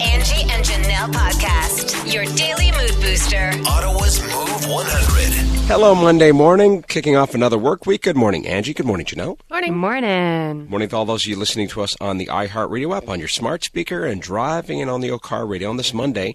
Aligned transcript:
Angie 0.00 0.42
and 0.50 0.64
Janelle 0.64 1.10
podcast. 1.12 2.12
Your 2.12 2.24
daily 2.36 2.70
mood 2.72 2.94
booster. 3.00 3.50
Ottawa's 3.66 4.20
Move 4.20 4.68
100. 4.68 5.66
Hello, 5.66 5.94
Monday 5.94 6.32
morning, 6.32 6.82
kicking 6.82 7.16
off 7.16 7.34
another 7.34 7.56
work 7.56 7.86
week. 7.86 8.02
Good 8.02 8.16
morning, 8.16 8.46
Angie. 8.46 8.74
Good 8.74 8.86
morning, 8.86 9.06
Janelle. 9.06 9.38
Morning. 9.50 9.74
Morning. 9.76 10.68
Morning 10.68 10.88
to 10.90 10.96
all 10.96 11.06
those 11.06 11.24
of 11.24 11.28
you 11.28 11.36
listening 11.36 11.68
to 11.68 11.80
us 11.82 11.96
on 12.00 12.18
the 12.18 12.26
iHeartRadio 12.26 12.96
app, 12.96 13.08
on 13.08 13.18
your 13.18 13.28
smart 13.28 13.64
speaker, 13.64 14.04
and 14.04 14.20
driving, 14.20 14.82
and 14.82 14.90
on 14.90 15.00
the 15.00 15.10
old 15.10 15.22
car 15.22 15.46
radio 15.46 15.70
on 15.70 15.76
this 15.78 15.94
Monday. 15.94 16.34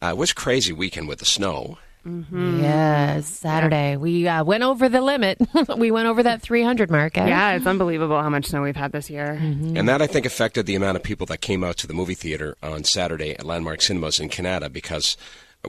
Uh, 0.00 0.08
it 0.08 0.16
was 0.16 0.32
crazy 0.32 0.72
weekend 0.72 1.08
with 1.08 1.18
the 1.18 1.24
snow. 1.24 1.78
Yes, 2.04 3.26
Saturday. 3.26 3.96
We 3.96 4.26
uh, 4.26 4.44
went 4.44 4.62
over 4.62 4.88
the 4.88 5.00
limit. 5.00 5.38
we 5.76 5.90
went 5.90 6.08
over 6.08 6.22
that 6.22 6.42
300 6.42 6.90
mark. 6.90 7.16
eh? 7.18 7.26
Yeah, 7.26 7.52
it's 7.56 7.66
unbelievable 7.66 8.20
how 8.20 8.28
much 8.30 8.46
snow 8.46 8.62
we've 8.62 8.76
had 8.76 8.92
this 8.92 9.10
year. 9.10 9.32
And 9.40 9.88
that, 9.88 10.00
I 10.02 10.06
think, 10.06 10.26
affected 10.26 10.66
the 10.66 10.74
amount 10.74 10.96
of 10.96 11.02
people 11.02 11.26
that 11.26 11.40
came 11.40 11.62
out 11.62 11.76
to 11.78 11.86
the 11.86 11.94
movie 11.94 12.14
theater 12.14 12.56
on 12.62 12.84
Saturday 12.84 13.32
at 13.32 13.44
Landmark 13.44 13.82
Cinemas 13.82 14.18
in 14.20 14.28
Kanata 14.28 14.72
because 14.72 15.16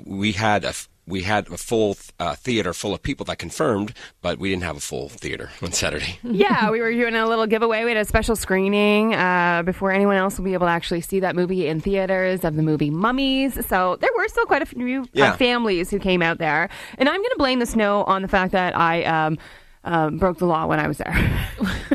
we 0.05 0.31
had 0.34 0.63
a, 0.63 0.70
f- 0.70 0.88
we 1.08 1.23
had 1.23 1.48
a 1.50 1.58
full 1.58 1.98
uh, 2.20 2.36
theater 2.36 2.73
full 2.73 2.94
of 2.94 3.02
people 3.02 3.26
that 3.26 3.38
confirmed, 3.40 3.94
but 4.22 4.38
we 4.40 4.50
didn't 4.50 4.64
have 4.64 4.78
a 4.78 4.82
full 4.82 5.09
theater 5.09 5.50
on 5.62 5.72
Saturday. 5.72 6.20
yeah, 6.23 6.70
we 6.70 6.80
were 6.80 6.92
doing 6.92 7.16
a 7.16 7.28
little 7.28 7.48
giveaway. 7.48 7.84
We 7.84 7.90
had 7.92 7.98
a 7.98 8.05
special 8.05 8.36
screening 8.36 9.14
uh, 9.16 9.64
before 9.64 9.92
anyone 9.92 10.16
else 10.18 10.38
will 10.38 10.45
be 10.45 10.54
able 10.54 10.68
to 10.68 10.72
actually 10.72 11.02
see 11.02 11.20
that 11.22 11.36
movie 11.36 11.68
in 11.68 11.82
theaters 11.82 12.44
of 12.45 12.56
the 12.56 12.62
movie 12.64 12.90
Mummies. 12.92 13.66
So 13.66 13.98
there 14.00 14.12
were 14.16 14.28
still 14.28 14.45
quite 14.45 14.62
a 14.62 14.66
few 14.66 15.02
uh, 15.02 15.06
Yeah. 15.14 15.36
families 15.36 15.90
who 15.90 16.00
came 16.00 16.22
out 16.22 16.38
there. 16.38 16.70
And 16.98 17.09
I'm 17.09 17.18
going 17.20 17.31
to 17.31 17.38
blame 17.38 17.59
the 17.59 17.66
snow 17.66 18.04
on 18.04 18.22
the 18.22 18.28
fact 18.28 18.52
that 18.54 18.78
I 18.78 19.04
um, 19.04 19.38
um, 19.84 20.18
broke 20.18 20.38
the 20.38 20.45
law 20.45 20.68
when 20.68 20.80
I 20.80 20.88
was 20.88 20.98
there. 21.00 21.12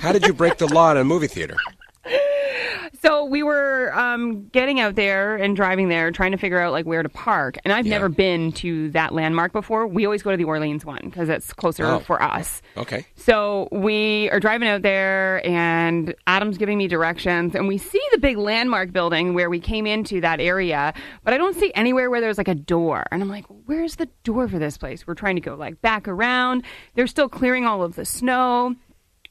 How 0.03 0.13
did 0.13 0.27
you 0.27 0.33
break 0.33 0.59
the 0.59 0.67
law 0.67 0.91
in 0.91 0.97
a 0.97 1.05
movie 1.05 1.29
theater? 1.29 1.57
So 3.01 3.25
we 3.25 3.43
were 3.43 3.93
um, 3.99 4.47
getting 4.49 4.81
out 4.81 4.95
there 4.95 5.37
and 5.37 5.55
driving 5.57 5.89
there, 5.89 6.11
trying 6.11 6.33
to 6.33 6.39
figure 6.39 6.59
out 6.61 6.73
like 6.73 6.87
where 6.87 7.03
to 7.03 7.09
park. 7.09 7.57
And 7.65 7.73
I've 7.73 7.87
Yeah. 7.87 7.95
never 7.97 8.09
been 8.09 8.53
to 8.53 8.91
that 8.91 9.13
landmark 9.15 9.53
before. 9.53 9.87
We 9.87 10.05
always 10.05 10.23
go 10.23 10.31
to 10.31 10.37
the 10.37 10.45
Orleans 10.45 10.85
one 10.85 11.01
because 11.05 11.29
it's 11.29 11.53
closer 11.53 11.85
Oh. 11.85 11.99
for 12.01 12.23
us. 12.23 12.63
Okay. 12.77 13.05
So 13.15 13.69
we 13.73 14.31
are 14.31 14.41
driving 14.41 14.69
out 14.69 14.83
there, 14.83 15.47
and 15.47 16.15
Adam's 16.27 16.59
giving 16.59 16.79
me 16.79 16.89
directions, 16.89 17.55
and 17.55 17.69
we 17.69 17.79
see 17.79 18.01
the 18.13 18.19
big 18.19 18.37
landmark 18.39 18.93
building 18.93 19.35
where 19.35 19.51
we 19.51 19.61
came 19.61 19.87
into 19.87 20.21
that 20.21 20.41
area, 20.41 20.93
but 21.25 21.35
I 21.35 21.39
don't 21.39 21.57
see 21.57 21.73
anywhere 21.75 22.11
where 22.11 22.21
there's 22.21 22.39
like 22.39 22.49
a 22.49 22.55
door. 22.55 23.05
And 23.11 23.23
I'm 23.23 23.29
like, 23.29 23.45
where's 23.67 23.97
the 23.97 24.07
door 24.25 24.49
for 24.49 24.59
this 24.59 24.79
place? 24.79 25.07
We're 25.07 25.15
trying 25.15 25.37
to 25.37 25.43
go 25.43 25.55
like 25.55 25.81
back 25.83 26.09
around. 26.09 26.63
They're 26.95 27.07
still 27.07 27.29
clearing 27.29 27.67
all 27.67 27.83
of 27.83 27.97
the 27.97 28.05
snow. 28.05 28.75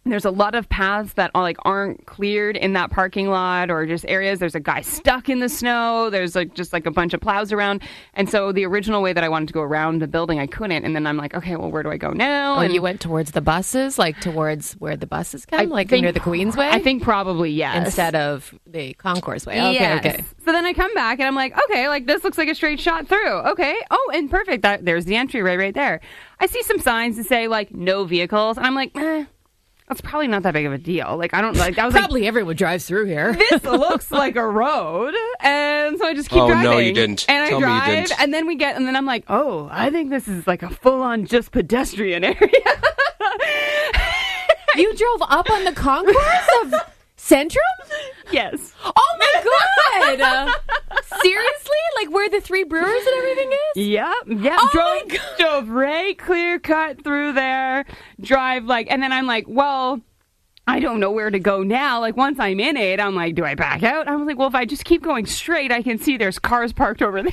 There's 0.08 0.24
a 0.26 0.30
lot 0.30 0.54
of 0.54 0.70
paths 0.70 1.14
that 1.14 1.32
are 1.34 1.42
like 1.42 1.58
aren't 1.66 2.06
cleared 2.06 2.56
in 2.58 2.74
that 2.74 2.92
parking 2.92 3.28
lot 3.30 3.72
or 3.72 3.88
just 3.88 4.06
areas. 4.08 4.38
There's 4.38 4.54
a 4.54 4.60
guy 4.60 4.82
stuck 4.82 5.30
in 5.30 5.40
the 5.40 5.50
snow. 5.50 6.12
There's 6.12 6.36
like 6.36 6.54
just 6.54 6.74
like 6.74 6.86
a 6.86 6.92
bunch 6.92 7.16
of 7.16 7.22
plows 7.22 7.52
around. 7.52 7.82
And 8.14 8.30
so 8.30 8.52
the 8.52 8.66
original 8.68 9.02
way 9.02 9.14
that 9.14 9.24
I 9.24 9.30
wanted 9.30 9.48
to 9.48 9.54
go 9.54 9.62
around 9.62 10.04
the 10.04 10.08
building, 10.08 10.38
I 10.40 10.46
couldn't. 10.46 10.86
And 10.86 10.96
then 10.96 11.08
I'm 11.08 11.18
like, 11.18 11.34
okay, 11.34 11.56
well, 11.56 11.72
where 11.72 11.82
do 11.82 11.90
I 11.90 11.98
go 11.98 12.12
now? 12.12 12.58
Oh, 12.58 12.60
and 12.60 12.72
you 12.72 12.84
went 12.84 13.02
towards 13.02 13.32
the 13.32 13.42
buses, 13.42 13.98
like 13.98 14.20
towards 14.22 14.74
where 14.74 14.96
the 14.96 15.08
buses 15.08 15.44
come, 15.46 15.60
I 15.60 15.64
like 15.64 15.90
think- 15.90 16.04
near 16.04 16.12
the 16.12 16.20
Queensway? 16.20 16.70
I 16.70 16.78
think 16.80 17.02
probably 17.02 17.50
yes. 17.50 17.86
Instead 17.88 18.14
of 18.14 18.54
the 18.68 18.94
Concourse 18.94 19.48
Way. 19.48 19.60
Okay, 19.60 19.74
Yes. 19.74 20.06
okay. 20.06 20.24
So 20.46 20.52
then 20.52 20.66
I 20.68 20.74
come 20.74 20.94
back 20.94 21.18
and 21.18 21.28
I'm 21.28 21.34
like, 21.36 21.58
okay, 21.64 21.88
like 21.90 22.06
this 22.06 22.24
looks 22.24 22.38
like 22.38 22.48
a 22.50 22.54
straight 22.54 22.80
shot 22.80 23.08
through. 23.08 23.38
Okay. 23.54 23.76
Oh, 23.90 24.12
and 24.14 24.30
perfect. 24.30 24.62
That, 24.62 24.86
there's 24.86 25.06
the 25.06 25.16
entryway 25.16 25.58
right 25.58 25.74
there. 25.74 26.00
I 26.40 26.46
see 26.46 26.62
some 26.62 26.78
signs 26.78 27.18
that 27.18 27.26
say 27.26 27.48
like 27.48 27.74
no 27.74 28.04
vehicles, 28.04 28.58
and 28.58 28.68
I'm 28.68 28.76
like, 28.76 28.92
eh, 28.96 29.26
that's 29.88 30.02
probably 30.02 30.28
not 30.28 30.44
that 30.44 30.54
big 30.54 30.66
of 30.66 30.74
a 30.74 30.78
deal. 30.78 31.16
Like 31.18 31.34
I 31.34 31.42
don't 31.42 31.56
like. 31.58 31.78
I 31.78 31.86
was 31.86 31.94
Probably 31.94 32.28
everyone 32.28 32.56
drives 32.56 32.86
through 32.86 33.06
here. 33.06 33.32
like, 33.38 33.50
this 33.50 33.64
looks 33.64 34.12
like 34.12 34.36
a 34.36 34.46
road, 34.48 35.14
and 35.42 35.98
so 36.00 36.06
I 36.08 36.14
just 36.14 36.30
keep 36.30 36.42
Oh, 36.42 36.48
no, 36.48 36.62
driving. 36.62 36.88
you 36.88 36.94
didn't. 36.94 37.26
And 37.30 37.44
I 37.44 37.50
Tell 37.50 37.60
me 37.60 37.68
you 37.68 37.72
drive, 37.74 38.08
didn't. 38.08 38.20
and 38.22 38.34
then 38.34 38.48
we 38.48 38.56
get, 38.56 38.76
and 38.76 38.88
then 38.88 38.96
I'm 38.96 39.06
like, 39.06 39.26
oh, 39.28 39.68
I 39.72 39.90
think 39.92 40.10
this 40.10 40.28
is 40.28 40.48
like 40.48 40.64
a 40.64 40.70
full 40.70 41.02
on 41.02 41.26
just 41.26 41.52
pedestrian 41.52 42.24
area. 42.24 42.38
you 44.76 44.94
drove 44.96 45.22
up 45.30 45.50
on 45.50 45.64
the 45.64 45.72
concourse 45.72 46.50
of 46.64 46.74
Centrum? 47.18 47.58
yes. 48.32 48.74
Oh 48.84 49.18
my 49.20 50.18
god! 50.18 50.56
Seriously? 51.22 51.78
Like 51.98 52.12
where 52.12 52.30
the 52.30 52.42
three 52.42 52.64
brewers 52.64 53.06
and 53.06 53.16
everything 53.18 53.52
is? 53.52 53.88
Yep. 53.88 54.16
Yep. 54.28 54.58
Oh 54.60 54.70
drove, 54.74 55.10
my 55.10 55.18
God. 55.18 55.38
drove 55.40 55.70
right 55.70 56.18
clear 56.18 56.60
cut 56.60 57.04
through 57.04 57.34
there. 57.34 57.86
Drive 58.22 58.66
like, 58.66 58.88
and 58.90 59.02
then 59.02 59.12
I'm 59.12 59.26
like, 59.28 59.46
well, 59.48 60.02
I 60.68 60.80
don't 60.80 61.00
know 61.00 61.12
where 61.12 61.30
to 61.30 61.40
go 61.40 61.64
now. 61.64 62.00
Like 62.00 62.18
once 62.18 62.40
I'm 62.40 62.60
in 62.60 62.76
it, 62.78 63.00
I'm 63.00 63.16
like, 63.16 63.36
do 63.36 63.46
I 63.46 63.56
back 63.56 63.84
out? 63.84 64.08
I 64.08 64.16
was 64.16 64.26
like, 64.28 64.38
well, 64.38 64.48
if 64.48 64.56
I 64.56 64.66
just 64.66 64.84
keep 64.86 65.04
going 65.04 65.26
straight, 65.26 65.72
I 65.72 65.82
can 65.82 65.98
see 66.00 66.18
there's 66.18 66.40
cars 66.40 66.74
parked 66.74 67.02
over 67.02 67.22
there. 67.24 67.32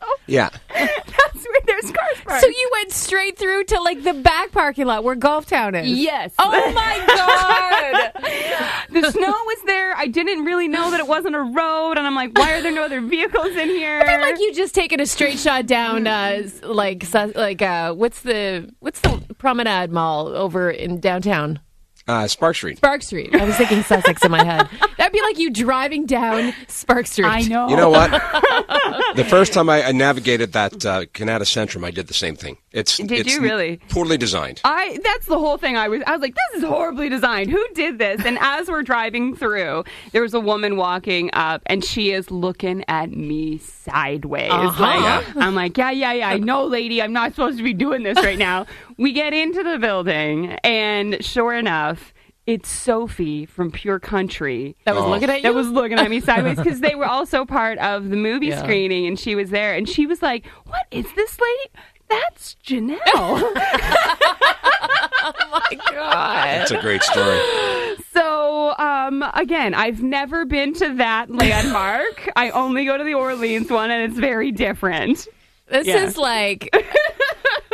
So 0.00 0.06
Yeah. 0.26 0.48
that's 0.68 1.44
where 1.44 1.60
there's 1.66 1.90
cars 1.90 2.16
parked. 2.24 2.40
So 2.42 2.48
you 2.48 2.70
went 2.72 2.92
straight 2.92 3.38
through 3.38 3.64
to 3.64 3.80
like 3.82 4.02
the 4.02 4.14
back 4.14 4.52
parking 4.52 4.86
lot 4.86 5.04
where 5.04 5.14
Golf 5.14 5.46
Town 5.46 5.74
is? 5.74 5.88
Yes. 5.88 6.32
Oh 6.38 6.72
my 6.72 7.04
god! 7.06 8.12
the 9.02 9.10
snow 9.10 9.28
was 9.28 9.58
there. 9.66 9.94
I 9.96 10.06
didn't 10.06 10.44
really 10.44 10.68
know 10.68 10.90
that 10.90 11.00
it 11.00 11.06
wasn't 11.06 11.36
a 11.36 11.42
road, 11.42 11.98
and 11.98 12.06
I'm 12.06 12.14
like, 12.14 12.36
why 12.38 12.52
are 12.54 12.62
there 12.62 12.72
no 12.72 12.84
other 12.84 13.00
vehicles 13.00 13.48
in 13.56 13.68
here? 13.68 14.00
I 14.00 14.06
feel 14.06 14.20
like 14.20 14.40
you 14.40 14.54
just 14.54 14.74
taken 14.74 15.00
a 15.00 15.06
straight 15.06 15.38
shot 15.38 15.66
down, 15.66 16.06
uh, 16.06 16.48
like 16.62 17.04
like 17.34 17.62
uh, 17.62 17.92
what's 17.94 18.20
the 18.22 18.72
what's 18.80 19.00
the 19.00 19.22
Promenade 19.38 19.90
Mall 19.90 20.28
over 20.28 20.70
in 20.70 21.00
downtown? 21.00 21.60
Uh, 22.06 22.26
Spark 22.28 22.54
Street. 22.54 22.76
Spark 22.76 23.02
Street. 23.02 23.34
I 23.34 23.44
was 23.44 23.56
thinking 23.56 23.82
Sussex 23.82 24.22
in 24.24 24.30
my 24.30 24.44
head. 24.44 24.68
That'd 24.98 25.12
be 25.12 25.22
like 25.22 25.38
you 25.38 25.50
driving 25.50 26.04
down 26.04 26.52
Spark 26.68 27.06
Street. 27.06 27.26
I 27.26 27.40
know. 27.42 27.68
You 27.68 27.76
know 27.76 27.88
what? 27.88 28.10
the 29.16 29.24
first 29.24 29.52
time 29.54 29.70
I, 29.70 29.84
I 29.84 29.92
navigated 29.92 30.52
that 30.52 30.84
uh, 30.84 31.06
Kanata 31.06 31.42
Centrum, 31.44 31.84
I 31.84 31.90
did 31.90 32.06
the 32.06 32.14
same 32.14 32.36
thing. 32.36 32.58
It's 32.72 32.96
Did 32.96 33.12
it's 33.12 33.32
you 33.32 33.40
really? 33.40 33.80
poorly 33.88 34.18
designed. 34.18 34.60
I 34.64 34.98
that's 35.04 35.26
the 35.26 35.38
whole 35.38 35.58
thing. 35.58 35.76
I 35.76 35.86
was 35.88 36.02
I 36.08 36.12
was 36.12 36.20
like, 36.20 36.34
this 36.34 36.62
is 36.62 36.68
horribly 36.68 37.08
designed. 37.08 37.50
Who 37.50 37.64
did 37.74 37.98
this? 37.98 38.20
And 38.24 38.36
as 38.40 38.68
we're 38.68 38.82
driving 38.82 39.36
through, 39.36 39.84
there 40.10 40.22
was 40.22 40.34
a 40.34 40.40
woman 40.40 40.76
walking 40.76 41.30
up, 41.34 41.62
and 41.66 41.84
she 41.84 42.10
is 42.10 42.32
looking 42.32 42.84
at 42.88 43.12
me 43.12 43.58
sideways. 43.58 44.50
Uh-huh. 44.50 44.82
Like 44.82 45.36
I'm 45.36 45.54
like, 45.54 45.78
yeah, 45.78 45.92
yeah, 45.92 46.12
yeah. 46.14 46.28
I 46.30 46.38
know, 46.38 46.64
lady. 46.66 47.00
I'm 47.00 47.12
not 47.12 47.30
supposed 47.30 47.58
to 47.58 47.62
be 47.64 47.72
doing 47.74 48.02
this 48.02 48.16
right 48.18 48.38
now. 48.38 48.66
We 48.98 49.12
get 49.12 49.32
into 49.34 49.62
the 49.62 49.78
building, 49.78 50.52
and 50.64 51.24
sure 51.24 51.54
enough. 51.54 52.12
It's 52.46 52.68
Sophie 52.68 53.46
from 53.46 53.70
Pure 53.70 54.00
Country 54.00 54.76
that 54.84 54.94
was 54.94 55.04
Oh. 55.04 55.08
looking 55.08 55.30
at 55.30 55.36
you. 55.36 55.42
that 55.44 55.54
was 55.54 55.68
looking 55.68 55.98
at 55.98 56.10
me 56.10 56.20
sideways 56.20 56.58
because 56.58 56.80
they 56.80 56.94
were 56.94 57.06
also 57.06 57.46
part 57.46 57.78
of 57.78 58.10
the 58.10 58.16
movie 58.16 58.48
Yeah. 58.48 58.62
screening, 58.62 59.06
and 59.06 59.18
she 59.18 59.34
was 59.34 59.48
there, 59.48 59.72
and 59.74 59.88
she 59.88 60.06
was 60.06 60.20
like, 60.20 60.44
"What 60.66 60.82
is 60.90 61.06
this 61.16 61.38
lady? 61.40 61.70
That's 62.10 62.56
Janelle." 62.62 62.98
Oh 65.26 65.32
my 65.70 65.76
god. 65.90 66.60
It's 66.62 66.70
a 66.70 66.80
great 66.82 67.02
story. 67.02 67.38
So, 68.12 68.74
um, 68.76 69.24
again, 69.32 69.72
I've 69.72 70.02
never 70.02 70.44
been 70.44 70.74
to 70.74 70.94
that 70.96 71.30
landmark. 71.30 72.28
I 72.36 72.50
only 72.50 72.84
go 72.84 72.98
to 72.98 73.04
the 73.04 73.14
Orleans 73.14 73.70
one, 73.70 73.90
and 73.90 74.10
it's 74.10 74.20
very 74.20 74.52
different. 74.52 75.26
This 75.68 75.86
Yeah. 75.86 76.04
is 76.04 76.18
like 76.18 76.68
Yeah, 76.74 76.82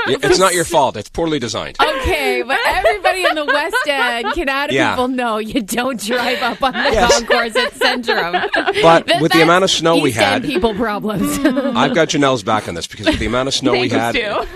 It's 0.07 0.39
not 0.39 0.55
your 0.55 0.65
fault. 0.65 0.97
It's 0.97 1.09
poorly 1.09 1.39
designed. 1.39 1.77
okay, 1.81 2.43
but 2.43 2.59
everybody 2.67 3.25
in 3.25 3.35
the 3.35 3.45
West 3.45 3.77
End, 3.87 4.27
Kanata 4.29 4.71
Yeah. 4.73 4.91
people 4.93 5.09
know 5.09 5.39
you 5.39 5.61
don't 5.63 6.01
drive 6.05 6.43
up 6.43 6.63
on 6.63 6.73
the 6.73 6.79
Yes. 6.93 7.19
concourse 7.19 7.57
at 7.57 7.73
Centrum. 7.75 8.49
But 8.83 9.07
That- 9.07 9.21
with 9.21 9.33
the 9.33 9.43
amount 9.43 9.65
of 9.65 9.71
snow 9.71 9.99
we 9.99 10.11
East 10.11 10.19
End 10.19 10.45
had, 10.45 10.51
people 10.51 10.75
problems. 10.75 11.39
I've 11.45 11.95
got 11.95 12.09
Janelle's 12.09 12.43
back 12.43 12.69
on 12.69 12.75
this 12.75 12.87
because 12.87 13.07
with 13.07 13.19
the 13.19 13.27
amount 13.27 13.49
of 13.49 13.55
snow 13.55 13.73
we 13.73 13.89
had, 13.89 14.17
I, 14.17 14.47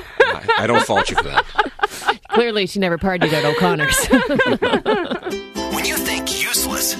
I 0.58 0.66
don't 0.66 0.84
fault 0.84 1.10
you 1.10 1.16
for 1.16 1.24
that. 1.24 1.44
Clearly, 2.30 2.66
she 2.66 2.78
never 2.80 2.98
partied 2.98 3.32
at 3.32 3.44
O'Connor's. 3.44 4.06
When 5.74 5.84
you 5.84 5.96
think 5.96 6.42
useless, 6.42 6.94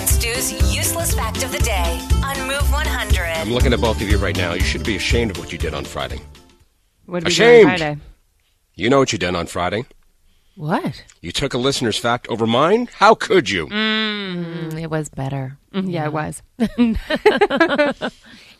It's 0.00 0.16
Stuntman 0.16 0.36
Stu's 0.36 0.76
useless 0.76 1.14
fact 1.14 1.42
of 1.42 1.50
the 1.52 1.58
day 1.58 2.00
on 2.24 2.46
Move 2.46 2.70
100. 2.72 3.20
I'm 3.20 3.52
looking 3.52 3.72
at 3.72 3.80
both 3.80 4.00
of 4.00 4.08
you 4.08 4.16
right 4.18 4.36
now. 4.36 4.52
You 4.54 4.60
should 4.60 4.84
be 4.84 4.94
ashamed 4.96 5.32
of 5.32 5.38
what 5.38 5.50
you 5.52 5.58
did 5.58 5.74
on 5.74 5.84
Friday. 5.84 6.20
What 7.06 7.20
did 7.20 7.26
we 7.26 7.32
Ashamed. 7.32 7.66
do 7.66 7.70
on 7.72 7.78
Friday? 7.78 8.00
You 8.76 8.90
know 8.90 8.98
what 8.98 9.12
you 9.12 9.18
did 9.18 9.34
on 9.34 9.46
Friday. 9.46 9.84
what? 10.56 11.02
You 11.20 11.32
took 11.32 11.52
a 11.54 11.58
listener's 11.58 11.98
fact 11.98 12.28
over 12.28 12.46
mine? 12.46 12.88
How 12.94 13.14
could 13.14 13.50
you? 13.50 13.66
Mm, 13.66 14.80
It 14.80 14.88
was 14.90 15.08
better. 15.08 15.56
Mm, 15.74 15.90
Yeah, 15.90 16.04
it 16.06 16.12
was. 16.12 16.42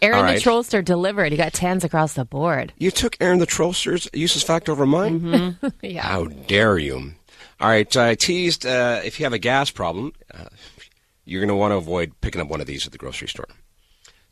Aaron 0.00 0.17
All 0.19 0.23
right. 0.25 0.43
the 0.43 0.50
Trollster 0.50 0.85
delivered. 0.85 1.31
He 1.32 1.38
got 1.38 1.52
tens 1.52 1.85
across 1.85 2.14
the 2.14 2.25
board. 2.25 2.73
You 2.79 2.90
took 2.90 3.17
Aaron 3.20 3.38
the 3.38 3.46
Trollster's 3.46 4.08
useless 4.12 4.43
fact 4.44 4.69
over 4.69 4.87
mine? 4.87 5.56
Yeah. 5.82 6.02
How 6.02 6.25
dare 6.26 6.79
you? 6.79 7.12
All 7.61 7.69
right, 7.69 7.96
I 7.96 8.14
teased 8.14 8.64
uh, 8.67 9.00
if 9.05 9.19
you 9.19 9.25
have 9.26 9.32
a 9.32 9.38
gas 9.38 9.70
problem, 9.73 10.12
uh, 10.32 10.44
you're 11.28 11.40
going 11.40 11.48
to 11.48 11.54
want 11.54 11.72
to 11.72 11.76
avoid 11.76 12.12
picking 12.20 12.40
up 12.40 12.48
one 12.48 12.60
of 12.60 12.66
these 12.66 12.86
at 12.86 12.92
the 12.92 12.98
grocery 12.98 13.28
store. 13.28 13.46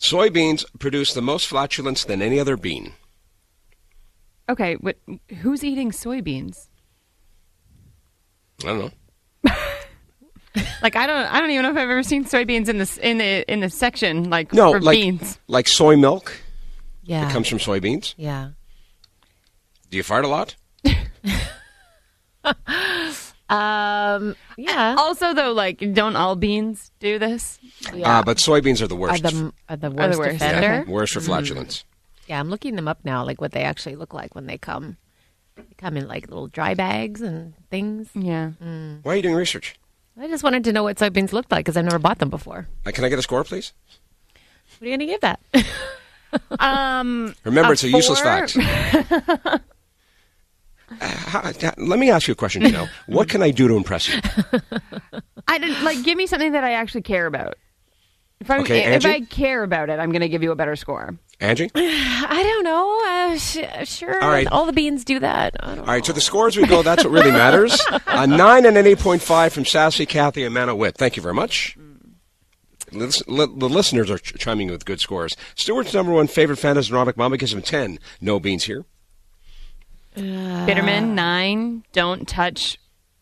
Soybeans 0.01 0.65
produce 0.79 1.15
the 1.15 1.23
most 1.23 1.47
flatulence 1.47 2.05
than 2.05 2.21
any 2.23 2.39
other 2.41 2.57
bean. 2.57 2.93
Okay, 4.49 4.75
what, 4.77 4.97
who's 5.41 5.65
eating 5.65 5.91
soybeans? 5.91 6.69
I 8.65 8.67
don't 8.69 8.79
know. 9.45 9.53
Like 10.83 10.97
I 10.97 11.07
don't, 11.07 11.27
I 11.31 11.39
don't 11.41 11.51
even 11.51 11.65
know 11.65 11.71
if 11.71 11.77
I've 11.77 11.91
ever 11.91 12.03
seen 12.03 12.25
soybeans 12.25 12.69
in 12.71 12.79
this 12.79 12.97
in 12.97 13.19
the 13.19 13.45
in 13.53 13.61
the 13.61 13.69
section 13.69 14.31
like 14.31 14.55
No, 14.55 14.73
for 14.73 14.81
like 14.81 14.95
beans. 14.97 15.39
like 15.49 15.69
soy 15.69 15.97
milk 15.97 16.33
Yeah. 17.05 17.25
that 17.27 17.33
comes 17.33 17.47
from 17.47 17.59
soybeans. 17.59 18.15
yeah. 18.17 18.51
Do 19.91 19.99
you 19.99 20.03
fart 20.03 20.25
a 20.25 20.29
lot? 20.29 20.57
Um. 23.49 24.35
Yeah. 24.57 24.97
Also, 24.99 25.33
though, 25.35 25.53
like, 25.53 25.79
don't 25.95 26.17
all 26.17 26.35
beans 26.37 26.91
do 26.99 27.19
this? 27.19 27.59
yeah. 27.95 28.19
Uh, 28.19 28.23
but 28.23 28.39
soybeans 28.39 28.83
are 28.83 28.89
the 28.89 28.97
are 28.97 28.99
worst. 28.99 29.23
the 29.23 29.53
are 29.69 29.77
the 29.77 29.91
worst, 29.91 30.19
worst, 30.19 30.41
yeah. 30.41 30.85
Worst 30.85 31.13
for 31.15 31.21
flatulence. 31.21 31.85
Yeah, 32.27 32.41
I'm 32.41 32.51
looking 32.51 32.75
them 32.75 32.89
up 32.89 32.99
now, 33.05 33.25
like 33.25 33.41
what 33.41 33.53
they 33.53 33.63
actually 33.63 33.95
look 33.97 34.13
like 34.13 34.35
when 34.35 34.47
they 34.47 34.59
come. 34.59 34.97
They 35.57 35.63
come 35.79 35.97
in 35.97 36.09
like 36.09 36.29
little 36.29 36.49
dry 36.49 36.75
bags 36.75 37.23
and 37.23 37.55
things. 37.71 38.09
Yeah. 38.15 38.51
Why 39.03 39.13
are 39.13 39.17
you 39.17 39.23
doing 39.23 39.37
research? 39.37 39.77
I 40.19 40.27
just 40.29 40.43
wanted 40.43 40.65
to 40.65 40.73
know 40.73 40.83
what 40.83 40.97
soybeans 40.97 41.33
looked 41.33 41.53
like 41.53 41.65
because 41.65 41.77
I've 41.77 41.85
never 41.85 41.99
bought 41.99 42.19
them 42.19 42.31
before. 42.31 42.67
Uh, 42.85 42.91
can 42.91 43.05
I 43.05 43.09
get 43.09 43.19
a 43.19 43.23
score, 43.23 43.45
please? 43.45 43.73
What 44.79 44.87
are 44.87 44.91
you 44.91 44.97
going 44.97 45.01
to 45.01 45.07
give 45.07 45.21
that? 45.21 45.41
Um. 46.59 47.35
Remember, 47.45 47.71
A 47.71 47.73
it's 47.73 47.85
a 47.85 47.89
useless 47.89 48.21
fact. 48.21 48.59
Uh, 51.01 51.07
how- 51.09 51.53
let 51.79 51.99
me 51.99 52.11
ask 52.11 52.29
you 52.29 52.33
a 52.33 52.37
question, 52.37 52.63
Janelle. 52.63 52.89
What 53.07 53.29
can 53.29 53.43
I 53.43 53.51
do 53.51 53.67
to 53.69 53.75
impress 53.75 54.09
you? 54.09 54.21
I 55.49 55.59
didn't 55.59 55.83
like. 55.85 56.03
Give 56.05 56.17
me 56.17 56.27
something 56.27 56.53
that 56.53 56.65
I 56.65 56.73
actually 56.73 57.03
care 57.03 57.27
about. 57.27 57.57
If 58.41 58.51
I 58.51 58.59
Okay, 58.59 58.95
if 58.95 59.05
I 59.07 59.21
care 59.23 59.63
about 59.63 59.89
it, 59.89 59.99
I'm 59.99 60.11
going 60.13 60.21
to 60.21 60.29
give 60.29 60.43
you 60.43 60.51
a 60.53 60.57
better 60.57 60.77
score. 60.77 61.17
Angie? 61.41 61.71
I 61.75 62.43
don't 62.43 62.65
know. 62.65 63.03
Uh, 63.07 63.39
sh- 63.39 63.89
sure. 63.89 64.23
All 64.23 64.29
right. 64.31 64.47
All 64.49 64.67
the 64.67 64.73
beans 64.75 65.05
do 65.05 65.19
that. 65.21 65.57
I 65.61 65.75
don't 65.75 65.81
All 65.81 65.87
right, 65.87 66.05
to 66.05 66.13
the 66.13 66.21
scores 66.21 66.57
we 66.57 66.67
go. 66.67 66.83
That's 66.83 67.03
what 67.03 67.13
really 67.13 67.31
matters. 67.31 67.81
A 68.07 68.27
9 68.27 68.67
and 68.67 68.77
an 68.77 68.85
8.5 68.85 69.53
from 69.53 69.65
Sassy, 69.65 70.05
Kathy, 70.07 70.45
and 70.45 70.53
Mana 70.55 70.75
Witt. 70.77 70.97
Thank 70.99 71.17
you 71.17 71.23
very 71.23 71.35
much. 71.35 71.77
Lis- 72.93 73.23
li- 73.27 73.49
The 73.57 73.69
listeners 73.69 74.11
are 74.11 74.19
ch- 74.19 74.35
chiming 74.39 74.69
in 74.69 74.73
with 74.73 74.85
good 74.85 75.01
scores. 75.01 75.35
Stewart's 75.55 75.93
number 75.95 76.13
one 76.13 76.27
favorite 76.27 76.59
fantasy 76.59 76.93
erotic 76.93 77.17
mama 77.17 77.37
gives 77.39 77.53
him 77.55 77.63
10. 77.63 77.99
No 78.21 78.39
beans 78.39 78.65
here. 78.65 78.85
Bitterman 80.17 81.03
uh, 81.03 81.07
nine. 81.15 81.85
Don't 81.93 82.27
touch. 82.29 82.79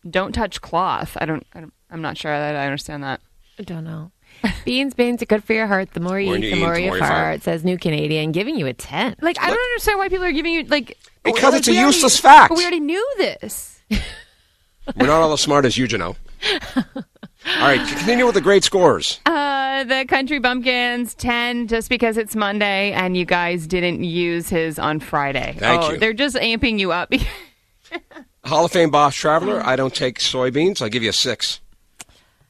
Don't 0.09 0.31
touch 0.33 0.61
cloth. 0.61 1.17
I 1.19 1.25
don't. 1.25 1.45
I 1.53 1.59
don't 1.61 1.73
I'm 1.91 2.01
not 2.01 2.17
sure 2.17 2.31
that 2.31 2.55
I 2.55 2.65
understand 2.65 3.03
that. 3.03 3.21
I 3.59 3.63
don't 3.63 3.83
know. 3.83 4.11
Beans, 4.65 4.93
beans 4.93 5.21
are 5.21 5.25
good 5.27 5.43
for 5.43 5.53
your 5.53 5.67
heart. 5.67 5.93
The 5.93 5.99
more 6.01 6.19
you 6.19 6.27
More 6.27 6.37
eat, 6.37 6.53
the 6.53 6.59
more 6.59 6.73
the 6.73 6.81
you 6.81 6.87
more 6.87 6.95
you 6.97 7.01
fart. 7.01 7.11
fart. 7.11 7.43
Says 7.43 7.63
New 7.63 7.77
Canadian, 7.77 8.31
giving 8.33 8.57
you 8.57 8.65
a 8.67 8.73
10. 8.73 9.15
Like 9.21 9.39
I 9.39 9.49
don't 9.49 9.59
understand 9.71 9.99
why 9.99 10.09
people 10.09 10.25
are 10.25 10.31
giving 10.33 10.51
you 10.53 10.63
like 10.65 10.97
Because 11.23 11.43
like, 11.53 11.59
it's 11.59 11.67
a 11.67 11.71
we 11.71 11.77
already- 11.77 11.95
useless 11.95 12.19
fact. 12.19 12.49
but 12.49 12.57
We 12.57 12.63
already 12.63 12.79
knew 12.81 13.13
this. 13.17 13.81
We're 13.89 15.07
not 15.07 15.21
all 15.21 15.31
as 15.33 15.41
smart 15.41 15.63
as 15.65 15.77
you, 15.77 15.87
Janelle. 15.87 16.15
All 17.47 17.61
right, 17.61 17.87
continue 17.87 18.25
with 18.25 18.35
the 18.35 18.41
great 18.41 18.63
scores. 18.63 19.19
Uh, 19.25 19.83
the 19.83 20.05
country 20.07 20.39
bumpkins 20.39 21.13
ten 21.13 21.67
just 21.67 21.89
because 21.89 22.17
it's 22.17 22.35
Monday 22.35 22.91
and 22.93 23.15
you 23.15 23.25
guys 23.25 23.67
didn't 23.67 24.03
use 24.03 24.49
his 24.49 24.79
on 24.79 24.99
Friday. 24.99 25.55
Thank 25.59 25.83
oh, 25.83 25.91
you. 25.91 25.97
They're 25.99 26.13
just 26.13 26.35
amping 26.35 26.79
you 26.79 26.91
up. 26.91 27.13
Hall 28.45 28.65
of 28.65 28.71
Fame 28.71 28.91
boss 28.91 29.15
traveler. 29.15 29.61
I 29.65 29.75
don't 29.75 29.93
take 29.93 30.19
soybeans. 30.19 30.81
I'll 30.81 30.89
give 30.89 31.03
you 31.03 31.09
a 31.09 31.13
6. 31.13 31.59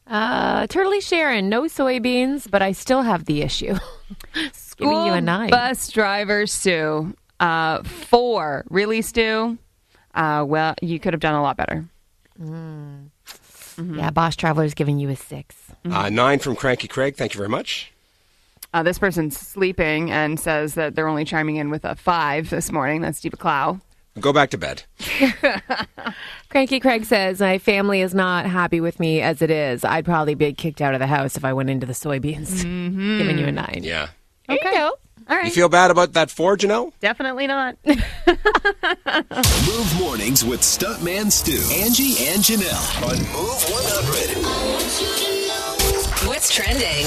Uh, 0.08 0.68
Turtley 0.68 1.02
Sharon, 1.02 1.50
no 1.50 1.64
soybeans, 1.64 2.50
but 2.50 2.62
I 2.62 2.74
still 2.74 3.02
have 3.02 3.26
the 3.26 3.42
issue. 3.42 3.76
giving 4.78 5.06
you 5.06 5.14
a 5.14 5.22
9. 5.22 5.50
Bus 5.50 5.90
driver 5.90 6.46
Sue, 6.46 7.14
Uh, 7.40 7.84
four. 7.84 8.66
Really, 8.70 9.02
Stu? 9.02 9.58
Uh, 10.14 10.44
well, 10.48 10.76
you 10.82 11.00
could 11.00 11.14
have 11.14 11.22
done 11.22 11.36
a 11.36 11.42
lot 11.42 11.58
better. 11.58 11.86
Yeah, 13.78 14.10
Boss 14.10 14.36
Traveler's 14.36 14.74
giving 14.74 15.00
you 15.00 15.10
a 15.10 15.16
6. 15.16 15.56
Uh, 15.90 16.10
9 16.10 16.40
from 16.40 16.56
Cranky 16.56 16.88
Craig. 16.88 17.16
Thank 17.16 17.34
you 17.34 17.38
very 17.38 17.50
much. 17.50 17.92
Uh, 18.74 18.84
this 18.84 19.00
person's 19.00 19.38
sleeping 19.40 20.12
and 20.12 20.40
says 20.40 20.74
that 20.74 20.96
they're 20.96 21.08
only 21.08 21.24
chiming 21.24 21.56
in 21.56 21.70
with 21.70 21.86
a 21.86 21.96
five 21.96 22.50
this 22.50 22.72
morning. 22.72 23.02
That's 23.02 23.18
Steve 23.20 23.34
Clow. 23.40 23.80
Go 24.20 24.34
back 24.34 24.50
to 24.52 24.58
bed. 24.58 24.84
Cranky 26.50 26.80
Craig 26.80 27.06
says, 27.06 27.40
My 27.40 27.58
family 27.58 28.02
is 28.02 28.14
not 28.14 28.46
happy 28.46 28.80
with 28.82 29.00
me 29.00 29.22
as 29.22 29.42
it 29.42 29.52
is. 29.52 29.84
I'd 29.84 30.06
probably 30.06 30.36
be 30.36 30.54
kicked 30.54 30.82
out 30.82 30.94
of 30.94 31.00
the 31.00 31.08
house 31.08 31.36
if 31.36 31.44
I 31.44 31.54
went 31.54 31.70
into 31.70 31.86
the 31.86 31.94
soybeans. 31.94 32.64
Giving 32.64 33.38
you 33.38 33.46
a 33.46 33.52
9. 33.52 33.82
Yeah. 33.84 34.10
There 34.48 34.58
you 34.62 34.72
go. 34.72 34.92
All 35.28 35.36
right. 35.36 35.46
You 35.46 35.52
feel 35.52 35.70
bad 35.70 35.90
about 35.92 36.14
that 36.14 36.30
4, 36.30 36.58
Janelle? 36.58 36.92
Definitely 37.00 37.48
not. 37.48 37.78
Move 37.86 37.98
mornings 40.00 40.46
with 40.46 40.62
Stuntman 40.62 41.32
Stu, 41.32 41.60
Angie, 41.74 42.28
and 42.28 42.44
Janelle 42.44 43.04
on 43.04 43.18
Move 43.34 43.64
100. 43.70 46.28
What's 46.28 46.54
trending? 46.54 47.06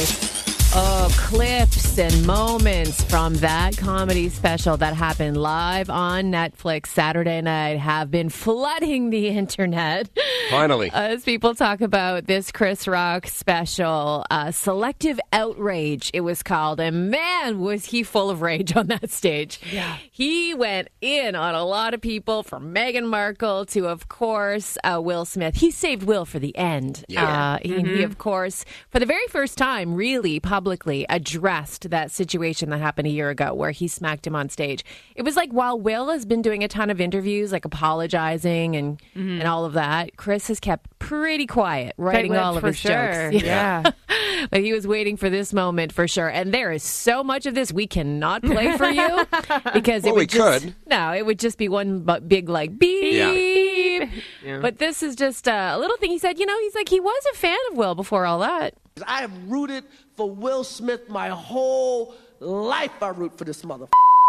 Oh, 0.75 1.09
clips 1.17 1.99
and 1.99 2.27
moments 2.27 3.03
from 3.05 3.35
that 3.37 3.77
comedy 3.79 4.29
special 4.29 4.77
that 4.77 4.95
happened 4.95 5.39
live 5.39 5.89
on 5.89 6.25
Netflix 6.25 6.89
Saturday 6.89 7.41
night 7.41 7.79
have 7.79 8.11
been 8.11 8.29
flooding 8.29 9.09
the 9.09 9.29
internet. 9.39 10.11
Finally. 10.51 10.91
As 10.93 11.25
people 11.25 11.55
talk 11.55 11.81
about 11.81 12.27
this 12.27 12.53
Chris 12.53 12.87
Rock 12.87 13.27
special, 13.29 14.27
uh, 14.31 14.51
Selective 14.51 15.19
Outrage, 15.33 16.11
it 16.13 16.21
was 16.21 16.43
called. 16.43 16.81
And 16.81 17.11
man, 17.11 17.61
was 17.61 17.87
he 17.87 18.03
full 18.03 18.29
of 18.29 18.43
rage 18.43 18.77
on 18.77 18.89
that 18.89 19.11
stage. 19.11 19.61
Yeah. 19.73 19.97
He 20.11 20.53
went 20.53 20.89
in 21.01 21.35
on 21.35 21.55
a 21.55 21.65
lot 21.65 21.95
of 21.95 22.03
people, 22.03 22.43
from 22.43 22.75
Meghan 22.75 23.07
Markle 23.09 23.65
to, 23.67 23.89
of 23.89 24.09
course, 24.09 24.77
uh, 24.85 25.01
Will 25.03 25.25
Smith. 25.25 25.57
He 25.57 25.71
saved 25.71 26.03
Will 26.03 26.27
for 26.27 26.39
the 26.39 26.57
end. 26.59 27.07
Yeah. 27.09 27.55
Uh, 27.55 27.59
he, 27.63 27.81
he, 27.81 28.03
of 28.03 28.19
course, 28.19 28.67
for 28.91 28.99
the 29.01 29.07
very 29.07 29.27
first 29.29 29.57
time, 29.57 29.95
really 29.95 30.39
publicly 30.59 31.07
addressed 31.09 31.89
that 31.91 32.11
situation 32.11 32.69
that 32.71 32.81
happened 32.81 33.07
a 33.07 33.11
year 33.11 33.31
ago 33.31 33.55
where 33.55 33.71
he 33.71 33.87
smacked 33.87 34.27
him 34.27 34.35
on 34.35 34.49
stage. 34.49 34.85
It 35.15 35.23
was 35.23 35.37
like 35.37 35.53
while 35.53 35.79
Will 35.79 36.09
has 36.11 36.27
been 36.27 36.43
doing 36.43 36.65
a 36.65 36.69
ton 36.69 36.91
of 36.91 37.01
interviews, 37.01 37.53
like 37.53 37.65
apologizing 37.65 38.75
and 38.75 39.01
and 39.15 39.45
all 39.45 39.65
of 39.65 39.75
that, 39.75 40.17
Chris 40.17 40.49
has 40.49 40.59
kept 40.59 40.99
pretty 40.99 41.47
quiet, 41.47 41.95
writing 41.97 42.35
all 42.35 42.57
of 42.57 42.63
for 42.63 42.67
his 42.69 42.77
sure. 42.79 43.31
jokes. 43.31 43.45
Yeah. 43.45 43.89
but 44.51 44.61
he 44.63 44.73
was 44.73 44.85
waiting 44.85 45.17
for 45.17 45.31
this 45.31 45.53
moment 45.53 45.93
for 45.93 46.09
sure. 46.09 46.27
And 46.29 46.53
there 46.53 46.73
is 46.73 46.83
so 46.83 47.23
much 47.23 47.47
of 47.47 47.55
this 47.55 47.73
we 47.73 47.87
cannot 47.87 48.43
play 48.43 48.77
for 48.77 48.89
you 48.89 49.25
because 49.73 50.03
Well, 50.03 50.15
it 50.15 50.17
we 50.17 50.23
would 50.23 50.29
just 50.29 50.63
could. 50.65 50.75
no, 50.89 51.13
it 51.13 51.25
would 51.25 51.39
just 51.39 51.57
be 51.57 51.69
one 51.69 52.01
big 52.27 52.49
like 52.49 52.77
beep. 52.77 54.11
Yeah. 54.45 54.59
But 54.61 54.79
this 54.79 55.05
is 55.05 55.15
just 55.15 55.47
uh, 55.47 55.71
a 55.77 55.79
little 55.79 55.97
thing 55.99 56.11
he 56.11 56.19
said. 56.19 56.41
You 56.41 56.47
know, 56.47 56.59
he's 56.63 56.75
like 56.75 56.89
he 56.89 56.99
was 56.99 57.23
a 57.33 57.37
fan 57.37 57.59
of 57.71 57.77
Will 57.77 57.95
before 57.95 58.27
all 58.27 58.41
that. 58.41 58.75
I 59.07 59.21
have 59.21 59.31
rooted 59.49 59.85
for 60.19 60.29
Will 60.29 60.65
Smith 60.65 61.09
my 61.09 61.29
whole 61.29 62.15
life. 62.41 62.91
I 63.01 63.11
root 63.11 63.39
for 63.39 63.45
this 63.45 63.65
mother. 63.65 63.87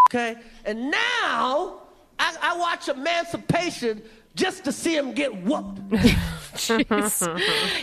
Okay? 0.08 0.36
And 0.64 0.90
now 0.90 1.82
I, 2.18 2.36
I 2.40 2.56
watch 2.56 2.88
Emancipation 2.88 4.00
just 4.34 4.64
to 4.64 4.72
see 4.72 4.96
him 4.96 5.12
get 5.12 5.42
whooped. 5.44 5.80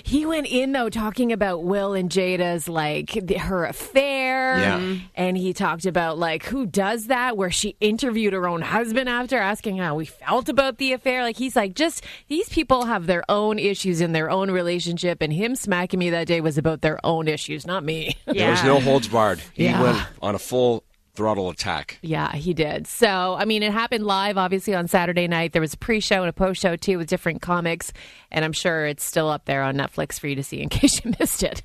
He 0.03 0.25
went 0.25 0.47
in 0.47 0.71
though 0.71 0.89
talking 0.89 1.31
about 1.31 1.63
Will 1.63 1.93
and 1.93 2.09
Jada's 2.09 2.67
like 2.69 3.11
the, 3.13 3.35
her 3.37 3.65
affair, 3.65 4.59
Yeah. 4.59 4.97
and 5.15 5.37
he 5.37 5.53
talked 5.53 5.85
about 5.85 6.17
like 6.17 6.43
who 6.45 6.65
does 6.65 7.07
that, 7.07 7.37
where 7.37 7.49
she 7.51 7.75
interviewed 7.79 8.33
her 8.33 8.47
own 8.47 8.61
husband 8.61 9.09
after 9.09 9.37
asking 9.37 9.77
how 9.77 9.97
he 9.99 10.05
felt 10.05 10.49
about 10.49 10.77
the 10.77 10.93
affair. 10.93 11.23
Like 11.23 11.37
he's 11.37 11.55
like, 11.55 11.73
just 11.75 12.03
these 12.27 12.49
people 12.49 12.85
have 12.85 13.07
their 13.07 13.23
own 13.29 13.57
issues 13.57 14.01
in 14.01 14.11
their 14.11 14.29
own 14.29 14.51
relationship, 14.51 15.21
and 15.21 15.31
him 15.33 15.55
smacking 15.55 15.99
me 15.99 16.09
that 16.11 16.27
day 16.27 16.41
was 16.41 16.57
about 16.57 16.81
their 16.81 16.99
own 17.05 17.27
issues, 17.27 17.65
not 17.65 17.83
me. 17.83 18.15
There 18.25 18.51
was 18.51 18.63
no 18.63 18.79
holds 18.79 19.07
barred. 19.07 19.41
He 19.53 19.63
Yeah. 19.65 19.81
went 19.81 20.07
on 20.21 20.35
a 20.35 20.39
full 20.39 20.83
throttle 21.17 21.49
attack. 21.49 21.97
Yeah, 22.03 22.31
he 22.33 22.53
did. 22.53 22.85
So, 22.85 23.35
I 23.39 23.45
mean, 23.45 23.63
it 23.63 23.71
happened 23.71 24.05
live, 24.05 24.37
obviously, 24.37 24.75
on 24.75 24.87
Saturday 24.87 25.27
night. 25.27 25.51
There 25.51 25.61
was 25.61 25.73
a 25.73 25.77
pre 25.77 25.99
show 25.99 26.21
and 26.21 26.29
a 26.29 26.33
post 26.33 26.61
show, 26.61 26.75
too, 26.75 26.99
with 26.99 27.09
different 27.09 27.41
comics. 27.41 27.91
And 28.31 28.43
I'm 28.43 28.53
sure 28.53 28.85
it's 28.85 29.03
still 29.03 29.29
up 29.29 29.45
there 29.45 29.63
on 29.63 29.75
Netflix 29.75 30.19
for 30.19 30.27
you 30.27 30.35
to 30.35 30.43
see 30.43 30.61
in 30.61 30.69
case 30.77 31.03
you 31.03 31.13
missed 31.19 31.43
it. 31.43 31.61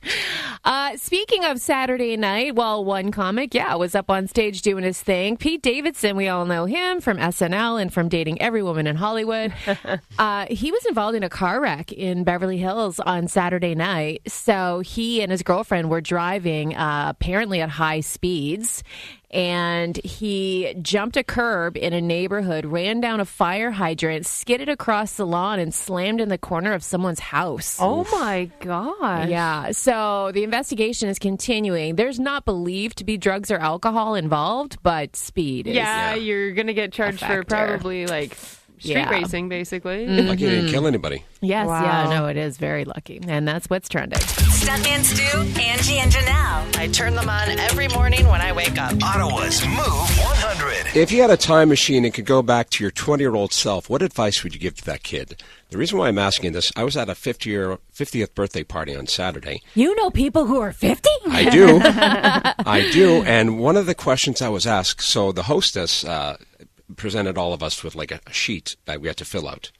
Uh, 0.64 0.96
speaking 0.96 1.44
of 1.44 1.60
Saturday 1.60 2.16
night, 2.16 2.54
well, 2.54 2.84
one 2.84 3.10
comic, 3.10 3.54
yeah, 3.54 3.74
was 3.74 3.94
up 3.94 4.10
on 4.10 4.26
stage 4.26 4.62
doing 4.62 4.84
his 4.84 5.00
thing. 5.00 5.36
Pete 5.36 5.62
Davidson, 5.62 6.16
we 6.16 6.28
all 6.28 6.44
know 6.44 6.64
him 6.64 7.00
from 7.00 7.18
SNL 7.18 7.80
and 7.80 7.92
from 7.92 8.08
dating 8.08 8.40
every 8.40 8.62
woman 8.62 8.86
in 8.86 8.96
Hollywood. 8.96 9.52
uh, 10.18 10.46
he 10.48 10.70
was 10.70 10.84
involved 10.86 11.16
in 11.16 11.22
a 11.22 11.28
car 11.28 11.60
wreck 11.60 11.92
in 11.92 12.24
Beverly 12.24 12.58
Hills 12.58 13.00
on 13.00 13.28
Saturday 13.28 13.74
night. 13.74 14.22
So 14.28 14.80
he 14.80 15.22
and 15.22 15.32
his 15.32 15.42
girlfriend 15.42 15.90
were 15.90 16.00
driving, 16.00 16.76
uh, 16.76 17.06
apparently 17.08 17.60
at 17.60 17.70
high 17.70 18.00
speeds 18.00 18.82
and 19.32 19.96
he 20.04 20.74
jumped 20.82 21.16
a 21.16 21.24
curb 21.24 21.76
in 21.76 21.94
a 21.94 22.00
neighborhood, 22.00 22.66
ran 22.66 23.00
down 23.00 23.18
a 23.18 23.24
fire 23.24 23.70
hydrant, 23.70 24.26
skidded 24.26 24.68
across 24.68 25.14
the 25.14 25.26
lawn, 25.26 25.58
and 25.58 25.74
slammed 25.74 26.20
in 26.20 26.28
the 26.28 26.36
corner 26.52 26.74
of 26.74 26.84
someone's 26.84 27.18
house. 27.18 27.78
Oh 27.80 28.06
my 28.12 28.50
god. 28.60 29.30
Yeah, 29.30 29.70
so 29.70 30.32
the 30.34 30.44
investigation 30.44 31.08
is 31.08 31.18
continuing. 31.18 31.96
There's 31.96 32.20
not 32.20 32.44
believed 32.44 32.98
to 32.98 33.04
be 33.04 33.16
drugs 33.16 33.50
or 33.50 33.56
alcohol 33.56 34.14
involved, 34.16 34.76
but 34.82 35.16
speed 35.16 35.66
is. 35.66 35.74
Yeah, 35.74 36.14
you're 36.14 36.52
gonna 36.52 36.74
get 36.74 36.92
charged 36.92 37.20
for 37.20 37.42
probably 37.42 38.06
like 38.06 38.36
Street 38.82 38.92
Yeah. 38.94 39.10
racing, 39.10 39.48
basically. 39.48 40.06
Lucky 40.06 40.42
you 40.42 40.50
didn't 40.50 40.70
kill 40.70 40.86
anybody. 40.86 41.24
Yes, 41.40 41.66
Wow. 41.66 41.82
yeah, 41.82 42.10
no, 42.18 42.26
it 42.26 42.36
is 42.36 42.56
very 42.58 42.84
lucky. 42.84 43.20
And 43.26 43.46
that's 43.48 43.68
what's 43.70 43.88
trending. 43.88 44.20
Stuck 44.20 44.86
in 44.88 45.02
Stu, 45.02 45.38
Angie, 45.60 45.98
and 45.98 46.10
Janelle. 46.12 46.76
I 46.78 46.88
turn 46.92 47.14
them 47.14 47.28
on 47.28 47.48
every 47.48 47.88
morning 47.88 48.26
when 48.28 48.40
I 48.40 48.52
wake 48.52 48.78
up. 48.78 48.94
Ottawa's 49.02 49.64
Move 49.66 49.76
100. 49.78 50.96
If 50.96 51.10
you 51.10 51.20
had 51.22 51.30
a 51.30 51.36
time 51.36 51.68
machine 51.68 52.04
and 52.04 52.12
could 52.14 52.26
go 52.26 52.42
back 52.42 52.70
to 52.70 52.84
your 52.84 52.90
20 52.90 53.22
year 53.22 53.34
old 53.34 53.52
self, 53.52 53.88
what 53.90 54.02
advice 54.02 54.42
would 54.44 54.54
you 54.54 54.60
give 54.60 54.76
to 54.76 54.84
that 54.84 55.02
kid? 55.02 55.42
The 55.70 55.78
reason 55.78 55.98
why 55.98 56.08
I'm 56.08 56.18
asking 56.18 56.52
this, 56.52 56.70
I 56.76 56.84
was 56.84 56.96
at 56.96 57.08
a 57.08 57.14
50 57.14 57.48
year, 57.50 57.78
50th 57.94 58.34
birthday 58.34 58.62
party 58.62 58.94
on 58.94 59.06
Saturday. 59.06 59.62
You 59.74 59.94
know 59.96 60.10
people 60.10 60.44
who 60.46 60.60
are 60.60 60.72
50? 60.72 61.08
I 61.30 61.48
do. 61.50 61.80
I 61.84 62.88
do. 62.92 63.22
And 63.24 63.58
one 63.58 63.76
of 63.76 63.86
the 63.86 63.94
questions 63.94 64.42
I 64.42 64.48
was 64.48 64.66
asked, 64.66 65.02
so 65.02 65.32
the 65.32 65.44
hostess 65.44 66.04
uh, 66.04 66.36
presented 66.96 67.36
all 67.38 67.52
of 67.52 67.62
us 67.62 67.82
with 67.84 67.94
like 67.94 68.10
a, 68.10 68.20
a 68.26 68.32
sheet 68.32 68.76
that 68.86 69.00
we 69.00 69.08
had 69.08 69.16
to 69.18 69.24
fill 69.24 69.48
out, 69.48 69.70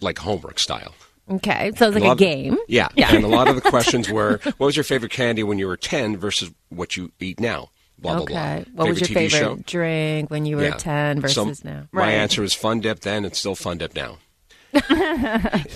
like 0.00 0.18
homework 0.18 0.58
style. 0.58 0.94
Okay, 1.30 1.70
sounds 1.76 1.94
like 1.94 2.02
a, 2.02 2.08
lot- 2.08 2.18
game. 2.18 2.58
Yeah. 2.66 2.88
yeah, 2.96 3.14
And 3.14 3.24
a 3.24 3.28
lot 3.28 3.46
of 3.46 3.54
the 3.54 3.60
questions 3.70 4.10
were, 4.10 4.40
what 4.42 4.66
was 4.66 4.76
your 4.76 4.82
favorite 4.82 5.12
candy 5.12 5.44
when 5.44 5.58
you 5.60 5.68
were 5.68 5.76
10 5.76 6.16
versus 6.16 6.50
what 6.70 6.96
you 6.96 7.12
eat 7.20 7.38
now? 7.38 7.70
Blah, 8.00 8.14
blah, 8.14 8.22
Okay. 8.22 8.64
blah. 8.72 8.84
What 8.86 8.88
was 8.88 9.00
your 9.00 9.08
TV 9.08 9.14
favorite 9.30 9.38
show? 9.38 9.56
drink 9.64 10.28
when 10.30 10.44
you 10.44 10.56
were 10.56 10.64
Yeah. 10.64 10.74
10 10.76 11.18
So 11.28 11.44
versus 11.44 11.64
now? 11.64 11.86
My 11.92 12.00
Right. 12.02 12.10
answer 12.14 12.42
was 12.42 12.52
Fun 12.54 12.80
Dip 12.80 12.98
then. 13.00 13.24
It's 13.24 13.38
still 13.38 13.54
Fun 13.54 13.78
Dip 13.78 13.94
now. 13.94 14.18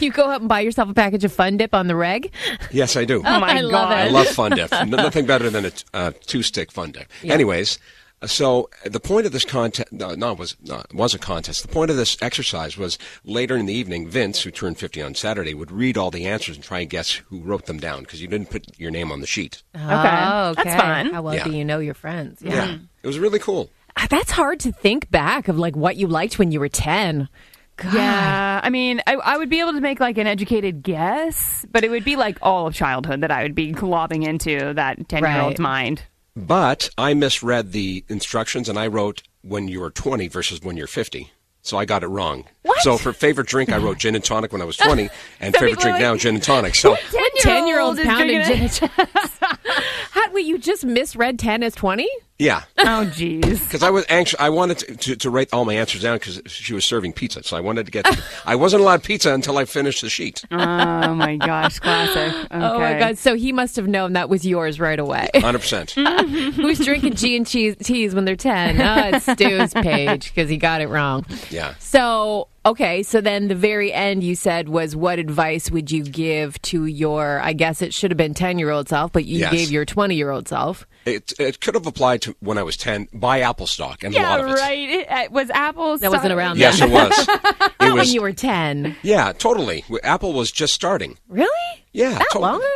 You 0.01 0.11
go 0.11 0.29
out 0.31 0.41
and 0.41 0.49
buy 0.49 0.61
yourself 0.61 0.89
a 0.89 0.95
package 0.95 1.25
of 1.25 1.33
Fun 1.33 1.57
Dip 1.57 1.75
on 1.75 1.87
the 1.87 1.97
reg? 1.97 2.33
Yes, 2.73 2.97
I 2.97 3.05
do. 3.05 3.19
Oh 3.25 3.41
my 3.41 3.59
I 3.59 3.61
love 3.61 3.71
god! 3.73 3.93
I 3.93 4.09
love 4.09 4.27
Fun 4.29 4.53
Dip. 4.53 4.71
Nothing 4.89 5.27
better 5.27 5.51
than 5.51 5.67
a 5.67 5.73
uh, 5.93 6.13
two-stick 6.27 6.73
Fun 6.73 6.93
Dip. 6.93 7.07
Anyways, 7.23 7.77
uh, 7.77 7.81
so 8.27 8.71
the 8.85 9.01
point 9.01 9.27
of 9.27 9.33
this 9.33 9.45
contest, 9.45 9.93
no, 9.93 10.15
no, 10.15 10.33
was 10.35 10.57
no, 10.63 10.81
it 10.81 10.95
was 10.95 11.15
a 11.15 11.19
contest. 11.19 11.63
The 11.63 11.69
point 11.69 11.91
of 11.91 11.97
this 11.97 12.17
exercise 12.23 12.77
was 12.79 12.99
later 13.25 13.57
in 13.57 13.67
the 13.67 13.75
evening, 13.75 14.09
Vince, 14.09 14.43
who 14.43 14.51
turned 14.51 14.79
50 14.79 15.03
on 15.03 15.15
Saturday, 15.15 15.53
would 15.55 15.71
read 15.71 15.99
all 15.99 16.11
the 16.11 16.27
answers 16.27 16.57
and 16.57 16.65
try 16.65 16.81
and 16.81 16.89
guess 16.91 17.11
who 17.13 17.41
wrote 17.41 17.67
them 17.67 17.79
down 17.79 18.01
because 18.03 18.23
you 18.23 18.29
didn't 18.29 18.51
put 18.51 18.79
your 18.79 18.91
name 18.91 19.13
on 19.13 19.21
the 19.21 19.27
sheet. 19.27 19.63
Okay. 19.75 19.83
That's 19.93 20.75
fun. 20.81 21.13
How 21.13 21.23
well 21.23 21.35
Yeah. 21.35 21.45
do 21.45 21.53
you 21.53 21.65
know 21.65 21.79
your 21.81 21.95
friends? 21.95 22.41
Yeah, 22.43 22.79
it 23.03 23.07
was 23.07 23.19
really 23.19 23.39
cool. 23.39 23.71
Ah, 23.97 24.07
That's 24.11 24.31
hard 24.33 24.59
to 24.61 24.73
think 24.73 25.11
back 25.11 25.49
of 25.49 25.59
like 25.59 25.77
what 25.77 25.97
you 25.97 26.07
liked 26.09 26.39
when 26.39 26.51
you 26.51 26.61
were 26.61 26.69
10. 26.69 27.29
God. 27.77 27.93
Yeah, 27.93 28.61
I 28.63 28.71
mean, 28.71 29.01
I, 29.07 29.15
I 29.17 29.37
would 29.37 29.49
be 29.51 29.59
able 29.59 29.73
to 29.73 29.81
make 29.81 29.99
like 29.99 30.17
an 30.17 30.29
educated 30.29 30.83
guess, 30.83 31.67
but 31.73 31.83
it 31.83 31.91
would 31.91 32.05
be 32.05 32.15
like 32.15 32.39
all 32.41 32.69
of 32.69 32.75
childhood 32.75 33.21
that 33.23 33.33
I 33.33 33.43
would 33.43 33.55
be 33.57 33.73
globbing 33.73 34.25
into 34.25 34.75
that 34.75 35.09
ten-year-old's 35.09 35.59
Right. 35.59 35.59
mind. 35.59 36.03
But 36.37 36.91
I 36.99 37.15
misread 37.15 37.73
the 37.73 38.05
instructions 38.09 38.69
and 38.69 38.79
I 38.79 38.89
wrote 38.89 39.23
when 39.43 39.69
you 39.69 39.81
were 39.81 39.91
20 39.91 40.29
versus 40.29 40.61
when 40.63 40.77
you're 40.77 40.87
50. 40.87 41.31
So 41.63 41.79
I 41.79 41.85
got 41.87 42.03
it 42.03 42.09
wrong. 42.09 42.45
What? 42.63 42.83
So 42.83 42.99
for 42.99 43.13
favorite 43.13 43.47
drink, 43.47 43.71
I 43.73 43.79
wrote 43.79 43.99
gin 43.99 44.15
and 44.15 44.25
tonic 44.25 44.53
when 44.53 44.61
I 44.61 44.67
was 44.67 44.77
20, 44.77 45.09
and 45.41 45.55
Some 45.55 45.61
favorite 45.61 45.81
drink 45.81 45.97
are 45.97 46.01
now, 46.01 46.17
gin 46.17 46.35
and 46.35 46.45
tonic. 46.45 46.75
So 46.75 46.97
10 47.39 47.67
year 47.67 47.81
olds 47.81 47.99
is 47.99 48.07
pounding 48.07 48.43
drinking 48.43 48.69
gin 48.69 48.87
it. 48.87 48.99
and 48.99 49.13
tonics. 49.13 49.39
How, 50.11 50.31
wait, 50.33 50.45
you 50.45 50.59
just 50.59 50.85
misread 50.85 51.39
10 51.39 51.63
as 51.63 51.75
20? 51.75 52.07
Yeah, 52.39 52.63
Oh, 52.79 53.07
jeez. 53.15 53.61
because 53.65 53.83
I 53.83 53.91
was 53.91 54.05
anxious. 54.09 54.39
I 54.41 54.51
wanted 54.51 54.79
to, 54.79 54.97
to, 54.97 55.17
to 55.17 55.31
write 55.31 55.49
all 55.53 55.65
my 55.65 55.75
answers 55.75 56.03
down 56.03 56.17
because 56.19 56.41
she 56.47 56.75
was 56.75 56.85
serving 56.85 57.13
pizza. 57.13 57.43
So 57.43 57.57
I 57.57 57.61
wanted 57.61 57.87
to 57.87 57.93
get. 57.93 58.07
I 58.47 58.57
wasn't 58.57 58.83
allowed 58.83 59.03
pizza 59.05 59.33
until 59.33 59.57
I 59.57 59.65
finished 59.65 60.03
the 60.03 60.11
sheet. 60.11 60.45
oh 60.51 61.15
my 61.15 61.37
gosh, 61.37 61.79
classic. 61.79 62.35
Oh 62.51 62.79
my 62.79 62.91
Okay. 62.93 62.99
God. 62.99 63.19
So 63.19 63.35
he 63.37 63.53
must 63.53 63.77
have 63.77 63.87
known 63.89 64.13
that 64.15 64.29
was 64.29 64.45
yours 64.47 64.79
right 64.81 64.99
away. 64.99 65.29
100%. 65.35 66.53
Who's 66.55 66.79
drinking 66.85 67.15
G 67.15 67.37
and 67.37 67.47
cheese 67.47 67.77
teas 67.83 68.15
when 68.15 68.25
they're 68.25 68.37
10? 68.37 68.81
Oh, 68.81 69.17
it's 69.17 69.25
Stu's 69.33 69.73
page 69.75 70.33
because 70.35 70.51
he 70.51 70.57
got 70.57 70.81
it 70.81 70.89
wrong. 70.89 71.25
Yeah. 71.51 71.75
So, 71.79 72.49
okay. 72.67 73.03
So 73.03 73.21
then 73.21 73.49
the 73.49 73.55
very 73.55 73.93
end 73.93 74.23
you 74.25 74.35
said 74.35 74.69
was 74.69 74.95
what 74.97 75.19
advice 75.19 75.71
would 75.71 75.91
you 75.91 76.03
give 76.03 76.61
to 76.63 76.85
your, 76.87 77.41
I 77.41 77.53
guess 77.53 77.81
it 77.83 77.95
should 77.95 78.11
have 78.11 78.19
been 78.19 78.35
10 78.35 78.59
year 78.59 78.71
old 78.71 78.89
self, 78.89 79.13
but 79.13 79.25
you 79.25 79.39
Yes. 79.39 79.53
gave 79.53 79.71
your 79.71 79.85
20 79.85 80.15
year 80.15 80.31
old 80.31 80.49
self. 80.49 80.87
It, 81.07 81.33
it 81.39 81.61
could 81.61 81.75
have 81.75 81.87
applied 81.87 82.23
to 82.23 82.35
when 82.41 82.57
I 82.59 82.63
was 82.63 82.77
10. 82.77 83.09
Buy 83.13 83.41
Apple 83.41 83.67
stock 83.67 84.03
and 84.05 84.15
a 84.15 84.23
lot 84.23 84.41
of 84.41 84.47
it. 84.49 84.53
right. 84.55 84.89
It, 84.89 85.07
it 85.11 85.33
was 85.33 85.51
Apple. 85.51 85.99
That 85.99 86.11
wasn't 86.11 86.33
around 86.33 86.59
Yes, 86.59 86.81
then. 86.81 86.91
it 86.91 86.93
was. 86.95 87.29
It 87.85 87.89
Not 87.89 87.99
was. 87.99 88.07
when 88.09 88.15
you 88.15 88.23
were 88.23 88.33
10. 88.33 88.97
yeah, 89.03 89.33
totally. 89.33 89.85
Apple 90.03 90.33
was 90.33 90.51
just 90.51 90.73
starting. 90.73 91.19
Really? 91.29 91.51
Yeah, 91.93 92.11
That 92.19 92.27
totally. 92.33 92.53
long 92.53 92.61
ago? 92.61 92.69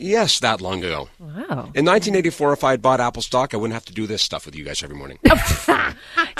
Yes, 0.00 0.38
that 0.40 0.60
long 0.62 0.82
ago. 0.82 1.08
Wow. 1.18 1.70
In 1.74 1.84
1984, 1.84 2.54
if 2.54 2.64
I 2.64 2.70
had 2.70 2.80
bought 2.82 3.00
Apple 3.00 3.20
stock, 3.22 3.52
I 3.52 3.58
wouldn't 3.58 3.74
have 3.74 3.84
to 3.84 3.92
do 3.92 4.06
this 4.06 4.22
stuff 4.22 4.46
with 4.46 4.56
you 4.56 4.64
guys 4.64 4.82
every 4.82 4.96
morning. 4.96 5.18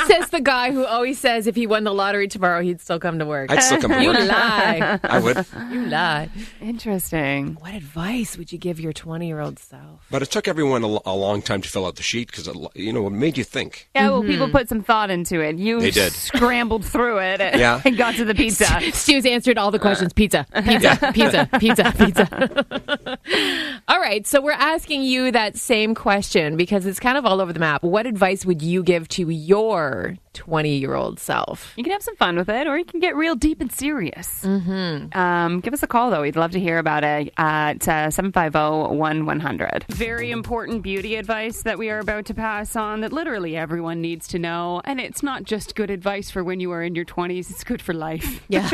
Says 0.06 0.30
the 0.30 0.40
guy 0.40 0.72
who 0.72 0.84
always 0.86 1.18
says 1.18 1.46
if 1.46 1.54
he 1.54 1.66
won 1.66 1.84
the 1.84 1.92
lottery 1.92 2.26
tomorrow, 2.26 2.62
he'd 2.62 2.80
still 2.80 2.98
come 2.98 3.18
to 3.18 3.26
work. 3.26 3.50
I'd 3.50 3.62
still 3.62 3.80
come 3.80 3.92
to 3.92 4.02
you 4.02 4.08
work. 4.08 4.28
lie. 4.28 4.98
I 5.02 5.18
would. 5.20 5.46
You 5.70 5.86
lie. 5.86 6.30
Interesting. 6.60 7.56
What 7.60 7.74
advice 7.74 8.38
would 8.38 8.50
you 8.50 8.58
give 8.58 8.80
your 8.80 8.92
20 8.92 9.26
year 9.26 9.40
old 9.40 9.58
self? 9.58 10.06
But 10.10 10.22
it 10.22 10.30
took 10.30 10.48
everyone 10.48 10.82
a, 10.84 10.98
a 11.04 11.14
long 11.14 11.42
time 11.42 11.60
to 11.62 11.68
fill 11.68 11.86
out 11.86 11.96
the 11.96 12.02
sheet 12.02 12.28
because, 12.28 12.48
you 12.74 12.92
know, 12.92 13.06
it 13.06 13.10
made 13.10 13.36
you 13.36 13.44
think. 13.44 13.88
Yeah, 13.94 14.08
well, 14.10 14.22
people 14.22 14.46
mm-hmm. 14.46 14.56
put 14.56 14.68
some 14.68 14.82
thought 14.82 15.10
into 15.10 15.40
it. 15.40 15.56
You 15.56 15.80
They 15.80 15.90
did. 15.90 16.12
scrambled 16.12 16.84
through 16.84 17.18
it 17.18 17.40
and, 17.40 17.60
Yeah. 17.60 17.82
and 17.84 17.96
got 17.96 18.14
to 18.16 18.24
the 18.24 18.34
pizza. 18.34 18.66
Stu's 18.92 19.26
answered 19.26 19.58
all 19.58 19.70
the 19.70 19.78
questions. 19.78 20.12
Uh. 20.12 20.14
Pizza, 20.14 20.46
pizza, 21.12 21.12
pizza, 21.12 21.48
pizza, 21.58 21.92
pizza. 21.96 23.18
All 23.88 24.00
right, 24.00 24.26
so 24.26 24.40
we're 24.40 24.52
asking 24.52 25.02
you 25.02 25.30
that 25.32 25.56
same 25.56 25.94
question 25.94 26.56
because 26.56 26.86
it's 26.86 27.00
kind 27.00 27.18
of 27.18 27.26
all 27.26 27.40
over 27.40 27.52
the 27.52 27.60
map. 27.60 27.82
What 27.82 28.06
advice 28.06 28.44
would 28.44 28.62
you 28.62 28.82
give 28.82 29.08
to 29.08 29.30
your 29.30 30.16
20 30.34 30.76
year 30.76 30.94
old 30.94 31.18
self? 31.18 31.72
You 31.76 31.84
can 31.84 31.92
have 31.92 32.02
some 32.02 32.16
fun 32.16 32.36
with 32.36 32.48
it, 32.48 32.66
or 32.66 32.78
you 32.78 32.84
can 32.84 33.00
get 33.00 33.16
real 33.16 33.34
deep 33.34 33.60
and 33.60 33.70
serious. 33.70 34.42
Mm-hmm. 34.42 35.18
Um, 35.18 35.60
give 35.60 35.74
us 35.74 35.82
a 35.82 35.86
call, 35.86 36.10
though. 36.10 36.22
We'd 36.22 36.36
love 36.36 36.52
to 36.52 36.60
hear 36.60 36.78
about 36.78 37.04
it 37.04 37.32
at 37.36 37.88
uh, 37.88 38.10
750 38.10 38.94
1100. 38.96 39.84
Very 39.88 40.30
important 40.30 40.82
beauty 40.82 41.16
advice 41.16 41.62
that 41.62 41.78
we 41.78 41.90
are 41.90 41.98
about 41.98 42.26
to 42.26 42.34
pass 42.34 42.76
on 42.76 43.00
that 43.00 43.12
literally 43.12 43.56
everyone 43.56 44.00
needs 44.00 44.28
to 44.28 44.38
know. 44.38 44.80
And 44.84 45.00
it's 45.00 45.22
not 45.22 45.44
just 45.44 45.74
good 45.74 45.90
advice 45.90 46.30
for 46.30 46.44
when 46.44 46.60
you 46.60 46.70
are 46.72 46.82
in 46.82 46.94
your 46.94 47.04
20s, 47.04 47.50
it's 47.50 47.64
good 47.64 47.82
for 47.82 47.94
life. 47.94 48.38
Yeah. 48.50 48.68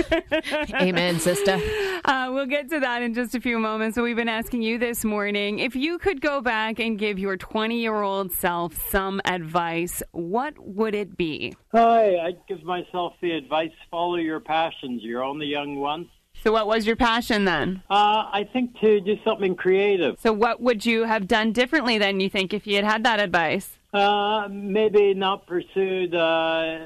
Amen, 0.74 1.20
sister. 1.20 1.60
Uh, 2.04 2.30
we'll 2.32 2.46
get 2.46 2.68
to 2.70 2.78
that 2.78 3.02
in 3.02 3.14
just 3.14 3.34
a 3.34 3.40
few 3.40 3.58
moments. 3.58 3.96
So, 3.96 4.02
we've 4.02 4.16
been 4.16 4.28
asking 4.28 4.62
you 4.62 4.78
this 4.78 5.04
morning 5.04 5.58
if 5.58 5.74
you 5.74 5.98
could 5.98 6.20
go 6.20 6.40
back 6.40 6.78
and 6.78 6.96
give 6.98 7.18
your 7.18 7.36
20 7.36 7.80
year 7.80 8.00
old 8.00 8.30
self 8.30 8.90
some 8.90 9.20
advice, 9.24 10.02
what 10.12 10.54
would 10.58 10.94
it 10.94 11.16
be? 11.16 11.45
Hi, 11.72 12.16
I'd 12.18 12.46
give 12.48 12.62
myself 12.62 13.14
the 13.20 13.32
advice 13.32 13.70
follow 13.90 14.16
your 14.16 14.40
passions. 14.40 15.02
You're 15.02 15.24
only 15.24 15.46
young 15.46 15.76
once. 15.76 16.08
So, 16.42 16.52
what 16.52 16.66
was 16.66 16.86
your 16.86 16.96
passion 16.96 17.44
then? 17.44 17.82
Uh, 17.90 18.28
I 18.30 18.48
think 18.52 18.78
to 18.80 19.00
do 19.00 19.16
something 19.24 19.56
creative. 19.56 20.16
So, 20.20 20.32
what 20.32 20.60
would 20.60 20.84
you 20.84 21.04
have 21.04 21.26
done 21.26 21.52
differently 21.52 21.98
then, 21.98 22.20
you 22.20 22.28
think, 22.28 22.52
if 22.52 22.66
you 22.66 22.76
had 22.76 22.84
had 22.84 23.04
that 23.04 23.20
advice? 23.20 23.78
Uh, 23.92 24.46
maybe 24.50 25.14
not 25.14 25.46
pursued 25.46 26.14
uh, 26.14 26.78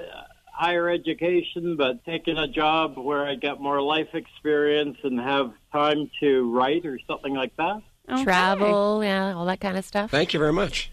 higher 0.52 0.88
education, 0.88 1.76
but 1.76 2.04
taking 2.04 2.38
a 2.38 2.46
job 2.46 2.96
where 2.96 3.26
I 3.26 3.34
get 3.34 3.60
more 3.60 3.82
life 3.82 4.14
experience 4.14 4.98
and 5.02 5.18
have 5.18 5.52
time 5.72 6.10
to 6.20 6.52
write 6.52 6.86
or 6.86 6.98
something 7.08 7.34
like 7.34 7.56
that. 7.56 7.82
Okay. 8.08 8.24
Travel, 8.24 9.02
yeah, 9.02 9.34
all 9.34 9.46
that 9.46 9.60
kind 9.60 9.76
of 9.76 9.84
stuff. 9.84 10.10
Thank 10.10 10.32
you 10.32 10.38
very 10.38 10.52
much. 10.52 10.90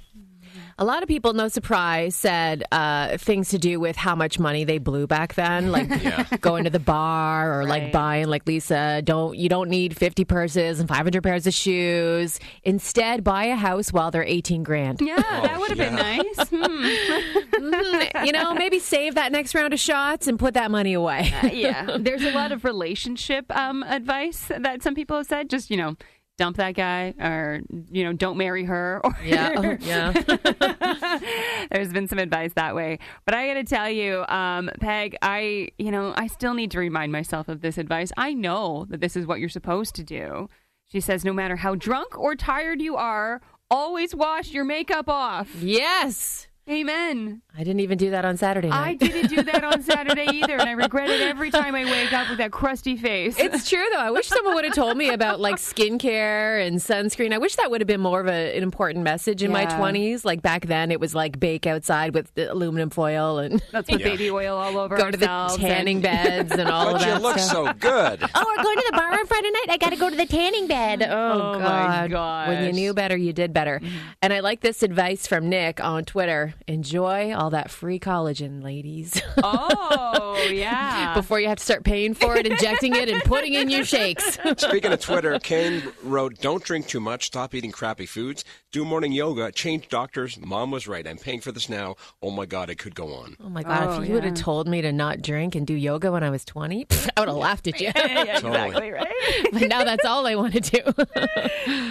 A 0.80 0.86
lot 0.86 1.02
of 1.02 1.08
people, 1.08 1.34
no 1.34 1.48
surprise, 1.48 2.16
said 2.16 2.64
uh, 2.72 3.18
things 3.18 3.50
to 3.50 3.58
do 3.58 3.80
with 3.80 3.96
how 3.96 4.14
much 4.14 4.38
money 4.38 4.64
they 4.64 4.78
blew 4.78 5.08
back 5.08 5.34
then, 5.34 5.72
like 5.72 5.90
going 6.42 6.66
to 6.66 6.70
the 6.70 6.80
bar 6.80 7.60
or 7.60 7.66
like 7.66 7.92
buying, 7.92 8.28
like 8.28 8.46
Lisa. 8.46 9.02
Don't 9.04 9.36
you 9.36 9.50
don't 9.50 9.70
need 9.70 9.98
fifty 9.98 10.24
purses 10.24 10.80
and 10.80 10.88
five 10.88 11.04
hundred 11.04 11.24
pairs 11.24 11.48
of 11.48 11.56
shoes. 11.56 12.40
Instead, 12.64 13.24
buy 13.24 13.46
a 13.46 13.56
house 13.56 13.92
while 13.92 14.12
they're 14.12 14.24
eighteen 14.24 14.62
grand. 14.62 15.02
Yeah, 15.02 15.16
that 15.16 15.60
would 15.60 15.70
have 15.70 15.78
been 15.80 15.96
nice. 15.96 16.50
Hmm. 16.50 18.24
you 18.26 18.32
know, 18.32 18.54
maybe 18.54 18.78
save 18.78 19.16
that 19.16 19.32
next 19.32 19.56
round 19.56 19.74
of 19.74 19.80
shots 19.80 20.28
and 20.28 20.38
put 20.38 20.54
that 20.54 20.70
money 20.70 20.94
away. 20.94 21.34
yeah, 21.54 21.98
there's 22.00 22.24
a 22.24 22.32
lot 22.34 22.52
of 22.52 22.64
relationship 22.64 23.46
um, 23.56 23.82
advice 23.82 24.52
that 24.56 24.84
some 24.84 24.94
people 24.94 25.18
have 25.18 25.26
said. 25.26 25.50
Just 25.50 25.72
you 25.72 25.78
know, 25.78 25.96
dump 26.38 26.58
that 26.58 26.76
guy, 26.76 27.14
or 27.20 27.62
you 27.92 28.04
know, 28.04 28.14
don't 28.14 28.38
marry 28.38 28.64
her. 28.66 29.02
Or 29.04 29.16
yeah, 29.24 29.54
oh, 29.56 29.78
yeah. 29.82 31.68
There's 31.72 31.92
been 31.92 32.08
some 32.08 32.20
advice 32.20 32.54
that 32.54 32.76
way. 32.76 33.00
But 33.26 33.36
I 33.36 33.48
got 33.48 33.56
to 33.56 33.64
tell 33.64 33.90
you, 33.90 34.26
um, 34.28 34.70
Peg, 34.80 35.18
I, 35.22 35.70
you 35.78 35.92
know, 35.92 36.14
I 36.16 36.28
still 36.28 36.54
need 36.54 36.72
to 36.72 36.80
remind 36.80 37.12
myself 37.12 37.48
of 37.48 37.62
this 37.62 37.78
advice. 37.78 38.12
I 38.18 38.34
know 38.34 38.86
that 38.90 39.02
this 39.02 39.16
is 39.16 39.26
what 39.26 39.40
you're 39.40 39.50
supposed 39.50 39.96
to 39.96 40.04
do. 40.04 40.50
She 40.86 41.02
says, 41.02 41.26
no 41.26 41.34
matter 41.34 41.58
how 41.58 41.76
drunk 41.76 42.18
or 42.18 42.36
tired 42.36 42.82
you 42.82 42.96
are, 42.96 43.42
always 43.70 44.16
wash 44.16 44.52
your 44.52 44.64
makeup 44.64 45.10
off. 45.10 45.54
Yes. 45.62 46.48
Amen. 46.70 47.42
I 47.56 47.60
didn't 47.64 47.80
even 47.80 47.98
do 47.98 48.12
that 48.12 48.26
on 48.26 48.38
Saturday 48.38 48.70
I 48.70 48.94
didn't 48.96 49.30
do 49.30 49.42
that 49.42 49.64
on 49.64 49.82
Saturday 49.84 50.28
either, 50.32 50.54
and 50.58 50.68
I 50.70 50.74
regret 50.74 51.10
it 51.10 51.22
every 51.22 51.50
time 51.50 51.74
I 51.76 51.86
wake 51.86 52.12
up 52.14 52.30
with 52.30 52.38
that 52.40 52.52
crusty 52.52 52.96
face. 52.98 53.36
It's 53.40 53.70
true 53.70 53.86
though. 53.92 53.98
I 54.00 54.12
wish 54.12 54.28
someone 54.28 54.54
would 54.56 54.66
have 54.66 54.76
told 54.76 54.98
me 54.98 55.10
about 55.10 55.40
like 55.40 55.56
skincare 55.56 56.66
and 56.66 56.78
sunscreen. 56.78 57.34
I 57.34 57.38
wish 57.38 57.56
that 57.56 57.72
would 57.72 57.82
have 57.82 57.88
been 57.88 58.02
more 58.02 58.20
of 58.20 58.28
a, 58.28 58.56
an 58.56 58.64
important 58.64 59.04
message 59.04 59.42
in 59.44 59.52
my 59.52 59.66
twenties. 59.66 60.26
Like 60.26 60.42
back 60.42 60.66
then, 60.68 60.92
it 60.92 61.00
was 61.00 61.16
like 61.16 61.40
bake 61.40 61.66
outside 61.66 62.14
with 62.14 62.34
the 62.36 62.52
aluminum 62.52 62.90
foil 62.90 63.40
and 63.40 63.62
Let's 63.74 63.90
put 63.90 64.04
baby 64.04 64.30
oil 64.30 64.58
all 64.58 64.78
over 64.78 64.98
go 64.98 65.10
to 65.10 65.18
the 65.18 65.26
tanning 65.58 65.98
and- 65.98 66.04
beds 66.04 66.52
and 66.52 66.70
all 66.70 66.90
of 66.96 67.02
But 67.02 67.08
you 67.08 67.14
look 67.20 67.40
stuff. 67.40 67.52
so 67.52 67.74
good. 67.74 68.24
Oh, 68.36 68.54
we're 68.58 68.64
going 68.64 68.78
to 68.78 68.88
the 68.92 68.98
bar 68.98 69.12
on 69.14 69.26
Friday 69.26 69.50
night. 69.52 69.66
I 69.70 69.78
got 69.78 69.92
to 69.92 69.96
go 69.96 70.10
to 70.10 70.16
the 70.16 70.26
tanning 70.26 70.68
bed. 70.68 71.02
Oh, 71.02 71.54
Oh, 71.56 71.60
my 71.60 72.08
God! 72.08 72.50
When 72.50 72.64
you 72.66 72.72
knew 72.74 72.94
better, 72.94 73.16
you 73.18 73.34
did 73.34 73.52
better. 73.54 73.80
Mm-hmm. 73.80 73.98
And 74.22 74.34
I 74.34 74.42
like 74.42 74.62
this 74.62 74.84
advice 74.84 75.26
from 75.28 75.50
Nick 75.50 75.84
on 75.84 76.06
Twitter: 76.06 76.54
enjoy 76.68 77.34
all 77.34 77.50
that 77.52 77.70
free 77.72 78.00
collagen, 78.00 78.64
ladies, 78.64 79.22
Oh, 79.44 80.48
yeah. 80.52 81.14
before 81.14 81.40
you 81.40 81.48
have 81.48 81.58
to 81.60 81.64
start 81.64 81.84
paying 81.84 82.14
for 82.14 82.36
it, 82.38 82.46
injecting 82.48 82.96
it, 82.96 83.10
and 83.10 83.22
putting 83.24 83.54
in 83.54 83.70
your 83.70 83.84
shakes. 83.86 84.38
Speaking 84.58 84.92
of 84.94 85.00
Twitter, 85.00 85.40
Kane 85.40 85.84
wrote, 86.04 86.40
"Don't 86.40 86.64
drink 86.64 86.88
too 86.88 87.00
much. 87.00 87.28
Stop 87.28 87.54
eating 87.56 87.72
crappy 87.72 88.06
foods. 88.06 88.44
Do 88.72 88.84
morning 88.86 89.12
yoga. 89.12 89.52
Change 89.52 89.88
doctors. 89.88 90.38
Mom 90.40 90.72
was 90.72 90.88
right. 90.88 91.08
I'm 91.08 91.18
paying 91.18 91.42
for 91.42 91.52
this 91.52 91.70
now. 91.70 91.96
Oh 92.22 92.32
my 92.32 92.46
God, 92.46 92.70
it 92.70 92.76
could 92.78 92.96
go 92.96 93.14
on. 93.14 93.36
Oh 93.44 93.50
my 93.50 93.64
God! 93.64 93.88
Oh, 93.90 94.02
if 94.02 94.08
you 94.10 94.14
would 94.16 94.24
have 94.26 94.36
told 94.36 94.68
me 94.68 94.82
to 94.82 94.92
not 94.92 95.22
drink 95.22 95.56
and 95.56 95.66
do 95.66 95.74
yoga 95.74 96.12
when 96.12 96.24
I 96.24 96.30
was 96.30 96.44
twenty, 96.46 96.86
I 97.18 97.22
would 97.22 97.30
have 97.30 97.38
laughed 97.38 97.68
at 97.68 97.80
you. 97.80 97.92
yeah, 97.96 98.40
Totally. 98.40 98.68
exactly 98.68 98.92
right. 98.92 99.08
but 99.54 99.68
now 99.70 99.84
that's 99.84 100.06
all 100.06 100.26
I 100.28 100.36
want 100.36 100.54
to 100.54 100.60
do. 100.60 100.82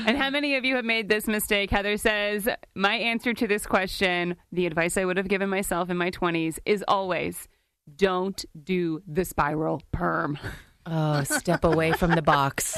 And 0.07 0.17
how 0.17 0.31
many 0.31 0.57
of 0.57 0.65
you 0.65 0.77
have 0.77 0.85
made 0.85 1.09
this 1.09 1.27
mistake? 1.27 1.71
Heather 1.71 1.97
says, 1.97 2.49
My 2.75 2.95
answer 2.95 3.35
to 3.35 3.47
this 3.47 3.67
question, 3.67 4.37
the 4.57 4.67
advice 4.67 4.97
I 4.97 5.05
would 5.05 5.19
have 5.19 5.29
given 5.29 5.49
myself 5.49 5.89
in 5.91 5.97
my 5.97 6.11
20s, 6.11 6.59
is 6.65 6.85
always 6.89 7.47
don't 7.95 8.45
do 8.61 9.01
the 9.07 9.25
spiral 9.25 9.81
perm. 9.93 10.37
oh, 10.87 11.23
step 11.23 11.63
away 11.63 11.93
from 11.93 12.11
the 12.13 12.23
box, 12.23 12.77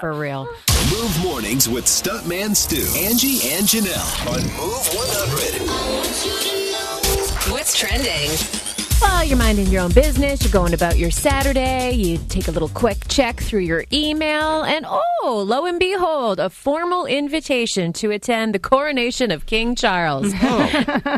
for 0.00 0.12
real. 0.12 0.46
Move 0.90 1.22
mornings 1.22 1.66
with 1.68 1.86
Stuntman 1.86 2.54
Stu, 2.54 2.84
Angie, 2.98 3.48
and 3.50 3.66
Janelle 3.66 4.26
on 4.26 4.42
Move 4.58 4.86
100. 4.92 7.52
What's 7.52 7.78
trending? 7.78 8.71
Well, 9.02 9.24
you're 9.24 9.36
minding 9.38 9.66
your 9.66 9.82
own 9.82 9.92
business. 9.92 10.42
You're 10.42 10.52
going 10.52 10.74
about 10.74 10.96
your 10.96 11.10
Saturday. 11.10 11.90
You 11.92 12.18
take 12.28 12.46
a 12.46 12.52
little 12.52 12.68
quick 12.68 13.08
check 13.08 13.40
through 13.40 13.60
your 13.60 13.84
email, 13.92 14.62
and 14.62 14.86
oh, 14.88 15.44
lo 15.46 15.66
and 15.66 15.78
behold, 15.80 16.38
a 16.38 16.48
formal 16.48 17.06
invitation 17.06 17.92
to 17.94 18.12
attend 18.12 18.54
the 18.54 18.60
coronation 18.60 19.32
of 19.32 19.44
King 19.46 19.74
Charles. 19.74 20.32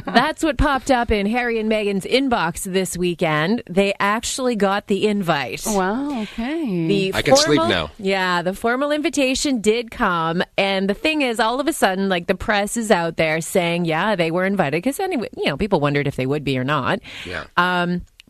That's 0.07 0.43
what 0.43 0.57
popped 0.57 0.91
up 0.91 1.11
in 1.11 1.27
Harry 1.27 1.59
and 1.59 1.71
Meghan's 1.71 2.07
inbox 2.07 2.63
this 2.63 2.97
weekend. 2.97 3.63
They 3.69 3.95
actually 4.01 4.57
got 4.57 4.87
the 4.87 5.07
invite. 5.07 5.63
Wow, 5.67 6.23
okay. 6.23 6.87
The 6.87 7.15
I 7.15 7.21
can 7.23 7.37
sleep 7.37 7.61
now. 7.61 7.91
Yeah, 7.99 8.41
the 8.41 8.55
formal 8.55 8.93
invitation 8.93 9.61
did 9.61 9.91
come, 9.91 10.43
and 10.57 10.89
the 10.89 10.95
thing 10.95 11.21
is, 11.21 11.39
all 11.39 11.61
of 11.61 11.69
a 11.69 11.73
sudden, 11.73 12.09
like 12.09 12.29
the 12.29 12.35
press 12.35 12.79
is 12.79 12.91
out 12.91 13.19
there 13.19 13.43
saying, 13.43 13.85
yeah, 13.85 14.17
they 14.17 14.31
were 14.31 14.47
invited 14.47 14.79
because 14.79 14.99
anyway, 15.01 15.29
you 15.37 15.47
know, 15.47 15.59
people 15.59 15.81
wondered 15.81 16.07
if 16.07 16.17
they 16.17 16.27
would 16.27 16.45
be 16.45 16.57
or 16.57 16.65
not. 16.65 17.01
Yeah. 17.27 17.45
Um, 17.59 17.74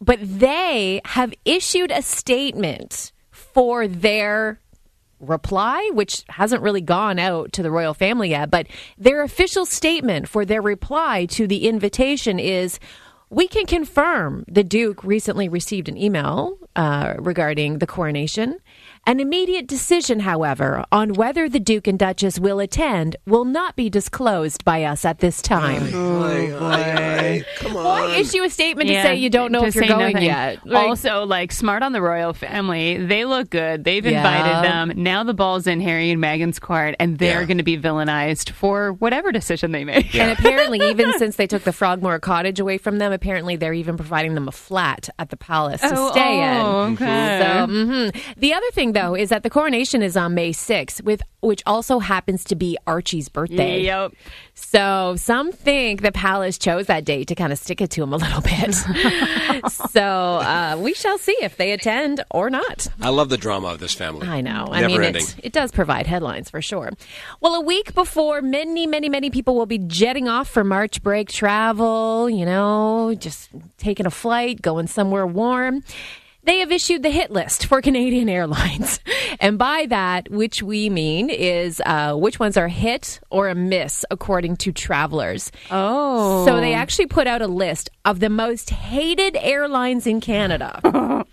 but 0.01 0.19
they 0.21 1.01
have 1.05 1.33
issued 1.45 1.91
a 1.91 2.03
statement 2.03 3.13
for 3.31 3.87
their 3.87 4.61
reply, 5.21 5.91
which 5.95 6.25
hasn't 6.29 6.63
really 6.63 6.81
gone 6.81 7.19
out 7.19 7.53
to 7.53 7.63
the 7.63 7.71
royal 7.71 7.95
family 7.95 8.31
yet, 8.31 8.51
but 8.51 8.67
their 8.99 9.23
official 9.23 9.65
statement 9.65 10.29
for 10.29 10.45
their 10.45 10.63
reply 10.63 11.27
to 11.27 11.47
the 11.47 11.67
invitation 11.67 12.39
is 12.39 12.79
we 13.31 13.49
can 13.49 13.67
confirm 13.67 14.45
the 14.47 14.65
Duke 14.65 15.03
recently 15.03 15.49
received 15.49 15.89
an 15.89 15.97
email 15.97 16.59
uh, 16.77 17.15
regarding 17.19 17.79
the 17.79 17.87
coronation. 17.87 18.59
An 19.07 19.21
immediate 19.21 19.67
decision, 19.67 20.21
however, 20.21 20.83
on 20.91 21.13
whether 21.13 21.47
the 21.47 21.61
Duke 21.61 21.87
and 21.87 21.99
Duchess 21.99 22.39
will 22.39 22.59
attend 22.59 23.17
will 23.27 23.45
not 23.45 23.77
be 23.77 23.91
disclosed 23.91 24.65
by 24.65 24.83
us 24.85 25.05
at 25.05 25.19
this 25.19 25.43
time. 25.43 25.91
Come 25.91 27.77
on. 27.77 27.85
Why 27.85 28.17
issue 28.17 28.43
a 28.43 28.49
statement 28.51 28.89
to 28.89 29.03
say 29.03 29.17
you 29.17 29.29
don't 29.29 29.53
know 29.53 29.65
if 29.65 29.75
you're 29.75 29.87
going 29.87 30.15
nothing. 30.15 30.27
yet? 30.27 30.67
Like- 30.67 30.89
also, 30.89 31.25
like 31.27 31.53
smart 31.53 31.83
on 31.83 31.93
the 31.93 32.01
royal 32.01 32.33
family. 32.33 32.97
They 32.97 33.25
look 33.27 33.51
good. 33.51 33.85
They've 33.85 34.05
Yeah. 34.05 34.19
invited 34.19 34.65
them. 34.71 35.03
Now 35.03 35.23
the 35.23 35.35
ball's 35.35 35.67
in 35.67 35.81
Harry 35.83 36.11
and 36.11 36.23
Meghan's 36.23 36.59
court, 36.59 36.95
and 36.99 37.19
they're 37.19 37.41
Yeah. 37.41 37.47
going 37.47 37.59
to 37.59 37.65
be 37.65 37.77
villainized 37.77 38.51
for 38.51 38.93
whatever 38.95 39.33
decision 39.33 39.73
they 39.73 39.85
make. 39.85 40.15
And 40.15 40.31
apparently, 40.31 40.81
even 40.91 41.13
since 41.19 41.37
they 41.37 41.47
took 41.47 41.65
the 41.65 41.73
Frogmore 41.73 42.19
Cottage 42.21 42.59
away 42.61 42.79
from 42.79 42.99
them, 42.99 43.13
apparently 43.13 43.57
they're 43.57 43.75
even 43.75 43.97
providing 43.97 44.35
them 44.35 44.49
a 44.49 44.53
flat 44.53 45.11
at 45.19 45.29
the 45.31 45.37
palace 45.37 45.83
to 45.83 45.93
Oh, 45.95 46.11
stay 46.13 46.39
in. 46.43 46.57
oh, 46.57 46.93
okay. 46.95 47.39
So, 47.43 47.67
mhm. 47.67 48.17
the 48.39 48.55
other 48.55 48.71
thing 48.73 48.93
though 48.95 49.15
is 49.15 49.29
that 49.29 49.43
the 49.43 49.51
coronation 49.51 50.03
is 50.03 50.17
on 50.17 50.35
May 50.35 50.53
6th, 50.53 51.03
with 51.03 51.23
which 51.41 51.63
also 51.67 51.99
happens 51.99 52.45
to 52.45 52.57
be 52.57 52.79
Archie's 52.87 53.29
birthday. 53.29 53.83
Yep. 53.83 54.15
So 54.55 55.15
some 55.17 55.53
think 55.53 56.03
the 56.03 56.13
palace 56.13 56.57
chose 56.59 56.87
that 56.87 57.05
date 57.05 57.29
to 57.29 57.35
kind 57.35 57.53
of 57.53 57.59
stick 57.59 57.81
it 57.81 57.91
to 57.91 58.03
him 58.03 58.13
a 58.13 58.17
little 58.17 58.41
bit. 58.41 58.75
so 59.71 60.03
uh, 60.03 60.77
we 60.81 60.95
shall 60.95 61.19
see 61.19 61.37
if 61.43 61.57
they 61.57 61.73
attend 61.73 62.25
or 62.31 62.51
not. 62.51 62.89
I 63.01 63.11
love 63.11 63.29
the 63.29 63.37
drama 63.37 63.69
of 63.69 63.81
this 63.81 63.95
family. 63.95 64.27
I 64.27 64.41
know. 64.41 64.69
I 64.71 64.87
mean, 64.87 65.03
ending. 65.03 65.23
it's, 65.23 65.37
it 65.43 65.53
does 65.53 65.71
provide 65.71 66.07
headlines 66.07 66.49
for 66.49 66.63
sure. 66.63 66.91
Well, 67.41 67.55
a 67.55 67.61
week 67.61 67.95
before 67.95 68.41
many, 68.41 68.87
many, 68.87 69.09
many 69.09 69.31
people 69.31 69.55
will 69.55 69.67
be 69.67 69.79
jetting 69.79 70.29
off 70.29 70.49
for 70.49 70.65
March 70.65 71.03
break 71.03 71.29
travel, 71.29 72.31
you 72.31 72.47
know, 72.47 73.15
just 73.19 73.51
taking 73.77 74.07
a 74.07 74.11
flight, 74.11 74.63
going 74.63 74.87
somewhere 74.87 75.27
warm. 75.27 75.83
They 76.45 76.59
have 76.59 76.71
issued 76.71 77.03
the 77.03 77.11
hit 77.11 77.31
list 77.31 77.67
for 77.67 77.81
Canadian 77.83 78.29
Airlines. 78.29 79.01
And 79.41 79.59
by 79.59 79.87
that, 79.87 80.31
which 80.31 80.63
we 80.63 80.91
mean 80.91 81.31
is 81.31 81.81
uh, 81.85 82.15
which 82.15 82.39
ones 82.39 82.57
are 82.57 82.69
hit 82.69 83.21
or 83.31 83.49
a 83.49 83.55
miss 83.55 84.05
according 84.11 84.57
to 84.59 84.73
travelers. 84.73 85.51
Oh. 85.71 86.45
So 86.47 86.61
they 86.61 86.75
actually 86.75 87.07
put 87.07 87.27
out 87.27 87.43
a 87.43 87.47
list 87.47 87.91
of 88.05 88.21
the 88.21 88.29
most 88.29 88.71
hated 88.71 89.37
airlines 89.41 90.07
in 90.07 90.21
Canada. 90.21 90.81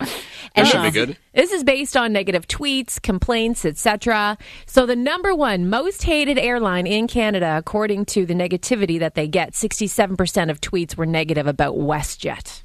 and 0.56 0.68
should 0.68 0.84
be 0.84 0.92
good. 0.92 1.18
This 1.34 1.52
is 1.52 1.64
based 1.64 1.96
on 1.96 2.14
negative 2.14 2.48
tweets, 2.48 3.02
complaints, 3.02 3.66
etc. 3.66 4.38
So 4.66 4.86
the 4.86 4.96
number 4.96 5.36
one 5.36 5.70
most 5.70 6.04
hated 6.04 6.38
airline 6.38 6.88
in 6.88 7.08
Canada, 7.08 7.56
according 7.58 8.06
to 8.06 8.26
the 8.26 8.34
negativity 8.34 9.00
that 9.00 9.16
they 9.16 9.28
get, 9.28 9.54
67% 9.54 10.50
of 10.50 10.62
tweets 10.62 10.96
were 10.96 11.06
negative 11.06 11.48
about 11.48 11.76
WestJet. 11.76 12.64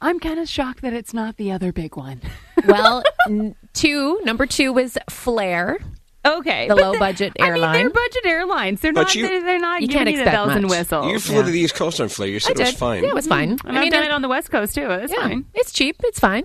I'm 0.00 0.18
kind 0.20 0.38
of 0.38 0.48
shocked 0.48 0.82
that 0.82 0.92
it's 0.92 1.12
not 1.14 1.36
the 1.36 1.52
other 1.52 1.72
big 1.72 1.96
one. 1.96 2.20
Well, 2.66 3.02
n- 3.26 3.56
two, 3.72 4.20
number 4.22 4.44
two 4.44 4.74
was 4.74 4.98
Flair. 5.08 5.78
Okay, 6.26 6.68
The 6.68 6.74
but 6.74 6.82
low-budget 6.84 7.32
I 7.40 7.44
mean, 7.44 7.50
airline. 7.52 7.72
they're 7.72 7.88
budget 7.88 8.26
airlines. 8.26 8.80
They're 8.82 8.92
But 8.92 9.00
not. 9.04 9.14
you- 9.14 9.26
they're, 9.26 9.42
they're 9.42 9.58
not 9.58 9.80
You 9.80 9.88
giving 9.88 9.96
can't 10.04 10.10
you 10.10 10.16
the 10.16 10.22
expect 10.24 10.36
bells 10.36 10.52
and 10.56 10.62
much. 10.64 10.70
whistles. 10.70 11.10
You 11.10 11.18
flew 11.20 11.42
to 11.42 11.50
the 11.50 11.58
East 11.58 11.74
Coast 11.74 11.98
on 12.02 12.10
Flair. 12.10 12.28
You 12.28 12.38
said 12.38 12.60
I 12.60 12.64
it 12.64 12.66
was 12.66 12.74
fine. 12.76 13.02
Yeah, 13.04 13.08
it 13.08 13.14
was 13.14 13.26
fine. 13.26 13.58
And 13.64 13.78
I've 13.78 13.90
done 13.90 14.02
it 14.04 14.10
on 14.10 14.20
the 14.20 14.28
West 14.28 14.50
Coast 14.50 14.74
too. 14.74 14.86
That's 14.86 15.10
yeah, 15.10 15.20
fine. 15.22 15.46
It's 15.54 15.72
cheap. 15.72 15.96
It's 16.04 16.20
fine. 16.20 16.44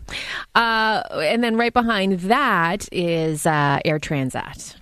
Uh, 0.56 1.04
and 1.16 1.44
then 1.44 1.58
right 1.58 1.74
behind 1.74 2.22
that 2.22 2.88
is 2.94 3.46
uh, 3.46 3.80
Air 3.84 4.00
Transat. 4.00 4.76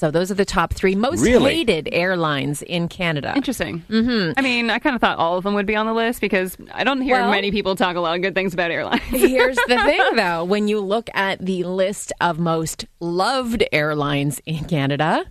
So 0.00 0.10
those 0.10 0.30
are 0.30 0.34
the 0.34 0.46
top 0.46 0.72
three 0.72 0.94
most 0.94 1.22
Really? 1.22 1.56
hated 1.56 1.86
airlines 1.92 2.62
in 2.62 2.88
Canada. 2.88 3.34
Interesting. 3.36 3.84
Mm-hmm. 3.90 4.32
I 4.34 4.40
mean, 4.40 4.70
I 4.70 4.78
kind 4.78 4.94
of 4.96 5.00
thought 5.02 5.18
all 5.18 5.36
of 5.36 5.44
them 5.44 5.52
would 5.52 5.66
be 5.66 5.76
on 5.76 5.84
the 5.84 5.92
list 5.92 6.22
because 6.22 6.56
I 6.72 6.84
don't 6.84 7.02
hear 7.02 7.16
Well- 7.20 7.30
many 7.30 7.50
people 7.50 7.76
talk 7.76 7.96
a 7.96 8.00
lot 8.00 8.16
of 8.16 8.22
good 8.22 8.34
things 8.34 8.54
about 8.54 8.70
airlines. 8.70 9.02
Here's 9.08 9.56
the 9.56 9.78
thing, 9.84 10.16
though. 10.16 10.42
When 10.44 10.68
you 10.68 10.80
look 10.80 11.10
at 11.12 11.44
the 11.44 11.64
list 11.64 12.14
of 12.18 12.38
most 12.38 12.86
loved 13.00 13.62
airlines 13.72 14.40
in 14.46 14.64
Canada, 14.64 15.22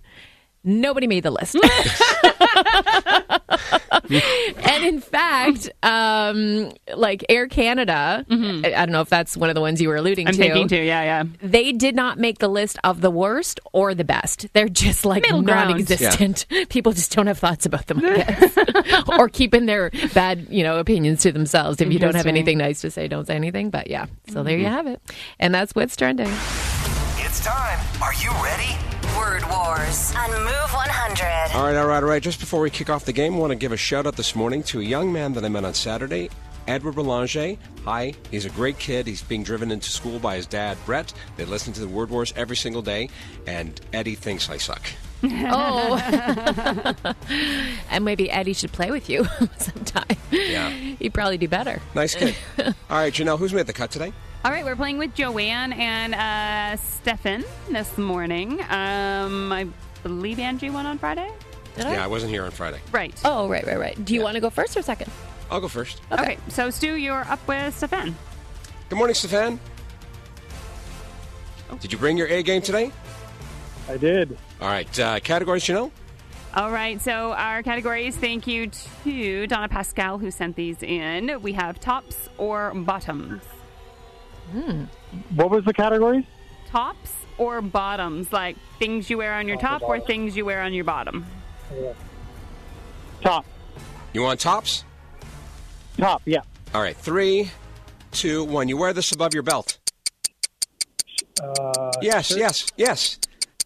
nobody 0.63 1.07
made 1.07 1.23
the 1.23 1.31
list. 1.31 1.57
and 4.09 4.85
in 4.85 5.01
fact, 5.01 5.69
um, 5.83 6.71
like 6.95 7.25
Air 7.29 7.47
Canada, 7.47 8.25
I, 8.29 8.73
I 8.75 8.85
don't 8.85 8.91
know 8.91 9.01
if 9.01 9.09
that's 9.09 9.35
one 9.37 9.49
of 9.49 9.55
the 9.55 9.61
ones 9.61 9.81
you 9.81 9.89
were 9.89 9.95
alluding 9.95 10.25
to. 10.25 10.29
I'm 10.29 10.35
to. 10.35 10.41
thinking 10.41 10.67
too. 10.67 10.81
Yeah, 10.81 11.03
yeah. 11.03 11.23
They 11.41 11.71
did 11.71 11.95
not 11.95 12.17
make 12.17 12.39
the 12.39 12.47
list 12.47 12.77
of 12.83 13.01
the 13.01 13.11
worst 13.11 13.59
or 13.73 13.93
the 13.93 14.03
best. 14.03 14.47
They're 14.53 14.69
just 14.69 15.05
like 15.05 15.23
Middle 15.23 15.41
non-existent. 15.41 16.45
People 16.69 16.93
just 16.93 17.11
don't 17.15 17.27
have 17.27 17.39
thoughts 17.39 17.65
about 17.65 17.87
them, 17.87 17.99
I 18.03 18.17
guess, 18.17 19.07
or 19.07 19.29
keeping 19.29 19.65
their 19.65 19.91
bad, 20.13 20.47
you 20.49 20.63
know, 20.63 20.79
opinions 20.79 21.21
to 21.23 21.31
themselves. 21.31 21.81
If 21.81 21.91
you 21.91 21.99
don't 21.99 22.15
have 22.15 22.27
anything 22.27 22.57
nice 22.57 22.81
to 22.81 22.91
say, 22.91 23.07
don't 23.07 23.25
say 23.25 23.35
anything. 23.35 23.69
But 23.69 23.89
yeah, 23.89 24.07
so 24.29 24.43
there 24.43 24.57
you 24.57 24.65
have 24.65 24.87
it, 24.87 25.01
and 25.39 25.53
that's 25.53 25.73
what's 25.75 25.95
trending. 25.95 26.29
It's 27.17 27.43
time. 27.43 27.79
Are 28.01 28.13
you 28.15 28.31
ready? 28.43 28.88
Word 29.19 29.43
Wars 29.49 30.13
on 30.15 30.29
Move 30.31 30.71
100. 30.71 31.55
All 31.55 31.65
right, 31.65 31.75
all 31.75 31.87
right, 31.87 32.01
all 32.03 32.09
right. 32.09 32.23
Just 32.23 32.39
before 32.39 32.61
we 32.61 32.69
kick 32.69 32.89
off 32.89 33.03
the 33.03 33.11
game, 33.11 33.35
I 33.35 33.37
want 33.37 33.51
to 33.51 33.55
give 33.57 33.73
a 33.73 33.77
shout 33.77 34.07
out 34.07 34.15
this 34.15 34.33
morning 34.33 34.63
to 34.63 34.79
a 34.79 34.83
young 34.83 35.11
man 35.11 35.33
that 35.33 35.43
I 35.43 35.49
met 35.49 35.65
on 35.65 35.73
Saturday. 35.73 36.29
Edward 36.67 36.95
Belanger. 36.95 37.57
Hi, 37.83 38.13
he's 38.31 38.45
a 38.45 38.49
great 38.51 38.79
kid. 38.79 39.07
He's 39.07 39.21
being 39.21 39.43
driven 39.43 39.71
into 39.71 39.89
school 39.89 40.19
by 40.19 40.37
his 40.37 40.45
dad, 40.45 40.77
Brett. 40.85 41.11
They 41.35 41.43
listen 41.43 41.73
to 41.73 41.81
the 41.81 41.87
Word 41.87 42.09
Wars 42.09 42.33
every 42.37 42.55
single 42.55 42.81
day, 42.81 43.09
and 43.45 43.79
Eddie 43.91 44.15
thinks 44.15 44.49
I 44.49 44.57
suck. 44.57 44.81
Oh. 45.21 45.97
and 47.89 48.05
maybe 48.05 48.31
Eddie 48.31 48.53
should 48.53 48.71
play 48.71 48.89
with 48.89 49.09
you 49.09 49.25
sometime. 49.57 50.15
Yeah. 50.31 50.69
He'd 50.69 51.13
probably 51.13 51.37
do 51.37 51.49
better. 51.49 51.81
Nice 51.93 52.15
kid. 52.15 52.37
All 52.57 52.73
right, 52.89 53.11
Janelle, 53.11 53.37
who's 53.37 53.53
made 53.53 53.67
the 53.67 53.73
cut 53.73 53.91
today? 53.91 54.13
All 54.45 54.51
right, 54.51 54.63
we're 54.63 54.77
playing 54.77 54.97
with 54.97 55.13
Joanne 55.15 55.73
and 55.73 56.15
uh, 56.15 56.81
Stefan 56.81 57.43
this 57.69 57.97
morning. 57.97 58.61
Um, 58.69 59.51
I 59.51 59.67
believe 60.01 60.39
Angie 60.39 60.69
won 60.69 60.85
on 60.85 60.97
Friday. 60.97 61.29
Did 61.75 61.87
I? 61.87 61.93
Yeah, 61.95 62.05
I 62.05 62.07
wasn't 62.07 62.31
here 62.31 62.45
on 62.45 62.51
Friday. 62.51 62.79
Right. 62.93 63.13
Oh, 63.25 63.49
right, 63.49 63.67
right, 63.67 63.77
right. 63.77 64.05
Do 64.05 64.13
you 64.13 64.21
want 64.21 64.35
to 64.35 64.41
go 64.41 64.49
first 64.49 64.77
or 64.77 64.81
second? 64.81 65.11
I'll 65.51 65.59
go 65.59 65.67
first. 65.67 66.01
Okay. 66.09 66.37
so 66.47 66.69
Stu, 66.69 66.95
you're 66.95 67.27
up 67.29 67.45
with 67.49 67.75
Stefan. 67.75 68.15
Good 68.87 68.95
morning, 68.95 69.13
Stefan. 69.13 69.59
Did 71.81 71.91
you 71.91 71.97
bring 71.97 72.15
your 72.15 72.27
A 72.27 72.41
game 72.41 72.61
today? 72.61 72.93
I 73.89 73.97
did. 73.97 74.37
All 74.61 74.69
right, 74.69 74.99
uh, 74.99 75.19
categories, 75.19 75.67
know. 75.67 75.91
All 76.55 76.71
right, 76.71 77.01
so 77.01 77.33
our 77.33 77.61
categories, 77.61 78.15
thank 78.15 78.47
you 78.47 78.71
to 79.03 79.47
Donna 79.47 79.67
Pascal 79.67 80.17
who 80.17 80.31
sent 80.31 80.55
these 80.55 80.81
in. 80.81 81.41
We 81.41 81.51
have 81.53 81.79
tops 81.81 82.29
or 82.37 82.73
bottoms. 82.73 83.41
What 85.35 85.49
was 85.49 85.65
the 85.65 85.73
category? 85.73 86.27
Tops 86.67 87.11
or 87.37 87.61
bottoms, 87.61 88.31
like 88.31 88.57
things 88.77 89.09
you 89.09 89.17
wear 89.17 89.33
on 89.33 89.47
your 89.47 89.57
top 89.57 89.81
or 89.81 89.99
things 89.99 90.35
you 90.35 90.45
wear 90.45 90.61
on 90.61 90.73
your 90.73 90.83
bottom. 90.85 91.25
Top. 93.21 93.45
You 94.13 94.21
want 94.21 94.39
tops? 94.39 94.83
Top, 95.97 96.21
yeah. 96.25 96.41
All 96.73 96.81
right, 96.81 96.95
three, 96.95 97.51
two, 98.11 98.43
one. 98.43 98.67
You 98.69 98.77
wear 98.77 98.93
this 98.93 99.11
above 99.11 99.33
your 99.33 99.43
belt. 99.43 99.77
Uh, 101.41 101.91
Yes, 102.01 102.27
shirt, 102.27 102.37
yes, 102.37 102.67
yes. 102.77 103.19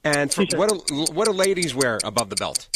And 0.03 0.33
for, 0.33 0.45
what 0.55 0.69
do, 0.69 1.05
what 1.13 1.25
do 1.25 1.31
ladies 1.31 1.73
wear 1.73 1.99
above 2.03 2.29
the 2.29 2.35
belt? 2.35 2.67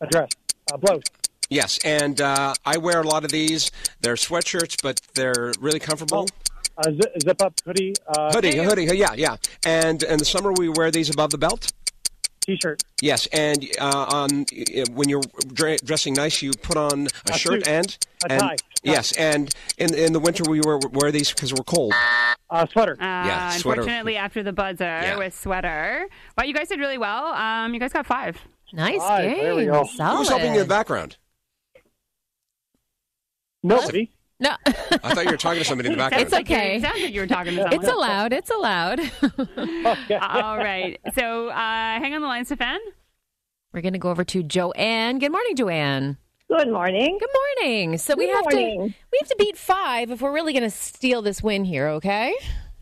A 0.00 0.06
dress. 0.06 0.30
A 0.72 0.78
blouse. 0.78 1.02
Yes, 1.50 1.78
and 1.84 2.20
uh, 2.20 2.54
I 2.64 2.76
wear 2.78 3.00
a 3.00 3.06
lot 3.06 3.24
of 3.24 3.30
these. 3.30 3.70
They're 4.00 4.14
sweatshirts, 4.16 4.82
but 4.82 5.00
they're 5.14 5.52
really 5.60 5.80
comfortable. 5.80 6.28
A 6.86 6.92
zip, 6.92 7.12
zip 7.24 7.42
up 7.42 7.54
hoodie. 7.64 7.94
Uh, 8.06 8.32
hoodie, 8.32 8.56
a 8.58 8.62
hoodie, 8.64 8.84
yeah, 8.84 9.12
yeah. 9.14 9.36
And 9.66 10.02
in 10.04 10.18
the 10.18 10.24
summer, 10.24 10.52
we 10.52 10.68
wear 10.68 10.90
these 10.90 11.10
above 11.10 11.30
the 11.30 11.38
belt. 11.38 11.72
T-shirt. 12.40 12.82
Yes, 13.02 13.26
and 13.26 13.62
uh, 13.78 14.06
on 14.10 14.42
uh, 14.42 14.84
when 14.92 15.08
you're 15.08 15.20
dre- 15.52 15.76
dressing 15.84 16.14
nice, 16.14 16.40
you 16.40 16.52
put 16.62 16.76
on 16.78 17.08
a, 17.28 17.32
A 17.34 17.38
shirt 17.38 17.64
suit. 17.64 17.68
and 17.68 17.98
A 18.28 18.32
and 18.32 18.40
tie. 18.40 18.56
yes, 18.82 19.12
and 19.18 19.52
in 19.76 19.92
in 19.94 20.12
the 20.14 20.20
winter 20.20 20.44
we 20.48 20.60
wear 20.64 20.78
wear 20.92 21.10
these 21.12 21.30
because 21.32 21.52
we're 21.52 21.64
cold. 21.64 21.92
Uh, 22.48 22.64
sweater. 22.72 22.92
Uh, 22.92 23.04
Yeah, 23.04 23.50
sweater. 23.50 23.80
Unfortunately, 23.82 24.16
after 24.16 24.42
the 24.42 24.52
buzzer 24.54 24.84
Yeah. 24.84 25.18
with 25.18 25.38
sweater. 25.38 26.06
Well, 26.38 26.46
you 26.46 26.54
guys 26.54 26.68
did 26.68 26.78
really 26.78 26.96
well. 26.96 27.26
Um, 27.34 27.74
you 27.74 27.80
guys 27.80 27.92
got 27.92 28.06
five. 28.06 28.38
Nice 28.72 29.00
All 29.00 29.08
right, 29.10 29.28
game. 29.34 29.44
there 29.44 29.54
we 29.54 29.66
go. 29.66 29.84
Solid. 29.84 30.16
Who's 30.18 30.28
helping 30.28 30.54
you 30.54 30.60
in 30.60 30.66
the 30.68 30.74
background? 30.74 31.18
Nobody. 33.62 34.10
No, 34.40 34.50
I 34.66 34.70
thought 35.14 35.24
you 35.24 35.30
were 35.32 35.36
talking 35.36 35.58
to 35.60 35.64
somebody 35.64 35.88
in 35.88 35.94
the 35.94 35.98
background. 35.98 36.24
It's 36.24 36.32
okay. 36.32 36.76
It 36.76 36.82
sounds 36.82 37.00
like 37.00 37.12
you 37.12 37.20
were 37.22 37.26
talking 37.26 37.56
to 37.56 37.62
someone. 37.62 37.80
it's 37.80 37.88
allowed. 37.88 38.32
It's 38.32 38.50
allowed. 38.50 39.00
Okay. 39.00 40.14
All 40.20 40.56
right. 40.56 41.00
So 41.14 41.48
uh, 41.48 41.54
hang 41.54 42.14
on 42.14 42.20
the 42.20 42.26
line, 42.28 42.44
Stefan. 42.44 42.78
We're 43.72 43.80
going 43.80 43.94
to 43.94 43.98
go 43.98 44.10
over 44.10 44.24
to 44.24 44.42
Joanne. 44.44 45.18
Good 45.18 45.32
morning, 45.32 45.56
Joanne. 45.56 46.18
Good 46.48 46.70
morning. 46.70 47.18
Good 47.18 47.28
morning. 47.60 47.98
So 47.98 48.14
we 48.16 48.26
Good 48.26 48.34
have 48.36 48.46
to 48.48 48.56
we 48.56 49.18
have 49.20 49.28
to 49.28 49.36
beat 49.38 49.56
five 49.58 50.10
if 50.12 50.22
we're 50.22 50.32
really 50.32 50.52
going 50.52 50.62
to 50.62 50.70
steal 50.70 51.20
this 51.20 51.42
win 51.42 51.64
here. 51.64 51.88
Okay. 51.88 52.32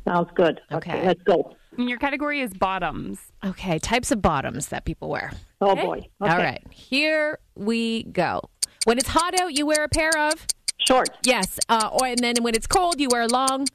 Sounds 0.05 0.29
good. 0.35 0.61
Okay. 0.73 1.07
let's 1.07 1.23
go. 1.23 1.57
And 1.79 1.89
your 1.89 1.99
category 1.99 2.41
is 2.43 2.53
bottoms. 2.53 3.19
Okay. 3.45 3.79
Types 3.79 4.13
of 4.13 4.21
bottoms 4.21 4.69
that 4.69 4.85
people 4.85 5.09
wear. 5.09 5.33
Oh 5.63 5.71
Okay? 5.73 5.83
boy. 5.85 5.97
Okay. 6.23 6.31
All 6.33 6.37
right. 6.37 6.63
Here 6.71 7.39
we 7.57 8.03
go. 8.05 8.43
When 8.85 8.99
it's 8.99 9.09
hot 9.09 9.41
out, 9.41 9.55
you 9.59 9.67
wear 9.67 9.83
a 9.85 9.89
pair 9.89 10.17
of 10.17 10.47
Short 10.87 11.09
yes. 11.25 11.59
Uh, 11.69 11.91
or 11.93 12.07
and 12.07 12.19
then 12.19 12.37
when 12.43 12.55
it's 12.55 12.67
cold, 12.67 13.01
you 13.01 13.09
wear 13.11 13.27
long 13.27 13.67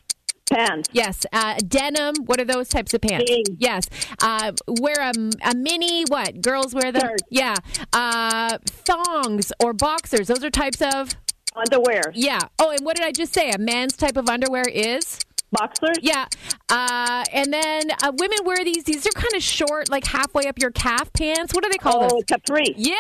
pants. 0.52 0.90
yes. 0.92 1.26
Uh, 1.32 1.56
denim. 1.68 2.16
What 2.26 2.40
are 2.42 2.46
those 2.46 2.68
types 2.70 2.94
of 2.94 3.02
pants? 3.02 3.30
Jeans. 3.30 3.50
Yes. 3.58 3.86
Uh, 4.22 4.52
wear 4.68 4.96
a, 5.00 5.14
a 5.44 5.56
mini. 5.56 6.04
What 6.08 6.42
girls 6.42 6.74
wear 6.74 6.92
them? 6.92 7.02
Skirt. 7.02 7.22
Yeah. 7.30 7.56
Uh, 7.94 8.58
thongs 8.66 9.52
or 9.62 9.74
boxers. 9.74 10.28
Those 10.28 10.44
are 10.44 10.50
types 10.50 10.82
of 10.82 11.10
Underwear. 11.54 12.04
yeah. 12.14 12.40
Oh, 12.60 12.72
and 12.72 12.80
what 12.86 12.96
did 12.96 13.06
I 13.06 13.12
just 13.12 13.34
say? 13.34 13.52
A 13.52 13.58
man's 13.58 13.98
type 13.98 14.16
of 14.16 14.30
underwear 14.30 14.64
is. 14.70 15.20
Boxers. 15.52 15.98
Yeah. 16.02 16.26
Uh, 16.70 17.24
and 17.34 17.52
then 17.52 17.92
uh, 18.04 18.12
women 18.18 18.38
wear 18.46 18.64
these. 18.64 18.84
These 18.86 19.06
are 19.06 19.12
kind 19.12 19.34
of 19.36 19.44
short, 19.44 19.90
like 19.90 20.06
halfway 20.06 20.48
up 20.48 20.58
your 20.60 20.72
calf 20.72 21.12
pants. 21.14 21.54
What 21.54 21.64
do 21.64 21.70
they 21.70 21.78
call 21.78 22.04
Oh, 22.06 22.10
those? 22.10 22.24
capri. 22.26 22.74
Yeah. 22.78 22.96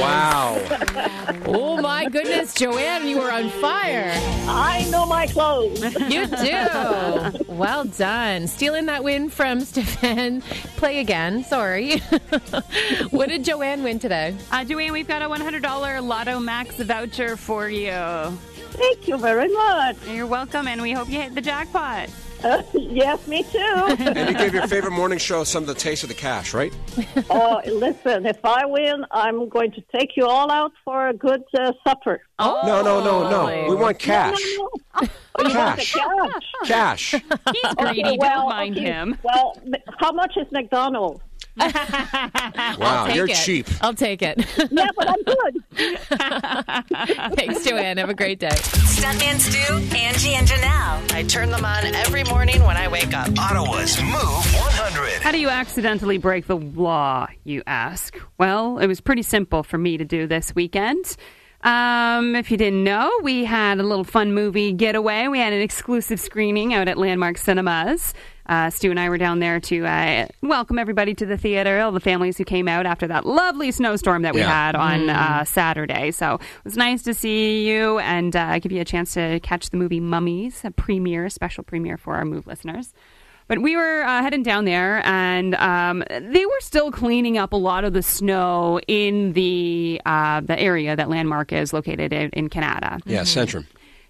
wow. 0.00 0.60
Oh 1.46 1.80
my 1.80 2.08
goodness, 2.08 2.54
Joanne, 2.54 3.06
you 3.06 3.18
were 3.18 3.30
on 3.30 3.48
fire. 3.50 4.10
I 4.48 4.86
know 4.90 5.06
my 5.06 5.26
clothes. 5.28 5.82
You 6.10 6.26
do. 6.26 7.44
well 7.54 7.84
done. 7.84 8.46
Stealing 8.48 8.86
that 8.86 9.04
win 9.04 9.28
from 9.30 9.60
Stefan. 9.64 10.40
Play 10.76 10.98
again. 10.98 11.44
Sorry. 11.44 11.98
what 13.10 13.28
did 13.28 13.44
Joanne 13.44 13.82
win 13.84 13.98
today? 13.98 14.34
Uh, 14.50 14.64
Joanne, 14.64 14.92
we've 14.92 15.08
got 15.08 15.22
a 15.22 15.28
$100 15.28 16.02
Lotto 16.02 16.40
Max 16.40 16.74
voucher 16.76 17.36
for 17.36 17.68
you. 17.68 17.92
Thank 18.76 19.08
you 19.08 19.16
very 19.18 19.48
much. 19.48 19.96
You're 20.08 20.26
welcome, 20.26 20.66
and 20.68 20.82
we 20.82 20.92
hope 20.92 21.08
you 21.08 21.20
hit 21.20 21.34
the 21.34 21.40
jackpot. 21.40 22.08
Uh, 22.42 22.62
yes, 22.74 23.26
me 23.26 23.42
too. 23.44 23.58
And 23.98 24.28
you 24.30 24.36
gave 24.36 24.52
your 24.52 24.66
favorite 24.66 24.90
morning 24.90 25.18
show 25.18 25.44
some 25.44 25.62
of 25.62 25.68
the 25.68 25.74
taste 25.74 26.02
of 26.02 26.08
the 26.08 26.14
cash, 26.14 26.52
right? 26.52 26.72
oh, 27.30 27.60
listen, 27.66 28.26
if 28.26 28.44
I 28.44 28.66
win, 28.66 29.04
I'm 29.10 29.48
going 29.48 29.70
to 29.72 29.82
take 29.96 30.16
you 30.16 30.26
all 30.26 30.50
out 30.50 30.72
for 30.84 31.08
a 31.08 31.14
good 31.14 31.42
uh, 31.58 31.72
supper. 31.86 32.20
Oh, 32.38 32.62
No, 32.66 32.82
no, 32.82 33.02
no, 33.02 33.30
no. 33.30 33.68
We 33.70 33.76
want 33.76 33.98
cash. 33.98 34.38
No, 34.58 34.68
no, 35.00 35.06
no. 35.06 35.08
Oh, 35.36 35.48
you 35.48 35.56
want 35.56 35.76
the 35.80 35.82
Cash. 35.84 35.92
cash? 36.64 36.68
Cash. 36.68 37.10
He's 37.52 37.74
greedy. 37.74 38.02
Okay, 38.04 38.16
well, 38.20 38.40
Don't 38.40 38.48
mind 38.50 38.76
okay. 38.76 38.84
him. 38.86 39.18
Well, 39.24 39.60
how 39.98 40.12
much 40.12 40.36
is 40.36 40.46
McDonald's? 40.52 41.22
Wow, 42.78 43.06
Take 43.06 43.16
you're 43.16 43.28
it. 43.28 43.36
cheap. 43.36 43.66
I'll 43.80 43.94
take 43.94 44.20
it. 44.22 44.44
Yeah, 44.70 44.88
but 44.96 45.08
I'm 45.08 45.22
good. 45.22 45.64
Thanks, 47.36 47.64
Joanne. 47.64 47.98
Have 47.98 48.08
a 48.10 48.14
great 48.14 48.38
day. 48.40 48.48
Stuntman 48.48 49.38
Stu, 49.38 49.96
Angie, 49.96 50.34
and 50.34 50.46
Janelle. 50.48 51.12
I 51.12 51.22
turn 51.28 51.50
them 51.50 51.64
on 51.64 51.84
every 51.94 52.24
morning 52.24 52.62
when 52.64 52.76
I 52.76 52.88
wake 52.88 53.14
up. 53.14 53.28
Ottawa's 53.38 54.00
Move 54.02 54.12
100. 54.14 55.22
How 55.22 55.30
do 55.30 55.38
you 55.38 55.48
accidentally 55.48 56.18
break 56.18 56.46
the 56.46 56.56
law, 56.56 57.28
you 57.44 57.62
ask? 57.66 58.18
Well, 58.38 58.78
it 58.78 58.86
was 58.88 59.00
pretty 59.00 59.22
simple 59.22 59.62
for 59.62 59.78
me 59.78 59.96
to 59.98 60.04
do 60.04 60.26
this 60.26 60.54
weekend. 60.54 61.16
Um, 61.62 62.34
if 62.36 62.50
you 62.50 62.56
didn't 62.56 62.82
know, 62.84 63.10
we 63.22 63.44
had 63.44 63.78
a 63.78 63.82
little 63.82 64.04
fun 64.04 64.34
movie 64.34 64.72
getaway. 64.72 65.28
We 65.28 65.38
had 65.38 65.52
an 65.52 65.62
exclusive 65.62 66.20
screening 66.20 66.74
out 66.74 66.88
at 66.88 66.98
Landmark 66.98 67.38
Cinemas. 67.38 68.12
Uh, 68.46 68.68
Stu 68.70 68.90
and 68.90 69.00
I 69.00 69.08
were 69.08 69.16
down 69.18 69.38
there 69.38 69.58
to 69.60 69.86
uh, 69.86 70.26
welcome 70.42 70.78
everybody 70.78 71.14
to 71.14 71.24
the 71.26 71.38
theater, 71.38 71.80
all 71.80 71.92
the 71.92 72.00
families 72.00 72.36
who 72.36 72.44
came 72.44 72.68
out 72.68 72.84
after 72.84 73.06
that 73.06 73.24
lovely 73.24 73.70
snowstorm 73.72 74.22
that 74.22 74.34
we 74.34 74.40
Yeah. 74.40 74.48
had 74.48 74.74
on 74.76 75.08
uh, 75.08 75.44
Saturday. 75.44 76.10
So 76.10 76.34
it 76.34 76.40
was 76.64 76.76
nice 76.76 77.02
to 77.04 77.14
see 77.14 77.66
you 77.66 77.98
and 78.00 78.36
uh, 78.36 78.58
give 78.58 78.70
you 78.70 78.82
a 78.82 78.84
chance 78.84 79.14
to 79.14 79.40
catch 79.40 79.70
the 79.70 79.78
movie 79.78 80.00
Mummies, 80.00 80.60
a 80.64 80.70
premiere, 80.70 81.24
a 81.24 81.30
special 81.30 81.64
premiere 81.64 81.96
for 81.96 82.16
our 82.16 82.24
Move 82.26 82.46
listeners. 82.46 82.92
But 83.46 83.60
we 83.60 83.76
were 83.76 84.02
uh, 84.02 84.22
heading 84.22 84.42
down 84.42 84.64
there, 84.64 85.02
and 85.06 85.54
um, 85.56 86.02
they 86.08 86.46
were 86.46 86.60
still 86.60 86.90
cleaning 86.90 87.36
up 87.36 87.52
a 87.52 87.56
lot 87.56 87.84
of 87.84 87.92
the 87.92 88.02
snow 88.02 88.80
in 88.88 89.34
the 89.34 90.00
uh, 90.06 90.40
the 90.40 90.58
area 90.58 90.96
that 90.96 91.10
Landmark 91.10 91.52
is 91.52 91.74
located 91.74 92.14
in, 92.14 92.30
in 92.30 92.48
Kanata. 92.48 93.00
Yeah, 93.04 93.20
Centrum. 93.22 93.66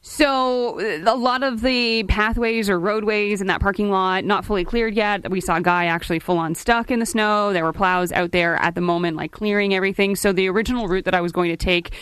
So 0.07 0.81
uh, 0.81 1.11
a 1.11 1.17
lot 1.17 1.43
of 1.43 1.63
the 1.63 2.03
pathways 2.05 2.69
or 2.69 2.79
roadways 2.79 3.41
in 3.41 3.47
that 3.47 3.63
parking 3.63 3.91
lot 3.91 4.27
not 4.27 4.45
fully 4.45 4.63
cleared 4.63 4.95
yet. 4.95 5.31
We 5.31 5.41
saw 5.41 5.57
a 5.57 5.63
guy 5.63 5.87
actually 5.87 6.19
full 6.19 6.37
on 6.37 6.55
stuck 6.55 6.91
in 6.91 6.99
the 6.99 7.07
snow. 7.07 7.55
There 7.55 7.65
were 7.65 7.73
plows 7.73 8.13
out 8.13 8.31
there 8.31 8.57
at 8.57 8.75
the 8.75 8.83
moment, 8.83 9.17
like 9.17 9.33
clearing 9.33 9.75
everything. 9.75 10.15
So 10.15 10.31
the 10.31 10.47
original 10.51 10.89
route 10.89 11.07
that 11.07 11.15
I 11.15 11.23
was 11.23 11.33
going 11.33 11.51
to 11.51 11.57
take. 11.57 11.93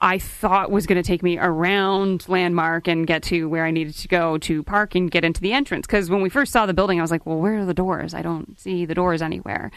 I 0.00 0.18
thought 0.18 0.70
was 0.70 0.86
going 0.86 1.02
to 1.02 1.06
take 1.06 1.24
me 1.24 1.38
around 1.38 2.28
Landmark 2.28 2.86
and 2.86 3.04
get 3.04 3.20
to 3.24 3.48
where 3.48 3.64
I 3.64 3.72
needed 3.72 3.96
to 3.96 4.06
go 4.06 4.38
to 4.38 4.62
park 4.62 4.94
and 4.94 5.10
get 5.10 5.24
into 5.24 5.40
the 5.40 5.52
entrance. 5.52 5.88
Because 5.88 6.08
when 6.08 6.20
we 6.20 6.28
first 6.28 6.52
saw 6.52 6.66
the 6.66 6.74
building, 6.74 7.00
I 7.00 7.02
was 7.02 7.10
like, 7.10 7.26
well, 7.26 7.38
where 7.38 7.58
are 7.58 7.64
the 7.64 7.74
doors? 7.74 8.14
I 8.14 8.22
don't 8.22 8.60
see 8.60 8.84
the 8.84 8.94
doors 8.94 9.22
anywhere. 9.22 9.72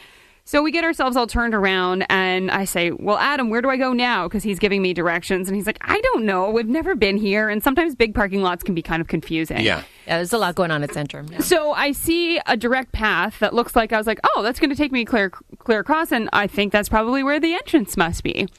So 0.52 0.62
we 0.62 0.72
get 0.72 0.84
ourselves 0.84 1.16
all 1.16 1.28
turned 1.28 1.54
around, 1.54 2.06
and 2.10 2.52
I 2.52 2.66
say, 2.66 2.92
Well, 2.92 3.18
Adam, 3.18 3.50
where 3.50 3.62
do 3.62 3.70
I 3.70 3.78
go 3.78 3.94
now? 3.94 4.28
Because 4.28 4.44
he's 4.44 4.60
giving 4.60 4.82
me 4.82 4.94
directions. 4.94 5.48
And 5.48 5.56
he's 5.56 5.66
like, 5.66 5.78
I 5.80 6.02
don't 6.02 6.26
know. 6.26 6.50
We've 6.50 6.68
never 6.68 6.94
been 6.94 7.16
here. 7.16 7.48
And 7.48 7.64
sometimes 7.64 7.96
big 7.96 8.14
parking 8.14 8.42
lots 8.42 8.62
can 8.62 8.76
be 8.76 8.82
kind 8.82 9.00
of 9.02 9.08
confusing. 9.08 9.62
Yeah. 9.62 9.84
Yeah, 10.06 10.18
there's 10.18 10.34
a 10.34 10.38
lot 10.38 10.56
going 10.56 10.70
on 10.70 10.84
at 10.84 10.90
Centrum. 10.90 11.32
Yeah. 11.32 11.40
So 11.40 11.72
I 11.72 11.94
see 11.94 12.42
a 12.48 12.58
direct 12.58 12.92
path 12.92 13.40
that 13.40 13.54
looks 13.54 13.78
like 13.78 13.94
I 13.94 13.98
was 13.98 14.06
like, 14.06 14.20
Oh, 14.36 14.44
that's 14.44 14.60
going 14.60 14.72
to 14.72 14.76
take 14.76 14.92
me 14.92 15.06
clear, 15.06 15.30
clear 15.30 15.80
across. 15.80 16.12
And 16.12 16.28
I 16.34 16.48
think 16.48 16.74
that's 16.74 16.90
probably 16.90 17.24
where 17.24 17.40
the 17.40 17.54
entrance 17.54 17.96
must 17.96 18.22
be. 18.22 18.50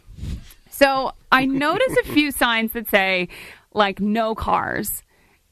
So 0.70 1.12
I 1.30 1.44
notice 1.44 1.94
a 1.98 2.04
few 2.04 2.30
signs 2.30 2.72
that 2.72 2.88
say 2.88 3.28
like 3.74 4.00
no 4.00 4.34
cars. 4.34 5.02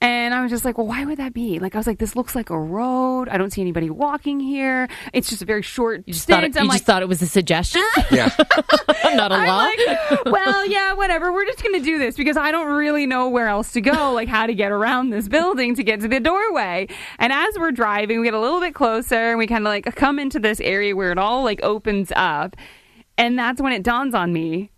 And 0.03 0.33
I 0.33 0.41
was 0.41 0.51
just 0.51 0.65
like, 0.65 0.79
well, 0.79 0.87
why 0.87 1.05
would 1.05 1.19
that 1.19 1.35
be? 1.35 1.59
Like, 1.59 1.75
I 1.75 1.79
was 1.79 1.87
like, 1.87 1.99
this 1.99 2.17
looks 2.17 2.35
like 2.35 2.49
a 2.49 2.59
road. 2.59 3.29
I 3.29 3.37
don't 3.37 3.53
see 3.53 3.61
anybody 3.61 3.91
walking 3.91 4.41
here. 4.41 4.89
It's 5.13 5.29
just 5.29 5.43
a 5.43 5.45
very 5.45 5.61
short 5.61 6.05
You 6.07 6.15
just, 6.15 6.27
thought 6.27 6.39
stint. 6.39 6.57
it, 6.57 6.59
I'm 6.59 6.65
you 6.65 6.69
like, 6.71 6.77
just 6.79 6.87
thought 6.87 7.03
it 7.03 7.09
was 7.09 7.21
a 7.21 7.27
suggestion, 7.27 7.83
Yeah. 8.11 8.31
not 9.15 9.31
a 9.31 9.35
I'm 9.35 9.47
law. 9.47 9.57
like, 9.59 10.25
well, 10.25 10.65
yeah, 10.65 10.95
whatever. 10.95 11.31
We're 11.35 11.45
just 11.45 11.63
going 11.63 11.79
to 11.79 11.85
do 11.85 11.99
this 11.99 12.17
because 12.17 12.39
I 12.39 12.51
don't 12.51 12.69
really 12.69 13.05
know 13.05 13.29
where 13.29 13.49
else 13.49 13.73
to 13.73 13.83
go, 13.83 14.13
like 14.13 14.29
how 14.29 14.47
to 14.47 14.55
get 14.55 14.73
around 14.73 15.11
this 15.11 15.29
building 15.29 15.75
to 15.75 15.83
get 15.85 16.01
to 16.01 16.09
the 16.09 16.19
doorway. 16.21 16.89
And 17.19 17.31
as 17.31 17.59
we're 17.59 17.71
driving, 17.73 18.21
we 18.21 18.27
get 18.27 18.33
a 18.35 18.41
little 18.41 18.61
bit 18.61 18.75
closer 18.75 19.17
and 19.31 19.39
we 19.39 19.47
kind 19.47 19.67
of 19.67 19.71
like 19.71 19.95
come 19.97 20.19
into 20.19 20.39
this 20.41 20.61
area 20.61 20.97
where 20.97 21.13
it 21.13 21.19
all 21.19 21.45
like 21.45 21.63
opens 21.63 22.11
up. 22.17 22.57
And 23.19 23.39
that's 23.39 23.61
when 23.61 23.75
it 23.75 23.83
dawns 23.83 24.15
on 24.15 24.33
me. 24.33 24.71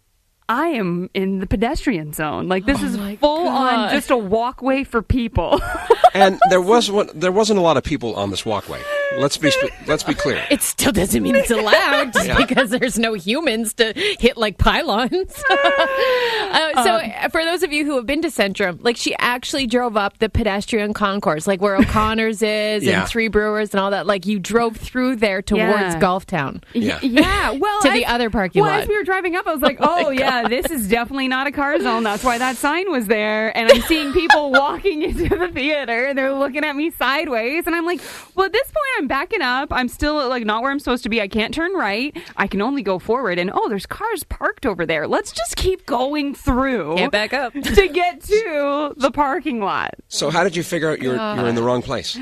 I 0.52 0.66
am 0.66 1.08
in 1.14 1.38
the 1.38 1.46
pedestrian 1.46 2.12
zone. 2.12 2.46
Like 2.46 2.66
this 2.66 2.78
oh 2.82 2.84
is 2.84 3.18
full 3.18 3.48
on 3.48 3.90
just 3.90 4.10
a 4.10 4.16
walkway 4.18 4.84
for 4.84 5.00
people. 5.00 5.62
and 6.14 6.38
there 6.50 6.60
was 6.60 6.90
one, 6.90 7.08
there 7.14 7.32
wasn't 7.32 7.58
a 7.58 7.62
lot 7.62 7.78
of 7.78 7.84
people 7.84 8.14
on 8.16 8.28
this 8.28 8.44
walkway. 8.44 8.78
Let's 9.18 9.36
be 9.36 9.50
sp- 9.52 9.74
let's 9.86 10.02
be 10.02 10.14
clear. 10.14 10.42
It 10.50 10.62
still 10.62 10.92
doesn't 10.92 11.22
mean 11.22 11.36
it's 11.36 11.50
allowed 11.50 12.12
just 12.12 12.26
Yeah. 12.26 12.36
because 12.36 12.70
there's 12.70 12.98
no 12.98 13.14
humans 13.14 13.74
to 13.74 13.92
hit 13.94 14.36
like 14.36 14.58
pylons. 14.58 15.12
uh, 15.50 16.82
so, 16.84 16.90
uh, 16.96 17.28
for 17.28 17.44
those 17.44 17.62
of 17.62 17.72
you 17.72 17.84
who 17.84 17.96
have 17.96 18.06
been 18.06 18.22
to 18.22 18.28
Centrum, 18.28 18.78
like 18.82 18.96
she 18.96 19.14
actually 19.18 19.66
drove 19.66 19.96
up 19.96 20.18
the 20.18 20.28
pedestrian 20.28 20.92
concourse, 20.94 21.46
like 21.46 21.60
where 21.60 21.76
O'Connor's 21.76 22.42
is 22.42 22.84
Yeah. 22.84 23.00
and 23.00 23.08
Three 23.08 23.28
Brewers 23.28 23.72
and 23.72 23.80
all 23.80 23.90
that. 23.90 24.06
Like 24.06 24.26
you 24.26 24.38
drove 24.38 24.76
through 24.76 25.16
there 25.16 25.42
towards 25.42 25.62
Yeah. 25.62 26.00
Golftown. 26.00 26.62
Yeah. 26.72 26.98
Yeah, 27.02 27.50
well, 27.60 27.82
To 27.82 27.90
the 27.90 28.06
other 28.06 28.30
parking 28.30 28.62
well, 28.62 28.70
lot. 28.70 28.82
as 28.82 28.88
we 28.88 28.96
were 28.96 29.04
driving 29.04 29.36
up, 29.36 29.46
I 29.46 29.52
was 29.52 29.62
like, 29.62 29.78
"Oh, 29.80 30.10
yeah, 30.10 30.48
this 30.48 30.66
is 30.70 30.88
definitely 30.88 31.28
not 31.28 31.46
a 31.46 31.52
car 31.52 31.78
zone. 31.80 32.02
That's 32.02 32.24
why 32.24 32.38
that 32.38 32.56
sign 32.56 32.90
was 32.90 33.06
there." 33.06 33.56
And 33.56 33.70
I'm 33.70 33.80
seeing 33.82 34.12
people 34.12 34.50
walking 34.52 35.02
into 35.02 35.28
the 35.28 35.48
theater, 35.48 36.06
and 36.06 36.18
they're 36.18 36.32
looking 36.32 36.64
at 36.64 36.74
me 36.76 36.90
sideways, 36.90 37.66
and 37.66 37.74
I'm 37.74 37.84
like, 37.86 38.00
"Well, 38.34 38.46
at 38.46 38.52
this 38.52 38.66
point, 38.66 38.86
I'm 38.98 39.01
backing 39.06 39.42
up. 39.42 39.68
I'm 39.72 39.88
still 39.88 40.28
like 40.28 40.44
not 40.44 40.62
where 40.62 40.70
I'm 40.70 40.78
supposed 40.78 41.02
to 41.04 41.08
be. 41.08 41.20
I 41.20 41.28
can't 41.28 41.52
turn 41.54 41.72
right. 41.72 42.16
I 42.36 42.46
can 42.46 42.60
only 42.62 42.82
go 42.82 42.98
forward. 42.98 43.38
And 43.38 43.50
oh, 43.52 43.68
there's 43.68 43.86
cars 43.86 44.24
parked 44.24 44.66
over 44.66 44.86
there. 44.86 45.06
Let's 45.06 45.32
just 45.32 45.56
keep 45.56 45.86
going 45.86 46.34
through 46.34 46.96
Can't 46.96 47.12
back 47.12 47.32
up. 47.32 47.52
to 47.62 47.88
get 47.88 48.22
to 48.24 48.94
the 48.96 49.10
parking 49.10 49.60
lot." 49.60 49.94
So 50.08 50.30
how 50.30 50.44
did 50.44 50.56
you 50.56 50.62
figure 50.62 50.90
out 50.90 51.00
you're 51.00 51.16
you're 51.16 51.48
in 51.48 51.54
the 51.54 51.62
wrong 51.62 51.82
place? 51.82 52.18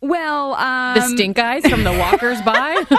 Well, 0.00 0.54
um, 0.54 0.96
The 0.96 1.02
stink 1.02 1.38
eyes 1.38 1.64
from 1.64 1.84
the 1.84 1.92
walkers 1.92 2.42
by. 2.42 2.84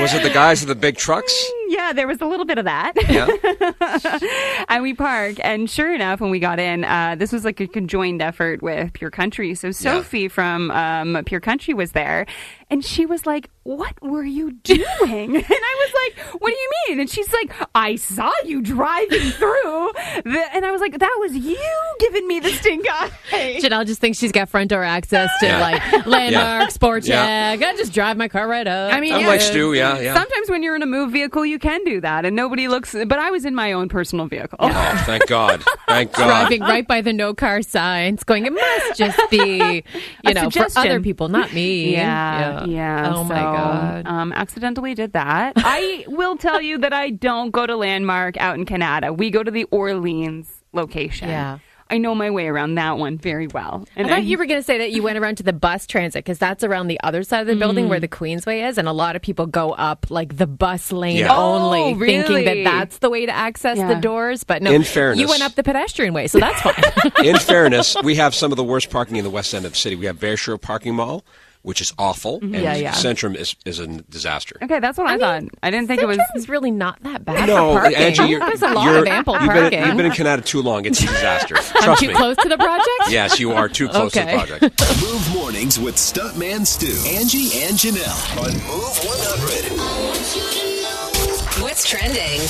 Was 0.00 0.14
it 0.14 0.22
the 0.22 0.30
guys 0.32 0.60
with 0.62 0.68
the 0.68 0.74
big 0.74 0.96
trucks? 0.96 1.32
yeah, 1.72 1.92
there 1.92 2.06
was 2.06 2.20
a 2.20 2.26
little 2.26 2.44
bit 2.44 2.58
of 2.58 2.64
that. 2.66 2.92
Yeah. 3.08 4.64
and 4.68 4.82
we 4.82 4.94
park, 4.94 5.36
and 5.42 5.68
sure 5.68 5.92
enough, 5.92 6.20
when 6.20 6.30
we 6.30 6.38
got 6.38 6.58
in, 6.58 6.84
uh, 6.84 7.16
this 7.18 7.32
was 7.32 7.44
like 7.44 7.60
a 7.60 7.66
conjoined 7.66 8.20
effort 8.20 8.62
with 8.62 8.92
Pure 8.92 9.10
Country. 9.10 9.54
So 9.54 9.70
Sophie 9.72 10.28
from 10.28 10.70
um, 10.70 11.22
Pure 11.24 11.40
Country 11.40 11.74
was 11.74 11.92
there, 11.92 12.26
and 12.70 12.84
she 12.84 13.04
was 13.06 13.26
like, 13.26 13.50
"What 13.64 14.00
were 14.02 14.24
you 14.24 14.52
doing?" 14.64 14.80
and 15.36 15.44
I 15.46 15.88
was 15.88 15.94
like, 16.24 16.40
"What 16.40 16.48
do 16.50 16.56
you 16.56 16.70
mean?" 16.88 17.00
And 17.00 17.10
she's 17.10 17.30
like, 17.32 17.52
"I 17.74 17.96
saw 17.96 18.30
you 18.46 18.62
driving 18.62 19.20
through," 19.30 19.92
the, 20.24 20.44
and 20.54 20.64
I 20.64 20.70
was 20.72 20.80
like, 20.80 20.98
"That 20.98 21.16
was 21.20 21.34
you 21.36 21.58
giving 22.00 22.26
me 22.26 22.40
the 22.40 22.50
stink 22.50 22.86
eye." 22.90 23.10
Janelle 23.62 23.86
just 23.86 24.00
thinks 24.00 24.18
she's 24.18 24.32
got 24.32 24.48
front 24.48 24.70
door 24.70 24.82
access 24.84 25.28
to 25.40 25.46
Yeah. 25.46 25.60
like 25.60 26.06
landmark, 26.06 26.70
sport 26.70 27.04
Yeah. 27.06 27.56
check. 27.56 27.68
I 27.68 27.76
just 27.76 27.92
drive 27.92 28.16
my 28.16 28.28
car 28.28 28.48
right 28.48 28.66
up. 28.66 28.92
I 28.92 29.00
mean, 29.00 29.12
I'm 29.12 29.20
yeah, 29.22 29.28
like 29.28 29.40
Stu. 29.42 29.74
Yeah, 29.74 29.98
yeah. 30.00 30.14
Sometimes 30.14 30.48
when 30.50 30.62
you're 30.62 30.76
in 30.76 30.82
a 30.82 30.86
move 30.86 31.12
vehicle, 31.12 31.44
you 31.44 31.58
can 31.58 31.84
do 31.84 32.00
that, 32.00 32.24
and 32.24 32.34
nobody 32.34 32.68
looks. 32.68 32.92
But 32.94 33.18
I 33.18 33.30
was 33.30 33.44
in 33.44 33.54
my 33.54 33.72
own 33.72 33.88
personal 33.88 34.26
vehicle. 34.26 34.58
Oh, 34.60 35.02
thank 35.04 35.26
God. 35.26 35.62
Thank 35.86 36.12
God. 36.14 36.26
driving 36.26 36.62
right 36.62 36.86
by 36.86 37.00
the 37.02 37.12
no 37.12 37.34
car 37.34 37.60
signs, 37.62 38.24
going, 38.24 38.46
it 38.46 38.52
must 38.52 38.96
just 38.96 39.18
be, 39.30 39.38
you 39.94 40.00
A 40.24 40.32
know, 40.34 40.50
for 40.50 40.66
other 40.76 41.00
people, 41.00 41.28
not 41.28 41.52
me. 41.52 41.92
Yeah, 41.92 42.21
yeah. 42.66 43.12
Oh 43.14 43.24
my 43.24 43.34
so, 43.34 43.40
God. 43.42 44.06
Um, 44.06 44.32
accidentally 44.32 44.94
did 44.94 45.12
that. 45.12 45.52
I 45.56 46.04
will 46.08 46.36
tell 46.36 46.60
you 46.60 46.78
that 46.78 46.92
I 46.92 47.10
don't 47.10 47.50
go 47.50 47.66
to 47.66 47.76
Landmark 47.76 48.36
out 48.38 48.56
in 48.56 48.64
Kanata. 48.66 49.16
We 49.16 49.30
go 49.30 49.42
to 49.42 49.50
the 49.50 49.64
Orleans 49.64 50.48
location. 50.72 51.28
Yeah. 51.28 51.58
I 51.90 51.98
know 51.98 52.14
my 52.14 52.30
way 52.30 52.46
around 52.46 52.76
that 52.76 52.96
one 52.96 53.18
very 53.18 53.48
well. 53.48 53.86
I 53.98 54.04
thought 54.08 54.24
you 54.24 54.38
were 54.38 54.46
going 54.46 54.60
to 54.60 54.64
say 54.64 54.78
that 54.78 54.92
you 54.92 55.02
went 55.02 55.18
around 55.18 55.36
to 55.38 55.42
the 55.42 55.52
bus 55.52 55.86
transit 55.86 56.24
because 56.24 56.38
that's 56.38 56.64
around 56.64 56.86
the 56.86 56.98
other 57.02 57.22
side 57.22 57.42
of 57.42 57.46
the 57.48 57.56
building 57.56 57.84
Mm. 57.84 57.88
where 57.90 58.00
the 58.00 58.08
Queensway 58.08 58.66
is, 58.66 58.78
and 58.78 58.88
a 58.88 58.92
lot 58.92 59.14
of 59.14 59.20
people 59.20 59.44
go 59.44 59.72
up 59.72 60.06
like 60.08 60.38
the 60.38 60.46
bus 60.46 60.90
lane 60.90 61.16
Yeah. 61.18 61.36
only, 61.36 61.92
Oh, 61.92 61.98
thinking 61.98 62.44
that 62.46 62.64
that's 62.64 62.96
the 62.98 63.10
way 63.10 63.26
to 63.26 63.32
access 63.32 63.76
the 63.76 63.96
doors. 64.00 64.42
But 64.42 64.62
no, 64.62 64.72
In 64.72 64.84
fairness- 64.84 65.20
you 65.20 65.28
went 65.28 65.42
up 65.42 65.54
the 65.54 65.62
pedestrian 65.62 66.14
way, 66.14 66.28
so 66.28 66.38
that's 66.38 66.62
fine. 66.62 66.74
In 67.26 67.36
fairness, 67.38 67.94
we 68.02 68.14
have 68.14 68.34
some 68.34 68.52
of 68.52 68.56
the 68.56 68.64
worst 68.64 68.88
parking 68.88 69.16
in 69.16 69.24
the 69.24 69.28
west 69.30 69.52
end 69.52 69.66
of 69.66 69.72
the 69.72 69.78
city. 69.78 69.94
We 69.94 70.06
have 70.06 70.18
Bayshore 70.18 70.58
Parking 70.58 70.94
Mall, 70.94 71.22
which 71.62 71.80
is 71.80 71.92
awful, 71.98 72.40
mm-hmm. 72.40 72.54
and 72.54 72.64
Yeah, 72.64 72.74
yeah. 72.74 72.92
Centrum 72.92 73.36
is, 73.36 73.54
is 73.64 73.78
a 73.78 73.86
disaster. 73.86 74.56
Okay, 74.62 74.80
that's 74.80 74.98
what 74.98 75.06
I, 75.08 75.16
thought. 75.18 75.44
I 75.62 75.70
didn't 75.70 75.86
think 75.86 76.02
it 76.02 76.06
was. 76.06 76.18
Centrum's 76.18 76.48
really 76.48 76.70
not 76.70 77.00
that 77.04 77.24
bad 77.24 77.46
No, 77.46 77.74
for. 77.74 77.86
Angie, 77.86 78.24
you're, 78.24 78.40
There's 78.40 78.62
a 78.62 78.68
lot 78.72 78.84
you're- 78.84 78.98
of 79.00 79.06
ample 79.06 79.34
you've 79.34 79.42
parking. 79.44 79.70
Been, 79.70 79.86
you've 79.88 79.96
been 79.96 80.06
in 80.06 80.12
Kanata 80.12 80.44
too 80.44 80.60
long. 80.62 80.84
It's 80.84 81.00
a 81.02 81.06
disaster. 81.06 81.56
I'm 81.76 81.82
Trust 81.82 82.00
too 82.02 82.08
me. 82.08 82.14
close 82.14 82.36
to 82.38 82.48
the 82.48 82.56
project. 82.58 82.88
Yes, 83.10 83.38
you 83.40 83.52
are 83.52 83.68
too 83.68 83.88
close 83.88 84.14
Okay. 84.16 84.36
to 84.36 84.40
the 84.60 84.70
project. 84.70 85.00
Move 85.02 85.34
mornings 85.34 85.78
with 85.78 85.96
Stuntman 85.96 86.66
Stu, 86.66 86.86
Angie, 87.08 87.62
and 87.62 87.76
Janelle 87.76 88.38
on 88.38 88.52
Move 88.52 88.98
100. 89.04 91.62
What's 91.62 91.88
trending? 91.88 92.40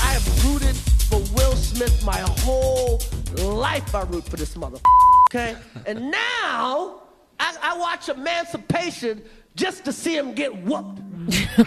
I 0.00 0.12
have 0.14 0.44
rooted 0.44 0.76
for 0.76 1.18
Will 1.36 1.54
Smith 1.56 2.02
my 2.04 2.18
whole 2.40 3.00
life. 3.36 3.94
I 3.94 4.02
root 4.04 4.24
for 4.24 4.36
this 4.36 4.56
mother. 4.56 4.78
Okay, 5.30 5.54
and 5.86 6.10
now 6.10 7.02
I, 7.38 7.56
I 7.62 7.78
watch 7.78 8.08
Emancipation 8.08 9.22
just 9.54 9.84
to 9.84 9.92
see 9.92 10.16
him 10.16 10.34
get 10.34 10.56
whooped. 10.64 11.00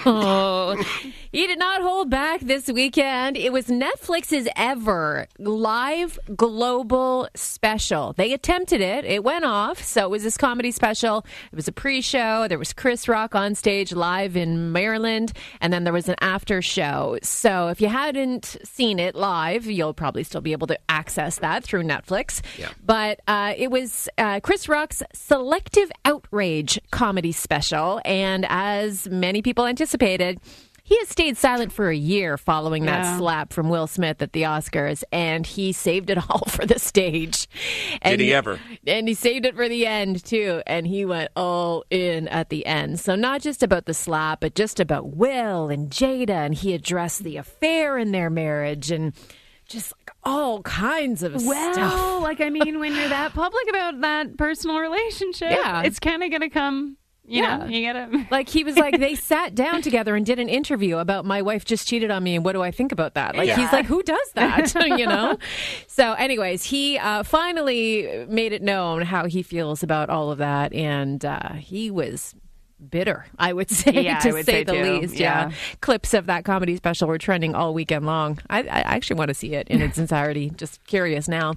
Oh, 0.05 0.81
he 1.31 1.47
did 1.47 1.59
not 1.59 1.81
hold 1.81 2.09
back 2.09 2.41
this 2.41 2.67
weekend. 2.67 3.37
It 3.37 3.51
was 3.51 3.67
Netflix's 3.67 4.47
ever 4.55 5.27
live 5.37 6.17
global 6.35 7.27
special. 7.35 8.13
They 8.13 8.33
attempted 8.33 8.81
it, 8.81 9.05
it 9.05 9.23
went 9.23 9.45
off. 9.45 9.83
So 9.83 10.05
it 10.05 10.09
was 10.09 10.23
this 10.23 10.37
comedy 10.37 10.71
special. 10.71 11.25
It 11.51 11.55
was 11.55 11.67
a 11.67 11.71
pre 11.71 12.01
show. 12.01 12.47
There 12.47 12.57
was 12.57 12.73
Chris 12.73 13.07
Rock 13.07 13.35
on 13.35 13.55
stage 13.55 13.93
live 13.93 14.35
in 14.35 14.71
Maryland, 14.71 15.33
and 15.59 15.71
then 15.71 15.83
there 15.83 15.93
was 15.93 16.09
an 16.09 16.15
after 16.21 16.61
show. 16.61 17.17
So 17.21 17.67
if 17.67 17.81
you 17.81 17.87
hadn't 17.87 18.57
seen 18.63 18.99
it 18.99 19.15
live, 19.15 19.65
you'll 19.65 19.93
probably 19.93 20.23
still 20.23 20.41
be 20.41 20.53
able 20.53 20.67
to 20.67 20.79
access 20.89 21.39
that 21.39 21.63
through 21.63 21.83
Netflix. 21.83 22.41
Yeah. 22.57 22.69
But 22.85 23.19
uh, 23.27 23.53
it 23.57 23.69
was 23.71 24.09
uh, 24.17 24.39
Chris 24.39 24.67
Rock's 24.67 25.03
Selective 25.13 25.91
Outrage 26.05 26.79
comedy 26.91 27.31
special. 27.31 28.01
And 28.05 28.45
as 28.49 29.07
many 29.09 29.41
people 29.41 29.50
anticipated, 29.59 30.39
he 30.83 30.97
has 30.97 31.09
stayed 31.09 31.37
silent 31.37 31.71
for 31.71 31.89
a 31.89 31.95
year 31.95 32.37
following 32.37 32.85
that 32.85 33.17
slap 33.17 33.53
from 33.53 33.69
Will 33.69 33.87
Smith 33.87 34.21
at 34.21 34.33
the 34.33 34.41
Oscars, 34.41 35.03
and 35.11 35.45
he 35.45 35.71
saved 35.71 36.09
it 36.09 36.17
all 36.29 36.43
for 36.47 36.65
the 36.65 36.79
stage. 36.79 37.47
And 38.01 38.17
Did 38.17 38.23
he 38.25 38.33
ever? 38.33 38.59
And 38.87 39.07
he 39.07 39.13
saved 39.13 39.45
it 39.45 39.55
for 39.55 39.69
the 39.69 39.85
end, 39.85 40.23
too. 40.25 40.61
And 40.65 40.87
he 40.87 41.05
went 41.05 41.29
all 41.35 41.85
in 41.91 42.27
at 42.29 42.49
the 42.49 42.65
end. 42.65 42.99
So, 42.99 43.15
not 43.15 43.41
just 43.41 43.61
about 43.63 43.85
the 43.85 43.93
slap, 43.93 44.41
but 44.41 44.55
just 44.55 44.79
about 44.79 45.15
Will 45.15 45.69
and 45.69 45.89
Jada. 45.91 46.29
And 46.45 46.55
he 46.55 46.73
addressed 46.73 47.23
the 47.23 47.37
affair 47.37 47.97
in 47.97 48.11
their 48.11 48.29
marriage 48.31 48.89
and 48.91 49.13
just 49.67 49.93
like 49.99 50.11
all 50.23 50.61
kinds 50.63 51.23
of 51.23 51.35
Well, 51.45 51.73
stuff. 51.73 52.21
like 52.23 52.41
I 52.41 52.49
mean, 52.49 52.79
when 52.79 52.93
you're 52.93 53.07
that 53.07 53.33
public 53.33 53.69
about 53.69 54.01
that 54.01 54.35
personal 54.37 54.79
relationship, 54.79 55.51
Yeah. 55.63 55.83
it's 55.83 55.99
kind 55.99 56.21
of 56.23 56.31
gonna 56.31 56.49
come. 56.49 56.97
You 57.31 57.43
Yeah. 57.43 57.57
know, 57.57 57.65
you 57.67 57.85
gotta. 57.93 58.25
Like 58.31 58.49
he 58.49 58.63
was 58.63 58.75
like 58.77 58.99
they 58.99 59.15
sat 59.15 59.55
down 59.55 59.81
together 59.81 60.15
and 60.15 60.25
did 60.25 60.37
an 60.39 60.49
interview 60.49 60.97
about 60.97 61.23
my 61.25 61.41
wife 61.41 61.63
just 61.65 61.87
cheated 61.87 62.11
on 62.11 62.23
me 62.23 62.35
and 62.35 62.43
what 62.43 62.53
do 62.53 62.61
I 62.61 62.71
think 62.71 62.91
about 62.91 63.13
that? 63.15 63.35
Like 63.35 63.47
Yeah. 63.47 63.55
he's 63.57 63.71
like 63.71 63.85
who 63.85 64.03
does 64.03 64.31
that? 64.35 64.73
you 64.99 65.05
know. 65.07 65.37
So 65.87 66.13
anyways, 66.13 66.63
he 66.63 66.97
uh, 66.97 67.23
finally 67.23 68.25
made 68.27 68.51
it 68.53 68.61
known 68.61 69.01
how 69.03 69.25
he 69.27 69.43
feels 69.43 69.81
about 69.83 70.09
all 70.09 70.31
of 70.31 70.39
that 70.39 70.73
and 70.73 71.23
uh, 71.23 71.53
he 71.53 71.89
was 71.89 72.35
bitter, 72.89 73.25
I 73.37 73.53
would 73.53 73.69
say, 73.71 73.91
Yeah, 74.03 74.19
to 74.19 74.31
would 74.33 74.45
say, 74.45 74.51
say 74.51 74.63
the 74.63 74.73
too. 74.73 74.83
least. 74.83 75.15
Yeah. 75.15 75.49
Yeah. 75.49 75.55
clips 75.81 76.13
of 76.13 76.25
that 76.25 76.43
comedy 76.45 76.75
special 76.75 77.07
were 77.07 77.17
trending 77.17 77.55
all 77.55 77.73
weekend 77.73 78.05
long. 78.05 78.39
I, 78.49 78.59
I 78.61 78.79
actually 78.81 79.17
want 79.17 79.29
to 79.29 79.33
see 79.33 79.53
it 79.55 79.67
in 79.69 79.81
its 79.81 79.97
entirety. 79.99 80.49
Just 80.51 80.83
curious 80.85 81.27
now. 81.27 81.53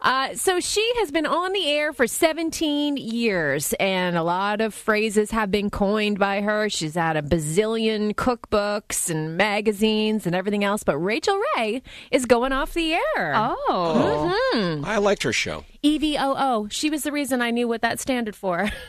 Uh, 0.00 0.34
so 0.34 0.60
she 0.60 0.92
has 0.96 1.10
been 1.10 1.26
on 1.26 1.52
the 1.52 1.68
air 1.68 1.92
for 1.92 2.06
17 2.06 2.96
years, 2.96 3.72
and 3.74 4.16
a 4.16 4.22
lot 4.22 4.60
of 4.60 4.74
phrases 4.74 5.30
have 5.30 5.50
been 5.50 5.70
coined 5.70 6.18
by 6.18 6.40
her. 6.40 6.68
She's 6.68 6.94
had 6.94 7.16
a 7.16 7.22
bazillion 7.22 8.14
cookbooks 8.14 9.10
and 9.10 9.36
magazines 9.36 10.26
and 10.26 10.34
everything 10.34 10.64
else. 10.64 10.82
But 10.82 10.98
Rachael 10.98 11.40
Ray 11.56 11.82
is 12.10 12.24
going 12.26 12.52
off 12.52 12.74
the 12.74 12.94
air. 12.94 13.32
Oh, 13.36 14.82
I 14.84 14.98
liked 14.98 15.22
her 15.24 15.32
show. 15.32 15.64
E 15.82 15.98
V 15.98 16.16
O 16.18 16.34
O. 16.38 16.68
She 16.70 16.90
was 16.90 17.02
the 17.02 17.12
reason 17.12 17.42
I 17.42 17.50
knew 17.50 17.66
what 17.68 17.82
that 17.82 17.98
standard 18.00 18.36
for. 18.36 18.70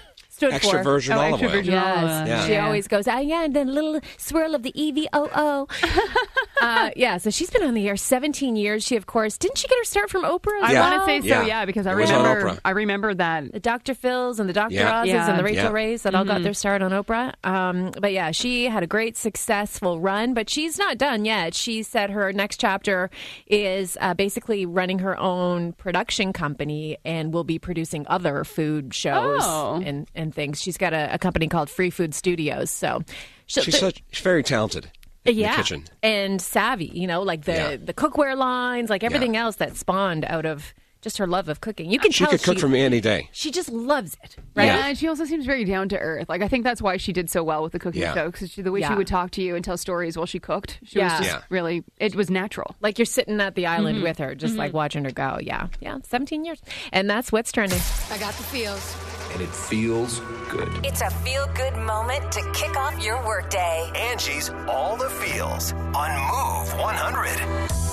Stood 0.44 0.54
Extra 0.54 0.80
for. 0.80 0.84
virgin 0.84 1.14
Oh, 1.14 1.20
olive 1.22 1.34
extra 1.44 1.58
oil. 1.60 1.64
Yes, 1.66 1.98
olive. 2.04 2.28
Yeah. 2.28 2.46
she 2.48 2.56
always 2.58 2.88
goes, 2.88 3.08
ah, 3.08 3.20
yeah, 3.20 3.44
and 3.46 3.56
then 3.56 3.70
a 3.70 3.72
little 3.72 4.00
swirl 4.18 4.56
of 4.56 4.64
the 4.64 4.72
E 4.82 4.92
V 4.92 5.08
O 5.14 5.30
O. 5.36 5.68
uh, 6.62 6.90
yeah, 6.96 7.18
so 7.18 7.30
she's 7.30 7.50
been 7.50 7.64
on 7.64 7.74
the 7.74 7.88
air 7.88 7.96
17 7.98 8.56
years. 8.56 8.84
She, 8.84 8.96
of 8.96 9.06
course, 9.06 9.38
didn't 9.38 9.58
she 9.58 9.68
get 9.68 9.78
her 9.78 9.84
start 9.84 10.10
from 10.10 10.24
Oprah? 10.24 10.62
as 10.64 10.70
I 10.70 10.74
Yeah. 10.74 10.90
want 10.90 11.02
to 11.02 11.06
say 11.06 11.22
so, 11.22 11.28
Yeah. 11.42 11.46
yeah, 11.46 11.66
because 11.66 11.88
I 11.88 11.92
It 11.92 11.96
remember 11.96 12.58
I 12.66 12.70
remember 12.72 13.14
that. 13.14 13.52
the 13.54 13.60
Dr. 13.60 13.94
Phils 13.94 14.40
and 14.40 14.48
the 14.50 14.54
Dr. 14.54 14.74
Yeah. 14.76 15.02
Oz's 15.02 15.10
Yeah. 15.14 15.30
and 15.30 15.40
the 15.40 15.44
Rachael 15.44 15.64
Yeah. 15.66 15.72
Rays 15.72 16.04
that 16.04 16.16
all 16.16 16.26
got 16.26 16.44
their 16.44 16.54
start 16.54 16.82
on 16.82 16.92
Oprah. 16.92 17.34
Um, 17.44 17.92
but 18.00 18.12
yeah, 18.12 18.32
she 18.32 18.66
had 18.66 18.84
a 18.84 18.88
great 18.88 19.18
successful 19.18 20.00
run, 20.00 20.34
but 20.34 20.50
she's 20.50 20.78
not 20.78 20.98
done 20.98 21.26
yet. 21.26 21.54
She 21.54 21.84
said 21.84 22.10
her 22.12 22.32
next 22.34 22.60
chapter 22.60 23.10
is 23.48 23.98
uh, 24.02 24.14
basically 24.14 24.66
running 24.66 25.00
her 25.00 25.20
own 25.20 25.74
production 25.74 26.34
company 26.34 26.98
and 27.06 27.34
will 27.34 27.44
be 27.44 27.60
producing 27.60 28.06
other 28.10 28.44
food 28.44 28.94
shows 28.94 29.42
Oh. 29.44 29.82
and, 29.84 30.08
and 30.16 30.33
things. 30.34 30.62
She's 30.62 30.78
got 30.78 30.94
a, 30.94 31.14
a 31.14 31.18
company 31.18 31.48
called 31.48 31.70
Free 31.70 31.90
Food 31.90 32.14
Studios. 32.14 32.70
So 32.72 33.02
she'll- 33.46 33.64
She's 33.64 33.80
such 33.80 34.04
she's 34.12 34.24
very 34.24 34.44
talented. 34.44 34.90
in 35.26 35.36
yeah, 35.38 35.52
the 35.56 35.58
kitchen. 35.64 35.86
and 36.02 36.42
savvy. 36.42 36.92
You 36.94 37.08
know, 37.08 37.22
like 37.22 37.46
the 37.46 37.54
Yeah. 37.54 37.78
the 37.78 37.94
cookware 37.94 38.36
lines, 38.38 38.90
like 38.90 39.04
everything 39.04 39.38
else 39.38 39.56
that 39.58 39.78
spawned 39.78 40.26
out 40.26 40.46
of 40.46 40.74
just 41.02 41.18
her 41.18 41.28
love 41.28 41.50
of 41.50 41.60
cooking. 41.60 41.92
You 41.92 42.00
can 42.00 42.12
She 42.12 42.24
tell 42.24 42.32
could 42.32 42.42
cook 42.44 42.56
she, 42.56 42.62
for 42.62 42.70
me 42.70 42.80
any 42.82 43.02
day. 43.02 43.28
She 43.34 43.52
just 43.52 43.70
loves 43.70 44.16
it, 44.24 44.38
right? 44.56 44.68
Yeah, 44.68 44.88
and 44.88 44.98
she 44.98 45.10
also 45.10 45.26
seems 45.26 45.46
very 45.46 45.66
down 45.66 45.90
to 45.90 46.00
earth. 46.00 46.30
Like 46.30 46.42
I 46.42 46.48
think 46.48 46.64
that's 46.64 46.82
why 46.82 46.96
she 46.96 47.12
did 47.12 47.30
so 47.30 47.44
well 47.44 47.62
with 47.62 47.74
the 47.74 47.80
cooking 47.80 48.02
Yeah. 48.04 48.14
show 48.14 48.32
because 48.32 48.56
the 48.56 48.72
way 48.72 48.80
Yeah. 48.80 48.88
she 48.88 48.96
would 48.96 49.08
talk 49.08 49.32
to 49.32 49.42
you 49.42 49.54
and 49.58 49.66
tell 49.66 49.76
stories 49.76 50.16
while 50.16 50.26
she 50.26 50.40
cooked, 50.40 50.80
she 50.86 51.00
Yeah. 51.00 51.20
was 51.20 51.28
just 51.28 51.30
Yeah. 51.40 51.42
really. 51.50 51.84
It 51.98 52.16
was 52.16 52.30
natural. 52.30 52.74
Like 52.80 52.98
you're 52.98 53.06
sitting 53.06 53.42
at 53.42 53.56
the 53.56 53.66
island 53.66 53.98
Mm-hmm. 53.98 54.04
with 54.06 54.18
her, 54.20 54.34
just 54.34 54.56
like 54.56 54.72
watching 54.72 55.04
her 55.04 55.12
go. 55.12 55.40
Yeah, 55.42 55.68
yeah, 55.82 55.98
17 56.04 56.46
years, 56.46 56.62
and 56.94 57.10
that's 57.10 57.34
what's 57.34 57.52
trending. 57.52 57.80
I 58.10 58.18
got 58.18 58.34
the 58.36 58.44
feels. 58.44 58.96
And 59.34 59.42
it 59.42 59.50
feels 59.50 60.20
good. 60.50 60.70
It's 60.86 61.02
a 61.02 61.10
feel 61.10 61.48
good 61.56 61.76
moment 61.76 62.32
to 62.34 62.42
kick 62.54 62.78
off 62.78 63.04
your 63.04 63.26
workday. 63.26 63.92
Angie's 63.96 64.50
All 64.68 64.96
the 64.96 65.10
Feels 65.10 65.74
on 65.74 66.12
Move 66.12 66.78
100. 66.78 67.84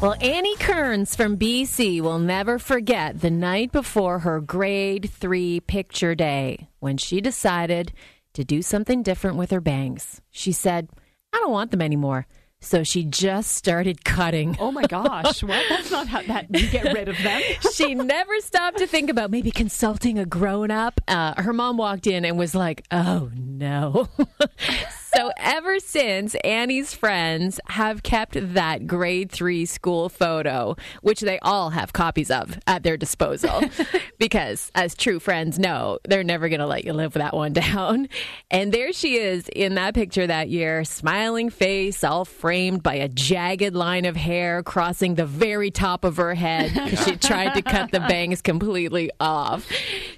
Well, 0.00 0.16
Annie 0.22 0.56
Kearns 0.56 1.14
from 1.14 1.36
BC 1.36 2.00
will 2.00 2.18
never 2.18 2.58
forget 2.58 3.20
the 3.20 3.30
night 3.30 3.70
before 3.70 4.20
her 4.20 4.40
grade 4.40 5.10
three 5.12 5.60
picture 5.60 6.14
day 6.14 6.70
when 6.78 6.96
she 6.96 7.20
decided 7.20 7.92
to 8.32 8.42
do 8.42 8.62
something 8.62 9.02
different 9.02 9.36
with 9.36 9.50
her 9.50 9.60
bangs. 9.60 10.22
She 10.30 10.52
said, 10.52 10.88
I 11.34 11.38
don't 11.40 11.52
want 11.52 11.70
them 11.70 11.82
anymore. 11.82 12.26
So 12.62 12.84
she 12.84 13.04
just 13.04 13.52
started 13.52 14.04
cutting. 14.04 14.56
Oh 14.60 14.70
my 14.70 14.82
gosh! 14.82 15.42
what? 15.42 15.64
That's 15.68 15.90
not 15.90 16.08
how 16.08 16.22
that 16.22 16.46
you 16.54 16.68
get 16.68 16.92
rid 16.92 17.08
of 17.08 17.16
them. 17.22 17.40
she 17.74 17.94
never 17.94 18.38
stopped 18.40 18.78
to 18.78 18.86
think 18.86 19.08
about 19.08 19.30
maybe 19.30 19.50
consulting 19.50 20.18
a 20.18 20.26
grown 20.26 20.70
up. 20.70 21.00
Uh, 21.08 21.40
her 21.40 21.52
mom 21.52 21.78
walked 21.78 22.06
in 22.06 22.24
and 22.24 22.38
was 22.38 22.54
like, 22.54 22.84
oh 22.90 23.30
no. 23.34 24.08
so 25.14 25.32
ever 25.36 25.78
since, 25.80 26.34
Annie's 26.36 26.94
friends 26.94 27.60
have 27.66 28.02
kept 28.02 28.36
that 28.54 28.86
grade 28.86 29.30
three 29.30 29.66
school 29.66 30.08
photo, 30.08 30.76
which 31.02 31.20
they 31.20 31.38
all 31.40 31.70
have 31.70 31.92
copies 31.92 32.30
of 32.30 32.58
at 32.66 32.82
their 32.82 32.96
disposal. 32.96 33.62
because 34.18 34.70
as 34.74 34.94
true 34.94 35.18
friends 35.18 35.58
know, 35.58 35.98
they're 36.04 36.24
never 36.24 36.48
going 36.48 36.60
to 36.60 36.66
let 36.66 36.84
you 36.84 36.92
live 36.92 37.14
that 37.14 37.34
one 37.34 37.52
down. 37.54 38.08
And 38.50 38.72
there 38.72 38.92
she 38.92 39.18
is 39.18 39.48
in 39.48 39.74
that 39.74 39.94
picture 39.94 40.26
that 40.26 40.48
year, 40.48 40.84
smiling 40.84 41.50
face, 41.50 42.04
all 42.04 42.24
framed 42.24 42.82
by 42.82 42.94
a 42.94 43.08
jagged 43.08 43.74
line 43.74 44.04
of 44.04 44.16
hair 44.16 44.62
crossing 44.62 45.14
the 45.14 45.26
very 45.26 45.70
top 45.70 46.04
of 46.04 46.16
her 46.16 46.34
head. 46.34 46.70
She 47.00 47.16
tried 47.16 47.54
to 47.54 47.62
cut 47.62 47.92
the 47.92 48.00
bangs 48.00 48.42
completely 48.42 49.10
off. 49.20 49.66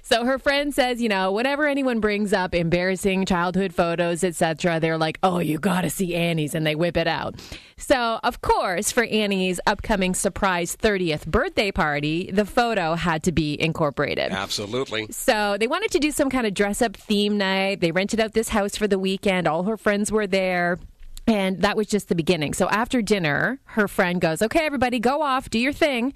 So 0.01 0.25
her 0.25 0.37
friend 0.37 0.73
says, 0.73 1.01
you 1.01 1.07
know, 1.07 1.31
whenever 1.31 1.65
anyone 1.65 2.01
brings 2.01 2.33
up 2.33 2.53
embarrassing 2.53 3.25
childhood 3.25 3.73
photos, 3.73 4.23
etc., 4.23 4.79
they're 4.83 4.97
like, 4.97 5.19
"Oh, 5.23 5.39
you 5.39 5.57
got 5.57 5.81
to 5.81 5.89
see 5.89 6.15
Annie's," 6.15 6.53
and 6.53 6.65
they 6.65 6.75
whip 6.75 6.97
it 6.97 7.07
out. 7.07 7.35
So, 7.77 8.19
of 8.23 8.41
course, 8.41 8.91
for 8.91 9.03
Annie's 9.03 9.59
upcoming 9.65 10.13
surprise 10.13 10.75
30th 10.75 11.25
birthday 11.25 11.71
party, 11.71 12.31
the 12.31 12.45
photo 12.45 12.95
had 12.95 13.23
to 13.23 13.31
be 13.31 13.59
incorporated. 13.59 14.31
Absolutely. 14.31 15.07
So 15.11 15.57
they 15.59 15.67
wanted 15.67 15.91
to 15.91 15.99
do 15.99 16.11
some 16.11 16.29
kind 16.29 16.47
of 16.47 16.53
dress 16.53 16.81
up 16.81 16.95
theme 16.95 17.37
night. 17.37 17.81
They 17.81 17.91
rented 17.91 18.19
out 18.19 18.33
this 18.33 18.49
house 18.49 18.75
for 18.75 18.87
the 18.87 18.99
weekend. 18.99 19.47
All 19.47 19.63
her 19.63 19.77
friends 19.77 20.11
were 20.11 20.27
there. 20.27 20.79
And 21.25 21.61
that 21.61 21.77
was 21.77 21.87
just 21.87 22.09
the 22.09 22.15
beginning. 22.15 22.53
So 22.53 22.67
after 22.69 23.01
dinner, 23.01 23.59
her 23.65 23.87
friend 23.87 24.19
goes, 24.19 24.41
Okay, 24.41 24.65
everybody, 24.65 24.99
go 24.99 25.21
off, 25.21 25.49
do 25.49 25.57
your 25.57 25.71
thing. 25.71 26.13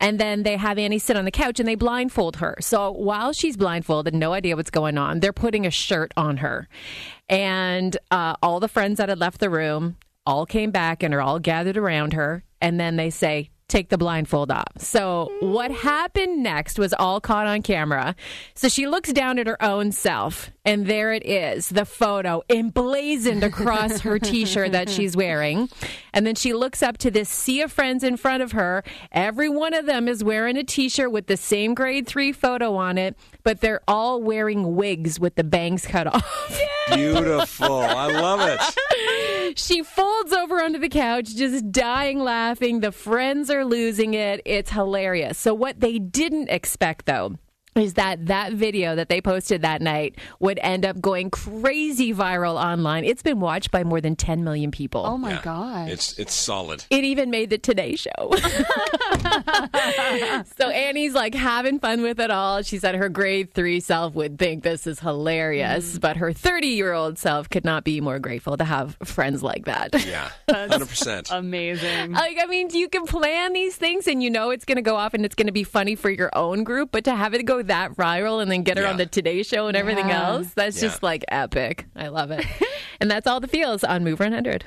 And 0.00 0.20
then 0.20 0.42
they 0.42 0.56
have 0.56 0.78
Annie 0.78 0.98
sit 0.98 1.16
on 1.16 1.24
the 1.24 1.30
couch 1.30 1.60
and 1.60 1.68
they 1.68 1.74
blindfold 1.74 2.36
her. 2.36 2.56
So 2.60 2.90
while 2.90 3.32
she's 3.32 3.56
blindfolded, 3.56 4.14
no 4.14 4.32
idea 4.32 4.56
what's 4.56 4.70
going 4.70 4.98
on, 4.98 5.20
they're 5.20 5.32
putting 5.32 5.66
a 5.66 5.70
shirt 5.70 6.12
on 6.16 6.38
her. 6.38 6.68
And 7.28 7.96
uh, 8.10 8.36
all 8.42 8.60
the 8.60 8.68
friends 8.68 8.98
that 8.98 9.08
had 9.08 9.18
left 9.18 9.40
the 9.40 9.50
room 9.50 9.96
all 10.26 10.46
came 10.46 10.70
back 10.70 11.02
and 11.02 11.14
are 11.14 11.22
all 11.22 11.38
gathered 11.38 11.76
around 11.76 12.12
her. 12.12 12.44
And 12.60 12.78
then 12.78 12.96
they 12.96 13.10
say, 13.10 13.50
take 13.70 13.88
the 13.88 13.96
blindfold 13.96 14.50
off. 14.50 14.66
So 14.78 15.30
what 15.40 15.70
happened 15.70 16.42
next 16.42 16.78
was 16.78 16.92
all 16.92 17.20
caught 17.20 17.46
on 17.46 17.62
camera. 17.62 18.14
So 18.54 18.68
she 18.68 18.86
looks 18.86 19.12
down 19.12 19.38
at 19.38 19.46
her 19.46 19.62
own 19.62 19.92
self, 19.92 20.50
and 20.64 20.86
there 20.86 21.12
it 21.12 21.24
is, 21.24 21.68
the 21.68 21.84
photo 21.84 22.42
emblazoned 22.50 23.42
across 23.44 24.00
her 24.00 24.18
t-shirt 24.18 24.72
that 24.72 24.90
she's 24.90 25.16
wearing. 25.16 25.68
And 26.12 26.26
then 26.26 26.34
she 26.34 26.52
looks 26.52 26.82
up 26.82 26.98
to 26.98 27.10
this 27.10 27.28
sea 27.28 27.62
of 27.62 27.72
friends 27.72 28.04
in 28.04 28.16
front 28.16 28.42
of 28.42 28.52
her. 28.52 28.82
Every 29.12 29.48
one 29.48 29.72
of 29.72 29.86
them 29.86 30.08
is 30.08 30.22
wearing 30.22 30.56
a 30.56 30.64
t-shirt 30.64 31.12
with 31.12 31.26
the 31.26 31.36
same 31.36 31.74
grade 31.74 32.06
3 32.06 32.32
photo 32.32 32.74
on 32.74 32.98
it, 32.98 33.16
but 33.44 33.60
they're 33.60 33.80
all 33.86 34.20
wearing 34.20 34.74
wigs 34.74 35.20
with 35.20 35.36
the 35.36 35.44
bangs 35.44 35.86
cut 35.86 36.06
off. 36.08 36.60
Beautiful. 36.92 37.80
I 37.80 38.06
love 38.06 38.40
it. 38.42 38.60
She 39.56 39.82
folds 39.82 40.32
over 40.32 40.62
onto 40.62 40.78
the 40.78 40.88
couch, 40.88 41.34
just 41.34 41.72
dying 41.72 42.20
laughing. 42.20 42.80
The 42.80 42.92
friends 42.92 43.50
are 43.50 43.64
losing 43.64 44.14
it. 44.14 44.40
It's 44.44 44.70
hilarious. 44.70 45.38
So, 45.38 45.54
what 45.54 45.80
they 45.80 45.98
didn't 45.98 46.48
expect, 46.48 47.06
though, 47.06 47.36
is 47.76 47.94
that 47.94 48.26
that 48.26 48.52
video 48.52 48.96
that 48.96 49.08
they 49.08 49.20
posted 49.20 49.62
that 49.62 49.80
night 49.80 50.16
would 50.40 50.58
end 50.62 50.84
up 50.84 51.00
going 51.00 51.30
crazy 51.30 52.12
viral 52.12 52.54
online. 52.62 53.04
It's 53.04 53.22
been 53.22 53.38
watched 53.40 53.70
by 53.70 53.84
more 53.84 54.00
than 54.00 54.16
10 54.16 54.42
million 54.42 54.70
people. 54.70 55.04
Oh 55.06 55.16
my 55.16 55.30
Yeah. 55.32 55.42
god! 55.42 55.88
It's 55.88 56.18
it's 56.18 56.34
solid. 56.34 56.84
It 56.90 57.04
even 57.04 57.30
made 57.30 57.50
the 57.50 57.58
Today 57.58 57.94
Show. 57.96 58.10
so 60.58 60.68
Annie's 60.70 61.14
like 61.14 61.34
having 61.34 61.78
fun 61.78 62.02
with 62.02 62.18
it 62.20 62.30
all. 62.30 62.62
She 62.62 62.78
said 62.78 62.94
her 62.96 63.08
grade 63.08 63.52
three 63.54 63.80
self 63.80 64.14
would 64.14 64.38
think 64.38 64.62
this 64.62 64.86
is 64.86 65.00
hilarious, 65.00 65.96
mm. 65.96 66.00
but 66.00 66.16
her 66.16 66.32
30 66.32 66.66
year 66.68 66.92
old 66.92 67.18
self 67.18 67.48
could 67.48 67.64
not 67.64 67.84
be 67.84 68.00
more 68.00 68.18
grateful 68.18 68.56
to 68.56 68.64
have 68.64 68.96
friends 69.04 69.42
like 69.42 69.66
that. 69.66 70.04
Yeah. 70.06 70.30
100%. 70.48 71.30
Amazing. 71.30 72.12
Like, 72.12 72.38
I 72.40 72.46
mean, 72.46 72.70
you 72.70 72.88
can 72.88 73.06
plan 73.06 73.52
these 73.52 73.76
things 73.76 74.06
and 74.06 74.22
you 74.22 74.30
know 74.30 74.50
it's 74.50 74.64
going 74.64 74.76
to 74.76 74.82
go 74.82 74.96
off 74.96 75.14
and 75.14 75.24
it's 75.24 75.34
going 75.34 75.46
to 75.46 75.52
be 75.52 75.64
funny 75.64 75.94
for 75.94 76.10
your 76.10 76.30
own 76.34 76.64
group, 76.64 76.90
but 76.92 77.04
to 77.04 77.14
have 77.14 77.34
it 77.34 77.44
go 77.62 77.66
that 77.68 77.94
viral 77.96 78.40
and 78.42 78.50
then 78.50 78.62
get 78.62 78.76
her 78.76 78.84
Yeah. 78.84 78.90
on 78.90 78.96
the 78.96 79.06
Today 79.06 79.42
Show 79.42 79.66
and 79.68 79.76
everything 79.76 80.08
Yeah. 80.08 80.28
else, 80.28 80.48
that's 80.54 80.76
Yeah. 80.76 80.88
just 80.88 81.02
like 81.02 81.24
epic. 81.28 81.86
I 81.96 82.08
love 82.08 82.30
it. 82.30 82.44
and 83.00 83.10
that's 83.10 83.26
all 83.26 83.40
the 83.40 83.48
feels 83.48 83.84
on 83.84 84.04
Move 84.04 84.20
100. 84.20 84.64